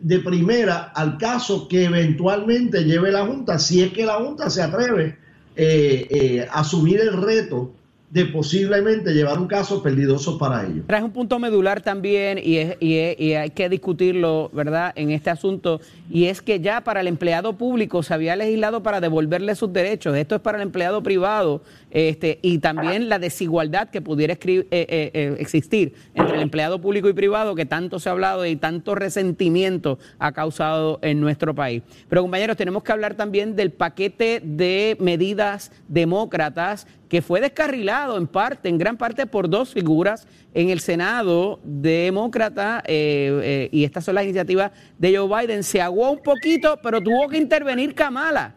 de 0.00 0.18
primera 0.20 0.92
al 0.94 1.16
caso 1.18 1.68
que 1.68 1.84
eventualmente 1.84 2.84
lleve 2.84 3.10
la 3.10 3.26
Junta, 3.26 3.58
si 3.58 3.82
es 3.82 3.92
que 3.92 4.04
la 4.04 4.14
Junta 4.14 4.50
se 4.50 4.62
atreve 4.62 5.18
eh, 5.56 6.06
eh, 6.10 6.48
a 6.50 6.60
asumir 6.60 7.00
el 7.00 7.20
reto 7.20 7.72
de 8.10 8.24
posiblemente 8.26 9.12
llevar 9.12 9.38
un 9.38 9.48
caso 9.48 9.82
perdidoso 9.82 10.38
para 10.38 10.64
ellos. 10.64 10.86
Traes 10.86 11.02
un 11.02 11.10
punto 11.10 11.38
medular 11.40 11.80
también 11.80 12.38
y, 12.42 12.58
es, 12.58 12.76
y, 12.78 12.94
es, 12.98 13.20
y, 13.20 13.34
hay 13.34 13.50
que 13.50 13.68
discutirlo, 13.68 14.48
¿verdad?, 14.52 14.92
en 14.94 15.10
este 15.10 15.30
asunto, 15.30 15.80
y 16.08 16.26
es 16.26 16.40
que 16.40 16.60
ya 16.60 16.82
para 16.82 17.00
el 17.00 17.08
empleado 17.08 17.54
público 17.54 18.02
se 18.04 18.14
había 18.14 18.36
legislado 18.36 18.82
para 18.82 19.00
devolverle 19.00 19.56
sus 19.56 19.72
derechos, 19.72 20.16
esto 20.16 20.36
es 20.36 20.40
para 20.40 20.58
el 20.58 20.62
empleado 20.62 21.02
privado, 21.02 21.62
este, 21.90 22.38
y 22.42 22.58
también 22.58 23.08
la 23.08 23.18
desigualdad 23.18 23.90
que 23.90 24.00
pudiera 24.00 24.34
eh, 24.34 24.38
eh, 24.44 24.66
eh, 24.70 25.36
existir 25.38 25.94
entre 26.14 26.36
el 26.36 26.42
empleado 26.42 26.80
público 26.80 27.08
y 27.08 27.12
privado, 27.12 27.54
que 27.54 27.66
tanto 27.66 27.98
se 27.98 28.08
ha 28.08 28.12
hablado 28.12 28.46
y 28.46 28.54
tanto 28.54 28.94
resentimiento 28.94 29.98
ha 30.18 30.32
causado 30.32 31.00
en 31.02 31.20
nuestro 31.20 31.54
país. 31.54 31.82
Pero 32.08 32.22
compañeros, 32.22 32.56
tenemos 32.56 32.84
que 32.84 32.92
hablar 32.92 33.14
también 33.14 33.56
del 33.56 33.72
paquete 33.72 34.40
de 34.44 34.96
medidas 35.00 35.72
demócratas 35.88 36.86
que 37.08 37.22
fue 37.22 37.40
descarrilado 37.40 38.16
en 38.16 38.26
parte, 38.26 38.68
en 38.68 38.78
gran 38.78 38.96
parte 38.96 39.26
por 39.26 39.48
dos 39.48 39.72
figuras 39.72 40.26
en 40.54 40.70
el 40.70 40.80
Senado 40.80 41.60
demócrata, 41.62 42.82
eh, 42.86 43.40
eh, 43.42 43.68
y 43.72 43.84
estas 43.84 44.04
son 44.04 44.14
las 44.14 44.24
iniciativas 44.24 44.72
de 44.98 45.16
Joe 45.16 45.28
Biden. 45.28 45.62
Se 45.62 45.80
aguó 45.80 46.10
un 46.10 46.22
poquito, 46.22 46.78
pero 46.82 47.00
tuvo 47.00 47.28
que 47.28 47.36
intervenir 47.36 47.94
Kamala. 47.94 48.54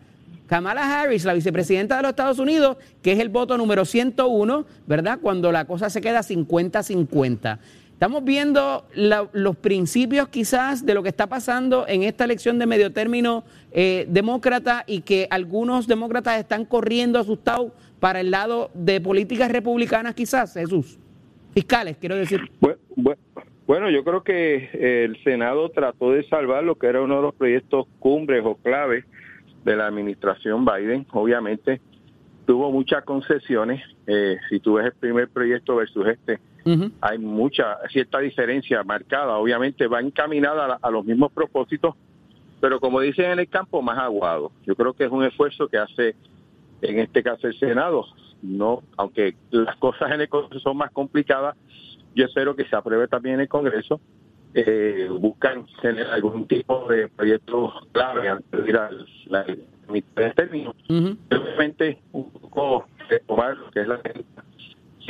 Kamala 0.47 1.01
Harris, 1.01 1.25
la 1.25 1.33
vicepresidenta 1.33 1.97
de 1.97 2.01
los 2.01 2.09
Estados 2.09 2.39
Unidos, 2.39 2.77
que 3.03 3.11
es 3.11 3.19
el 3.19 3.29
voto 3.29 3.55
número 3.55 3.85
101, 3.85 4.65
¿verdad? 4.87 5.19
Cuando 5.21 5.51
la 5.51 5.65
cosa 5.65 5.91
se 5.91 6.01
queda 6.01 6.21
50-50. 6.21 7.59
Estamos 7.99 8.23
viendo 8.23 8.87
los 8.95 9.57
principios 9.57 10.29
quizás 10.29 10.85
de 10.85 10.93
lo 10.93 11.03
que 11.03 11.09
está 11.09 11.27
pasando 11.27 11.85
en 11.85 12.03
esta 12.03 12.23
elección 12.23 12.57
de 12.57 12.65
medio 12.65 12.93
término 12.93 13.43
eh, 13.73 14.05
demócrata 14.09 14.85
y 14.87 15.01
que 15.01 15.27
algunos 15.29 15.85
demócratas 15.85 16.39
están 16.39 16.63
corriendo 16.63 17.19
asustados 17.19 17.73
para 17.99 18.21
el 18.21 18.31
lado 18.31 18.71
de 18.73 19.01
políticas 19.01 19.51
republicanas 19.51 20.15
quizás, 20.15 20.53
Jesús. 20.53 20.97
Fiscales, 21.53 21.97
quiero 21.97 22.15
decir. 22.15 22.41
Bueno, 22.59 22.79
bueno, 23.67 23.89
yo 23.91 24.03
creo 24.03 24.23
que 24.23 25.05
el 25.05 25.21
Senado 25.23 25.69
trató 25.69 26.11
de 26.11 26.23
salvar 26.27 26.63
lo 26.63 26.75
que 26.75 26.87
era 26.87 27.01
uno 27.01 27.17
de 27.17 27.21
los 27.21 27.35
proyectos 27.35 27.85
cumbres 27.99 28.43
o 28.43 28.55
claves 28.55 29.05
de 29.63 29.75
la 29.75 29.87
administración 29.87 30.65
Biden. 30.65 31.05
Obviamente 31.11 31.79
tuvo 32.49 32.71
muchas 32.71 33.03
concesiones. 33.03 33.79
Eh, 34.07 34.37
si 34.49 34.59
tú 34.59 34.73
ves 34.73 34.87
el 34.87 34.93
primer 34.93 35.29
proyecto 35.29 35.75
versus 35.75 36.07
este, 36.07 36.39
uh 36.65 36.69
-huh. 36.69 36.91
hay 36.99 37.19
mucha, 37.19 37.77
cierta 37.91 38.17
diferencia 38.17 38.83
marcada. 38.83 39.37
Obviamente 39.37 39.85
va 39.85 39.99
encaminada 39.99 40.79
a, 40.81 40.87
a, 40.87 40.89
los 40.89 41.05
mismos 41.05 41.31
propósitos, 41.31 41.93
pero 42.59 42.79
como 42.79 43.01
dicen 43.01 43.25
en 43.25 43.39
el 43.39 43.47
campo, 43.49 43.83
más 43.83 43.99
aguado. 43.99 44.51
Yo 44.65 44.75
creo 44.75 44.93
que 44.93 45.03
es 45.05 45.11
un 45.11 45.23
esfuerzo 45.23 45.67
que 45.67 45.77
hace, 45.77 46.15
en 46.81 46.99
este 46.99 47.23
caso, 47.23 47.47
el 47.47 47.57
Senado. 47.57 48.05
No, 48.41 48.83
aunque 48.95 49.35
las 49.51 49.75
cosas 49.77 50.11
en 50.11 50.21
el 50.21 50.29
Congreso 50.29 50.59
son 50.59 50.77
más 50.77 50.91
complicadas, 50.91 51.57
yo 52.15 52.25
espero 52.25 52.55
que 52.55 52.65
se 52.65 52.75
apruebe 52.75 53.07
también 53.07 53.35
en 53.35 53.41
el 53.41 53.49
Congreso. 53.49 53.99
Eh, 54.53 55.07
buscan 55.11 55.65
tener 55.81 56.07
algún 56.07 56.47
tipo 56.47 56.87
de 56.87 57.07
proyecto 57.09 57.71
clave 57.91 58.29
antes 58.29 58.63
de 58.63 58.69
ir 58.69 58.77
a 58.77 58.89
la 59.27 59.45
mitad 59.89 60.23
de 60.23 60.31
término. 60.31 60.73
Uh 60.89 60.93
-huh. 60.93 61.17
Obviamente, 61.29 61.99
un 62.13 62.31
poco 62.31 62.85
retomar 63.09 63.57
lo 63.57 63.69
que 63.71 63.81
es 63.81 63.87
la 63.87 63.95
agenda 63.95 64.43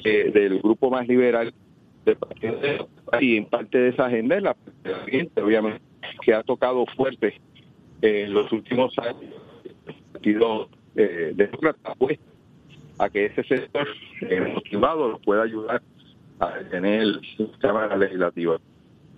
eh, 0.04 0.32
del 0.34 0.60
grupo 0.60 0.90
más 0.90 1.08
liberal 1.08 1.54
del 2.06 2.16
partido 2.18 2.58
de, 2.58 2.86
y 3.22 3.38
en 3.38 3.46
parte 3.46 3.78
de 3.78 3.90
esa 3.90 4.06
agenda 4.06 4.38
es 4.38 4.44
la 4.44 4.56
siguiente, 5.06 5.42
obviamente, 5.42 5.82
que 6.22 6.34
ha 6.34 6.44
tocado 6.44 6.86
fuerte 6.98 7.40
eh, 8.02 8.24
en 8.26 8.34
los 8.34 8.52
últimos 8.52 8.98
años 9.00 9.34
el 9.86 9.96
partido 10.14 10.70
eh, 11.00 11.32
demócrata 11.34 11.96
pues, 11.96 12.20
a 12.98 13.10
que 13.10 13.28
ese 13.28 13.44
sector 13.44 13.88
eh, 14.22 14.42
motivado 14.54 15.18
pueda 15.20 15.44
ayudar 15.44 15.82
a 16.40 16.60
tener 16.70 17.06
Cámara 17.60 17.96
Legislativa. 17.96 18.60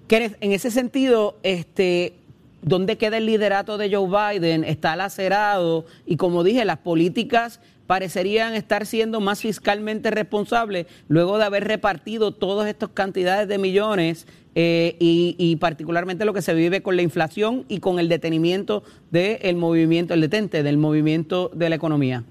En 0.09 0.51
ese 0.51 0.71
sentido, 0.71 1.37
este, 1.41 2.13
¿dónde 2.61 2.97
queda 2.97 3.17
el 3.17 3.25
liderato 3.25 3.77
de 3.77 3.95
Joe 3.95 4.07
Biden? 4.33 4.63
Está 4.63 4.95
lacerado 4.95 5.85
y 6.05 6.17
como 6.17 6.43
dije, 6.43 6.65
las 6.65 6.79
políticas 6.79 7.61
parecerían 7.91 8.53
estar 8.53 8.85
siendo 8.85 9.19
más 9.19 9.41
fiscalmente 9.41 10.11
responsables 10.11 10.85
luego 11.09 11.37
de 11.37 11.43
haber 11.43 11.65
repartido 11.65 12.33
todas 12.33 12.69
estas 12.69 12.87
cantidades 12.91 13.49
de 13.49 13.57
millones 13.57 14.27
eh, 14.55 14.95
y, 14.97 15.57
particularmente 15.57 16.23
lo 16.23 16.33
que 16.33 16.41
se 16.41 16.53
vive 16.53 16.81
con 16.81 16.95
la 16.95 17.01
inflación 17.01 17.65
y 17.67 17.81
con 17.81 17.99
el 17.99 18.07
detenimiento 18.07 18.83
del 19.09 19.57
movimiento, 19.57 20.13
el 20.13 20.21
detente 20.21 20.63
del 20.63 20.77
movimiento 20.77 21.51
de 21.53 21.67
la 21.67 21.75
economía. 21.75 22.23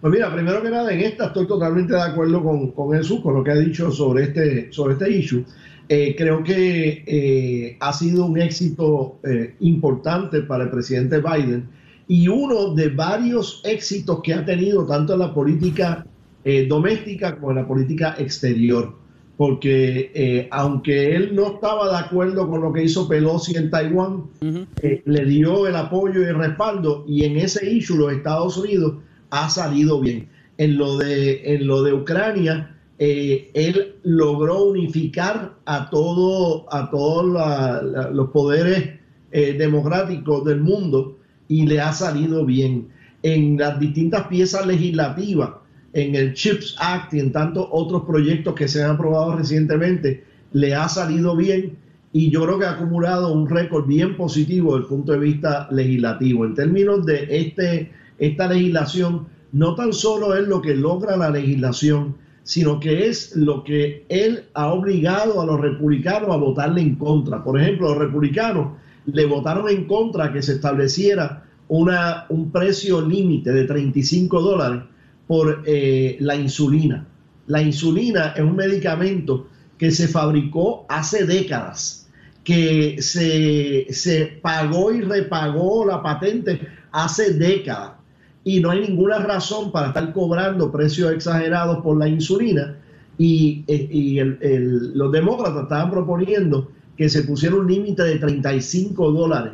Pues 0.00 0.12
mira, 0.12 0.32
primero 0.32 0.62
que 0.62 0.70
nada, 0.70 0.92
en 0.92 1.00
esta 1.00 1.26
estoy 1.26 1.48
totalmente 1.48 1.92
de 1.94 2.02
acuerdo 2.02 2.44
con, 2.44 2.70
con 2.70 2.96
Jesús, 2.96 3.18
con 3.20 3.34
lo 3.34 3.42
que 3.42 3.50
ha 3.50 3.56
dicho 3.56 3.90
sobre 3.90 4.22
este, 4.22 4.72
sobre 4.72 4.92
este 4.92 5.10
issue. 5.10 5.44
Eh, 5.88 6.14
creo 6.16 6.44
que 6.44 7.02
eh, 7.04 7.76
ha 7.80 7.92
sido 7.92 8.26
un 8.26 8.40
éxito 8.40 9.18
importante 9.58 10.42
para 10.42 10.62
el 10.62 10.70
presidente 10.70 11.18
Biden 11.18 11.68
y 12.08 12.28
uno 12.28 12.74
de 12.74 12.88
varios 12.88 13.60
éxitos 13.64 14.20
que 14.22 14.34
ha 14.34 14.44
tenido 14.44 14.86
tanto 14.86 15.14
en 15.14 15.20
la 15.20 15.32
política 15.32 16.06
eh, 16.44 16.66
doméstica 16.66 17.36
como 17.36 17.50
en 17.50 17.56
la 17.56 17.66
política 17.66 18.14
exterior. 18.18 18.94
Porque 19.36 20.46
aunque 20.52 21.16
él 21.16 21.34
no 21.34 21.54
estaba 21.54 21.90
de 21.90 22.06
acuerdo 22.06 22.48
con 22.48 22.60
lo 22.60 22.72
que 22.72 22.84
hizo 22.84 23.08
Pelosi 23.08 23.56
en 23.56 23.68
Taiwán, 23.68 24.12
uh 24.12 24.28
-huh. 24.40 25.02
le 25.04 25.24
dio 25.24 25.66
el 25.66 25.74
apoyo 25.74 26.20
y 26.20 26.26
el 26.26 26.36
respaldo 26.36 27.04
y 27.08 27.24
en 27.24 27.38
ese 27.38 27.68
issue 27.68 27.96
los 27.96 28.12
Estados 28.12 28.56
Unidos 28.56 28.94
ha 29.30 29.50
salido 29.50 30.00
bien. 30.00 30.28
En 30.56 30.76
lo 30.76 30.98
de, 30.98 31.52
en 31.52 31.66
lo 31.66 31.82
de 31.82 31.94
Ucrania, 31.94 32.74
eh, 32.98 33.50
él 33.54 33.96
logró 34.04 34.64
unificar 34.64 35.54
a 35.64 35.90
todo 35.90 36.66
a 36.72 36.90
todos 36.90 37.26
los 38.12 38.30
poderes 38.30 38.90
eh, 39.32 39.54
democráticos 39.58 40.44
del 40.44 40.60
mundo 40.60 41.16
y 41.48 41.66
le 41.66 41.80
ha 41.80 41.92
salido 41.92 42.44
bien 42.44 42.88
en 43.22 43.56
las 43.56 43.78
distintas 43.78 44.26
piezas 44.28 44.66
legislativas 44.66 45.50
en 45.92 46.14
el 46.14 46.34
CHIPS 46.34 46.76
Act 46.78 47.14
y 47.14 47.20
en 47.20 47.32
tantos 47.32 47.68
otros 47.70 48.02
proyectos 48.04 48.54
que 48.54 48.68
se 48.68 48.82
han 48.82 48.92
aprobado 48.92 49.36
recientemente 49.36 50.24
le 50.52 50.74
ha 50.74 50.88
salido 50.88 51.36
bien 51.36 51.76
y 52.12 52.30
yo 52.30 52.44
creo 52.44 52.58
que 52.58 52.66
ha 52.66 52.72
acumulado 52.72 53.32
un 53.32 53.48
récord 53.48 53.86
bien 53.86 54.16
positivo 54.16 54.72
desde 54.72 54.84
el 54.84 54.88
punto 54.88 55.12
de 55.12 55.18
vista 55.18 55.68
legislativo 55.70 56.44
en 56.44 56.54
términos 56.54 57.06
de 57.06 57.26
este 57.30 57.90
esta 58.18 58.48
legislación 58.48 59.26
no 59.52 59.74
tan 59.74 59.92
solo 59.92 60.36
es 60.36 60.46
lo 60.46 60.60
que 60.60 60.74
logra 60.74 61.16
la 61.16 61.30
legislación 61.30 62.16
sino 62.44 62.78
que 62.78 63.08
es 63.08 63.34
lo 63.34 63.64
que 63.64 64.04
él 64.08 64.44
ha 64.52 64.72
obligado 64.72 65.40
a 65.40 65.46
los 65.46 65.60
republicanos 65.60 66.30
a 66.30 66.36
votarle 66.36 66.82
en 66.82 66.94
contra. 66.96 67.42
Por 67.42 67.58
ejemplo, 67.58 67.88
los 67.88 67.98
republicanos 67.98 68.74
le 69.06 69.26
votaron 69.26 69.68
en 69.68 69.86
contra 69.86 70.32
que 70.32 70.42
se 70.42 70.52
estableciera 70.52 71.44
una, 71.68 72.26
un 72.28 72.50
precio 72.50 73.00
límite 73.00 73.52
de 73.52 73.64
35 73.64 74.40
dólares 74.40 74.82
por 75.26 75.62
eh, 75.66 76.16
la 76.20 76.36
insulina. 76.36 77.06
La 77.46 77.62
insulina 77.62 78.34
es 78.36 78.42
un 78.42 78.56
medicamento 78.56 79.48
que 79.78 79.90
se 79.90 80.08
fabricó 80.08 80.86
hace 80.88 81.24
décadas, 81.24 82.08
que 82.42 82.96
se, 83.00 83.86
se 83.90 84.38
pagó 84.40 84.92
y 84.92 85.00
repagó 85.00 85.84
la 85.84 86.02
patente 86.02 86.60
hace 86.92 87.34
décadas 87.34 87.92
y 88.44 88.60
no 88.60 88.70
hay 88.70 88.80
ninguna 88.80 89.18
razón 89.18 89.72
para 89.72 89.88
estar 89.88 90.12
cobrando 90.12 90.70
precios 90.70 91.10
exagerados 91.12 91.82
por 91.82 91.96
la 91.96 92.06
insulina. 92.06 92.76
Y, 93.16 93.64
eh, 93.68 93.88
y 93.90 94.18
los 94.94 95.10
demócratas 95.10 95.62
estaban 95.62 95.90
proponiendo 95.90 96.68
que 96.96 97.08
se 97.08 97.22
pusiera 97.24 97.56
un 97.56 97.66
límite 97.66 98.02
de 98.02 98.16
35 98.16 99.10
dólares 99.12 99.52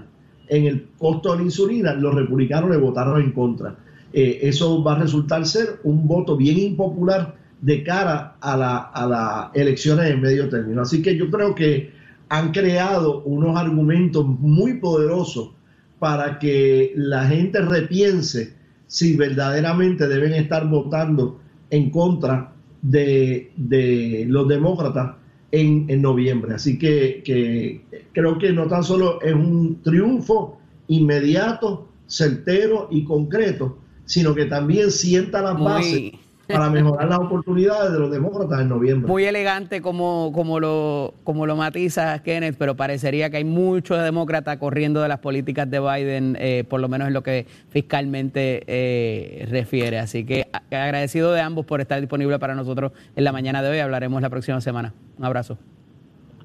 en 0.48 0.66
el 0.66 0.88
costo 0.98 1.32
de 1.32 1.38
la 1.38 1.44
insulina. 1.44 1.94
Los 1.94 2.14
republicanos 2.14 2.70
le 2.70 2.76
votaron 2.76 3.20
en 3.20 3.32
contra. 3.32 3.76
Eh, 4.12 4.40
eso 4.42 4.82
va 4.82 4.96
a 4.96 4.98
resultar 5.00 5.46
ser 5.46 5.80
un 5.84 6.06
voto 6.06 6.36
bien 6.36 6.58
impopular 6.58 7.36
de 7.60 7.82
cara 7.82 8.36
a, 8.40 8.56
la, 8.56 8.76
a 8.78 9.06
las 9.06 9.54
elecciones 9.54 10.10
en 10.10 10.20
medio 10.20 10.48
término. 10.48 10.82
Así 10.82 11.02
que 11.02 11.16
yo 11.16 11.30
creo 11.30 11.54
que 11.54 11.92
han 12.28 12.52
creado 12.52 13.22
unos 13.22 13.56
argumentos 13.56 14.26
muy 14.26 14.74
poderosos 14.74 15.50
para 15.98 16.38
que 16.38 16.92
la 16.96 17.26
gente 17.26 17.60
repiense 17.60 18.54
si 18.86 19.16
verdaderamente 19.16 20.08
deben 20.08 20.32
estar 20.32 20.68
votando 20.68 21.40
en 21.70 21.90
contra 21.90 22.52
de, 22.82 23.52
de 23.56 24.24
los 24.28 24.48
demócratas 24.48 25.16
en, 25.52 25.86
en, 25.88 26.02
noviembre. 26.02 26.54
Así 26.54 26.78
que, 26.78 27.22
que 27.24 27.82
creo 28.12 28.38
que 28.38 28.52
no 28.52 28.66
tan 28.66 28.84
solo 28.84 29.20
es 29.22 29.34
un 29.34 29.80
triunfo 29.82 30.58
inmediato, 30.88 31.88
certero 32.06 32.88
y 32.90 33.04
concreto, 33.04 33.78
sino 34.04 34.34
que 34.34 34.46
también 34.46 34.90
sienta 34.90 35.40
las 35.40 35.58
bases 35.58 36.12
para 36.50 36.70
mejorar 36.70 37.08
las 37.08 37.18
oportunidades 37.18 37.92
de 37.92 37.98
los 37.98 38.10
demócratas 38.10 38.60
en 38.60 38.68
noviembre. 38.68 39.08
Muy 39.08 39.24
elegante 39.24 39.80
como, 39.80 40.32
como, 40.34 40.60
lo, 40.60 41.14
como 41.24 41.46
lo 41.46 41.56
matiza 41.56 42.22
Kenneth, 42.22 42.56
pero 42.58 42.76
parecería 42.76 43.30
que 43.30 43.38
hay 43.38 43.44
muchos 43.44 44.02
demócratas 44.02 44.58
corriendo 44.58 45.00
de 45.00 45.08
las 45.08 45.18
políticas 45.18 45.70
de 45.70 45.80
Biden, 45.80 46.36
eh, 46.40 46.64
por 46.68 46.80
lo 46.80 46.88
menos 46.88 47.08
en 47.08 47.14
lo 47.14 47.22
que 47.22 47.46
fiscalmente 47.70 48.62
eh, 48.66 49.46
refiere. 49.50 49.98
Así 49.98 50.24
que 50.24 50.46
agradecido 50.70 51.32
de 51.32 51.40
ambos 51.40 51.66
por 51.66 51.80
estar 51.80 52.00
disponible 52.00 52.38
para 52.38 52.54
nosotros 52.54 52.92
en 53.16 53.24
la 53.24 53.32
mañana 53.32 53.62
de 53.62 53.70
hoy. 53.70 53.78
Hablaremos 53.78 54.20
la 54.22 54.30
próxima 54.30 54.60
semana. 54.60 54.92
Un 55.18 55.24
abrazo. 55.24 55.58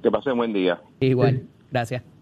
Que 0.02 0.12
pasen 0.12 0.38
buen 0.38 0.54
día. 0.54 0.80
Igual, 1.00 1.44
gracias. 1.72 2.15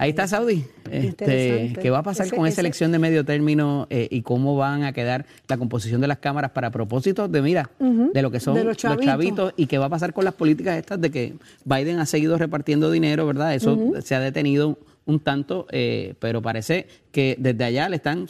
Ahí 0.00 0.10
está 0.10 0.28
Saudi. 0.28 0.64
Este, 0.92 1.74
¿Qué 1.82 1.90
va 1.90 1.98
a 1.98 2.02
pasar 2.04 2.30
con 2.30 2.46
esa 2.46 2.60
elección 2.60 2.92
de 2.92 3.00
medio 3.00 3.24
término 3.24 3.88
eh, 3.90 4.06
y 4.08 4.22
cómo 4.22 4.56
van 4.56 4.84
a 4.84 4.92
quedar 4.92 5.26
la 5.48 5.58
composición 5.58 6.00
de 6.00 6.06
las 6.06 6.18
cámaras 6.18 6.52
para 6.52 6.70
propósitos 6.70 7.30
de, 7.32 7.42
mira, 7.42 7.68
de 7.80 8.22
lo 8.22 8.30
que 8.30 8.38
son 8.38 8.64
los 8.64 8.76
chavitos. 8.76 9.54
y 9.56 9.66
qué 9.66 9.76
va 9.76 9.86
a 9.86 9.88
pasar 9.88 10.12
con 10.12 10.24
las 10.24 10.34
políticas 10.34 10.78
estas 10.78 11.00
de 11.00 11.10
que 11.10 11.34
Biden 11.64 11.98
ha 11.98 12.06
seguido 12.06 12.38
repartiendo 12.38 12.92
dinero, 12.92 13.26
¿verdad? 13.26 13.56
Eso 13.56 13.76
se 14.00 14.14
ha 14.14 14.20
detenido 14.20 14.78
un 15.04 15.18
tanto, 15.18 15.66
eh, 15.72 16.14
pero 16.20 16.42
parece 16.42 16.86
que 17.10 17.34
desde 17.36 17.64
allá 17.64 17.88
le 17.88 17.96
están 17.96 18.28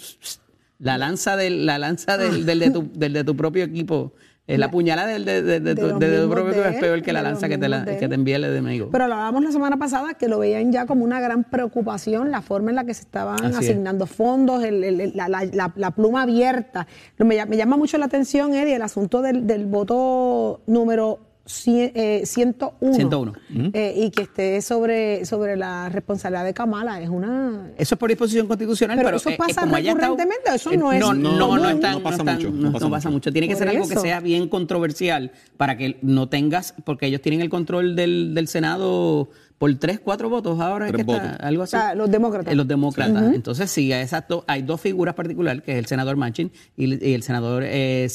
la 0.78 0.96
lanza 0.96 1.36
del, 1.36 1.66
la 1.66 1.76
lanza 1.76 2.16
del, 2.16 2.46
del, 2.46 2.60
de, 2.60 2.70
tu, 2.70 2.90
del 2.94 3.12
de 3.12 3.24
tu 3.24 3.36
propio 3.36 3.64
equipo 3.64 4.14
la 4.56 4.70
puñalada 4.70 5.08
de, 5.08 5.42
de, 5.42 5.60
de, 5.60 5.74
tu, 5.74 6.30
propio 6.30 6.64
es 6.64 6.80
peor 6.80 7.02
que 7.02 7.12
la 7.12 7.20
lanza 7.20 7.48
que 7.48 7.58
te, 7.58 7.68
la, 7.68 7.84
que 7.84 8.08
te 8.08 8.14
envía 8.14 8.36
el 8.36 8.44
enemigo. 8.44 8.88
Pero 8.90 9.06
lo 9.06 9.14
hablábamos 9.14 9.44
la 9.44 9.52
semana 9.52 9.76
pasada 9.76 10.14
que 10.14 10.26
lo 10.26 10.38
veían 10.38 10.72
ya 10.72 10.86
como 10.86 11.04
una 11.04 11.20
gran 11.20 11.44
preocupación 11.44 12.30
la 12.30 12.40
forma 12.40 12.70
en 12.70 12.76
la 12.76 12.84
que 12.84 12.94
se 12.94 13.02
estaban 13.02 13.54
asignando 13.54 14.06
fondos, 14.06 14.64
el, 14.64 15.12
la, 15.14 15.28
la, 15.28 15.72
la, 15.74 15.90
pluma 15.90 16.22
abierta. 16.22 16.86
Me, 17.18 17.44
me, 17.44 17.56
llama 17.56 17.76
mucho 17.76 17.98
la 17.98 18.06
atención, 18.06 18.54
Eddie, 18.54 18.76
el 18.76 18.82
asunto 18.82 19.20
del, 19.20 19.46
del 19.46 19.66
voto 19.66 20.62
número 20.66 21.27
101. 21.48 22.94
101. 22.94 23.32
Eh, 23.32 23.70
eh, 23.72 23.94
y 23.96 24.10
que 24.10 24.22
esté 24.22 24.60
sobre, 24.60 25.24
sobre 25.24 25.56
la 25.56 25.88
responsabilidad 25.88 26.44
de 26.44 26.52
Kamala. 26.52 27.00
Es 27.00 27.08
una. 27.08 27.70
Eso 27.78 27.94
es 27.94 27.98
por 27.98 28.10
disposición 28.10 28.46
constitucional, 28.46 28.98
pero, 29.02 29.16
eso 29.16 29.30
eh, 29.30 29.36
pasa 29.38 29.64
recurrentemente. 29.64 30.54
eso 30.54 30.70
no 30.72 30.92
es. 30.92 31.00
No, 31.00 31.14
no, 31.14 31.34
no, 31.34 32.02
pasa 32.02 32.22
mucho. 32.22 32.50
No, 32.50 32.90
pasa, 32.90 33.10
mucho. 33.10 33.32
Tiene 33.32 33.48
que 33.48 33.56
ser 33.56 33.68
algo 33.68 33.88
que 33.88 33.96
sea 33.96 34.20
bien 34.20 34.48
controversial 34.48 35.32
para 35.56 35.76
que 35.78 35.98
no 36.02 36.28
tengas, 36.28 36.74
porque 36.84 37.06
ellos 37.06 37.22
tienen 37.22 37.40
el 37.40 37.48
control 37.48 37.96
del, 37.96 38.34
del 38.34 38.46
Senado 38.46 39.30
por 39.58 39.74
tres, 39.74 40.00
cuatro 40.00 40.28
votos 40.28 40.60
ahora 40.60 40.86
es 40.86 40.92
que 40.92 41.00
está 41.00 41.34
algo 41.36 41.64
así. 41.64 41.76
los 41.96 42.10
demócratas. 42.10 42.54
los 42.54 42.68
demócratas. 42.68 43.34
Entonces, 43.34 43.70
sí, 43.70 43.92
exacto. 43.92 44.44
Hay 44.46 44.62
dos 44.62 44.80
figuras 44.80 45.14
particulares, 45.14 45.62
que 45.64 45.72
es 45.72 45.78
el 45.78 45.86
senador 45.86 46.16
Manchin 46.16 46.52
y, 46.76 47.12
el 47.14 47.22
senador 47.22 47.64
eh, 47.64 48.06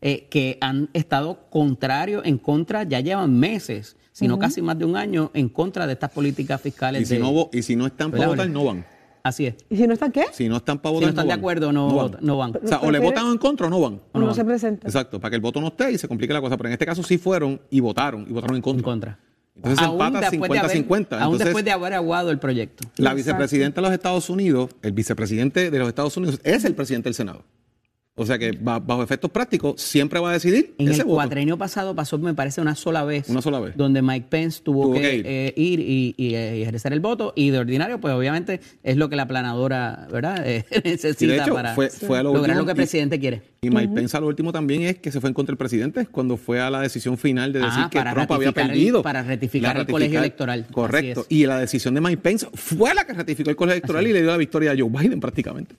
eh, 0.00 0.26
que 0.30 0.58
han 0.60 0.90
estado 0.92 1.48
contrarios, 1.50 2.24
en 2.24 2.38
contra, 2.38 2.84
ya 2.84 3.00
llevan 3.00 3.38
meses, 3.38 3.96
sino 4.12 4.38
casi 4.38 4.62
más 4.62 4.78
de 4.78 4.84
un 4.84 4.96
año, 4.96 5.30
en 5.34 5.48
contra 5.48 5.86
de 5.86 5.94
estas 5.94 6.10
políticas 6.10 6.60
fiscales. 6.60 7.02
Y 7.02 7.06
si, 7.06 7.18
no, 7.18 7.50
y 7.52 7.62
si 7.62 7.76
no 7.76 7.86
están 7.86 8.10
para 8.10 8.28
votar, 8.28 8.48
no 8.48 8.64
van. 8.64 8.84
Así 9.22 9.46
es. 9.46 9.56
¿Y 9.68 9.76
si 9.76 9.86
no 9.88 9.92
están 9.92 10.12
qué? 10.12 10.24
Si 10.32 10.48
no 10.48 10.58
están 10.58 10.78
para 10.78 10.92
votar, 10.92 11.08
Si 11.08 11.14
no 11.14 11.20
están 11.20 11.26
de 11.26 11.32
acuerdo, 11.32 11.72
no, 11.72 12.10
no, 12.20 12.36
van. 12.36 12.52
O 12.62 12.68
sea, 12.68 12.78
o 12.78 12.90
le 12.90 13.00
votan 13.00 13.26
en 13.26 13.38
contra 13.38 13.66
o 13.66 13.70
no 13.70 13.80
van. 13.80 14.00
O 14.12 14.20
no, 14.20 14.32
se 14.32 14.44
presentan. 14.44 14.88
Exacto, 14.88 15.18
para 15.18 15.30
que 15.30 15.36
el 15.36 15.42
voto 15.42 15.60
no 15.60 15.68
esté 15.68 15.90
y 15.90 15.98
se 15.98 16.06
complique 16.06 16.32
la 16.32 16.40
cosa. 16.40 16.56
Pero 16.56 16.68
en 16.68 16.74
este 16.74 16.86
caso 16.86 17.02
sí 17.02 17.18
fueron 17.18 17.60
y 17.68 17.80
votaron, 17.80 18.24
y 18.28 18.32
votaron 18.32 18.56
en 18.56 18.62
contra. 18.62 18.78
En 18.78 18.84
contra. 18.84 19.18
Entonces 19.56 19.84
aún 19.84 20.00
empata 20.00 20.30
50-50. 20.30 21.20
Aún 21.20 21.38
después 21.38 21.64
de 21.64 21.72
haber 21.72 21.94
aguado 21.94 22.30
el 22.30 22.38
proyecto. 22.38 22.88
La 22.96 23.14
vicepresidenta 23.14 23.80
de 23.80 23.86
los 23.86 23.94
Estados 23.94 24.30
Unidos, 24.30 24.70
el 24.82 24.92
vicepresidente 24.92 25.70
de 25.70 25.78
los 25.78 25.88
Estados 25.88 26.16
Unidos 26.16 26.40
es 26.44 26.64
el 26.64 26.74
presidente 26.74 27.08
del 27.08 27.14
Senado. 27.14 27.42
O 28.18 28.24
sea 28.24 28.38
que 28.38 28.52
bajo 28.52 29.02
efectos 29.02 29.30
prácticos 29.30 29.78
siempre 29.78 30.18
va 30.18 30.30
a 30.30 30.32
decidir. 30.32 30.74
En 30.78 30.88
el 30.88 31.04
cuatrenio 31.04 31.58
pasado 31.58 31.94
pasó, 31.94 32.18
me 32.18 32.32
parece, 32.32 32.62
una 32.62 32.74
sola 32.74 33.04
vez. 33.04 33.28
Una 33.28 33.42
sola 33.42 33.60
vez. 33.60 33.76
Donde 33.76 34.00
Mike 34.00 34.28
Pence 34.30 34.62
tuvo, 34.62 34.90
que, 34.94 35.22
eh, 35.22 35.52
ir, 35.54 35.80
y, 35.80 36.14
eh, 36.34 36.62
ejercer 36.62 36.94
el 36.94 37.00
voto. 37.00 37.34
Y 37.36 37.50
de 37.50 37.58
ordinario, 37.58 38.00
pues 38.00 38.14
obviamente 38.14 38.60
es 38.82 38.96
lo 38.96 39.10
que 39.10 39.16
la 39.16 39.28
planadora 39.28 40.08
¿verdad? 40.10 40.36
Eh, 40.46 40.64
necesita 40.84 41.46
para 41.46 41.74
lograr 42.22 42.56
lo 42.56 42.64
que 42.64 42.70
el 42.70 42.76
presidente 42.76 43.18
quiere. 43.18 43.42
Y 43.60 43.68
Mike 43.68 43.92
Pence 43.94 44.16
a 44.16 44.20
lo 44.20 44.28
último 44.28 44.52
también 44.52 44.82
es 44.82 44.98
que 44.98 45.10
se 45.10 45.20
fue 45.20 45.28
en 45.28 45.34
contra 45.34 45.52
del 45.52 45.58
presidente 45.58 46.06
cuando 46.06 46.36
fue 46.36 46.60
a 46.60 46.70
la 46.70 46.80
decisión 46.80 47.18
final 47.18 47.52
de 47.52 47.60
decir 47.60 47.82
ah, 47.84 47.90
que 47.90 48.00
Trump 48.00 48.30
había 48.30 48.52
perdido. 48.52 49.02
para 49.02 49.22
ratificar, 49.22 49.76
el 49.76 49.86
colegio 49.86 50.20
electoral. 50.20 50.66
Correcto. 50.70 51.26
Y 51.28 51.46
la 51.46 51.58
decisión 51.58 51.94
de 51.94 52.00
Mike 52.00 52.18
Pence 52.18 52.46
fue 52.54 52.94
la 52.94 53.04
que 53.04 53.12
ratificó 53.12 53.50
el 53.50 53.56
colegio 53.56 53.78
electoral 53.78 54.06
y 54.06 54.12
le 54.12 54.22
dio 54.22 54.30
la 54.30 54.36
victoria 54.36 54.72
a 54.72 54.74
Joe 54.78 54.88
Biden 54.88 55.20
prácticamente. 55.20 55.74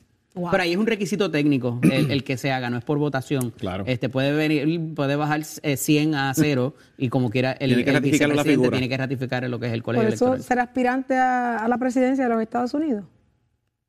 Pero 0.52 0.64
ahí 0.64 0.72
es 0.72 0.78
un 0.78 0.88
requisito 0.88 1.32
técnico 1.32 1.80
el, 1.84 2.24
que 2.24 2.38
se 2.38 2.52
haga, 2.52 2.70
no 2.70 2.78
es 2.78 2.84
por 2.84 2.98
votación. 2.98 3.52
Claro. 3.52 3.84
Este 3.88 4.10
puede 4.10 4.32
venir, 4.32 4.94
puede 4.94 5.16
bajar 5.16 5.44
100 5.44 6.16
a 6.16 6.34
0 6.34 6.74
y 6.98 7.10
como 7.10 7.30
quiera 7.30 7.52
el, 7.54 7.76
tiene 7.76 7.86
que 7.86 8.00
vicepresidente 8.00 8.70
tiene 8.70 8.90
que 8.90 8.98
ratificar 8.98 9.50
lo 9.50 9.60
que 9.60 9.68
es 9.68 9.74
el 9.74 9.84
colegio 9.84 10.08
¿Por 10.08 10.14
eso 10.14 10.26
electoral. 10.26 10.44
será 10.44 10.64
aspirante 10.64 11.16
a 11.16 11.68
la 11.68 11.78
presidencia 11.78 12.24
de 12.26 12.30
los 12.30 12.42
Estados 12.42 12.74
Unidos? 12.74 13.06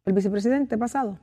¿El 0.05 0.15
vicepresidente 0.15 0.79
pasado? 0.79 1.19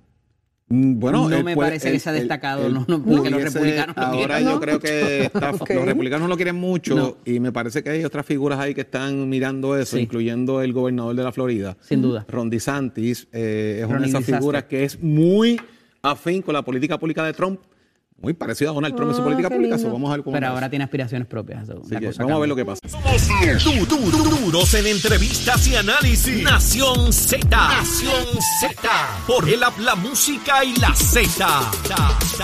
Mm, 0.68 1.00
bueno, 1.00 1.30
no 1.30 1.44
me 1.44 1.56
parece 1.56 1.92
que 1.92 2.00
se 2.00 2.10
ha 2.10 2.14
destacado, 2.14 2.70
no, 2.70 2.86
porque 2.86 3.30
los 3.30 3.44
republicanos 3.44 3.96
Ahora 3.98 4.42
yo 4.42 4.60
creo 4.60 4.80
que 4.80 5.30
los 5.76 5.86
republicanos 5.86 6.28
lo 6.28 6.36
quieren 6.36 6.56
mucho 6.56 7.20
y 7.24 7.40
me 7.40 7.52
parece 7.52 7.84
que 7.84 7.92
hay 7.92 8.04
otras 8.04 8.26
figuras 8.26 8.60
ahí 8.60 8.74
que 8.74 8.82
están 8.82 9.30
mirando 9.30 9.78
eso, 9.78 10.00
incluyendo 10.00 10.62
el 10.62 10.74
gobernador 10.74 11.16
de 11.16 11.24
la 11.24 11.32
Florida. 11.32 11.78
Sin 11.82 12.02
duda. 12.02 12.26
Ron 12.28 12.50
DeSantis 12.50 13.28
eh, 13.32 13.82
es 13.84 13.90
una 13.90 14.00
de 14.00 14.08
esas 14.08 14.26
figuras 14.26 14.64
que 14.64 14.84
es 14.84 15.02
muy 15.02 15.62
afín 16.02 16.42
con 16.42 16.54
la 16.54 16.64
política 16.64 16.98
pública 16.98 17.24
de 17.24 17.34
Trump 17.34 17.60
muy 18.18 18.34
parecido 18.34 18.72
a 18.72 18.74
Donald 18.74 18.96
Trump 18.96 19.12
en 19.12 19.16
su 19.16 19.22
ah, 19.22 19.26
política 19.26 19.50
pública. 19.50 19.78
vamos 19.84 20.12
a 20.12 20.16
ver 20.18 20.26
Pero 20.26 20.48
ahora 20.48 20.70
tiene 20.70 20.86
aspiraciones 20.86 21.28
propias. 21.28 21.68
vamos 21.68 21.92
a 21.92 22.40
ver 22.40 22.50
lo 22.50 22.56
que 22.56 22.66
pasa. 22.66 22.82
Duros 24.42 24.74
en 24.74 24.88
entrevistas 24.88 25.68
y 25.68 25.76
análisis. 25.76 26.44
Nación 26.44 27.12
Z. 27.12 27.48
Nación 27.50 28.26
Z. 28.62 28.90
Por 29.28 29.50
el 29.50 29.62
habla 29.64 29.96
música 29.96 30.64
y 30.64 30.76
la 30.78 30.94
Z. 30.96 31.72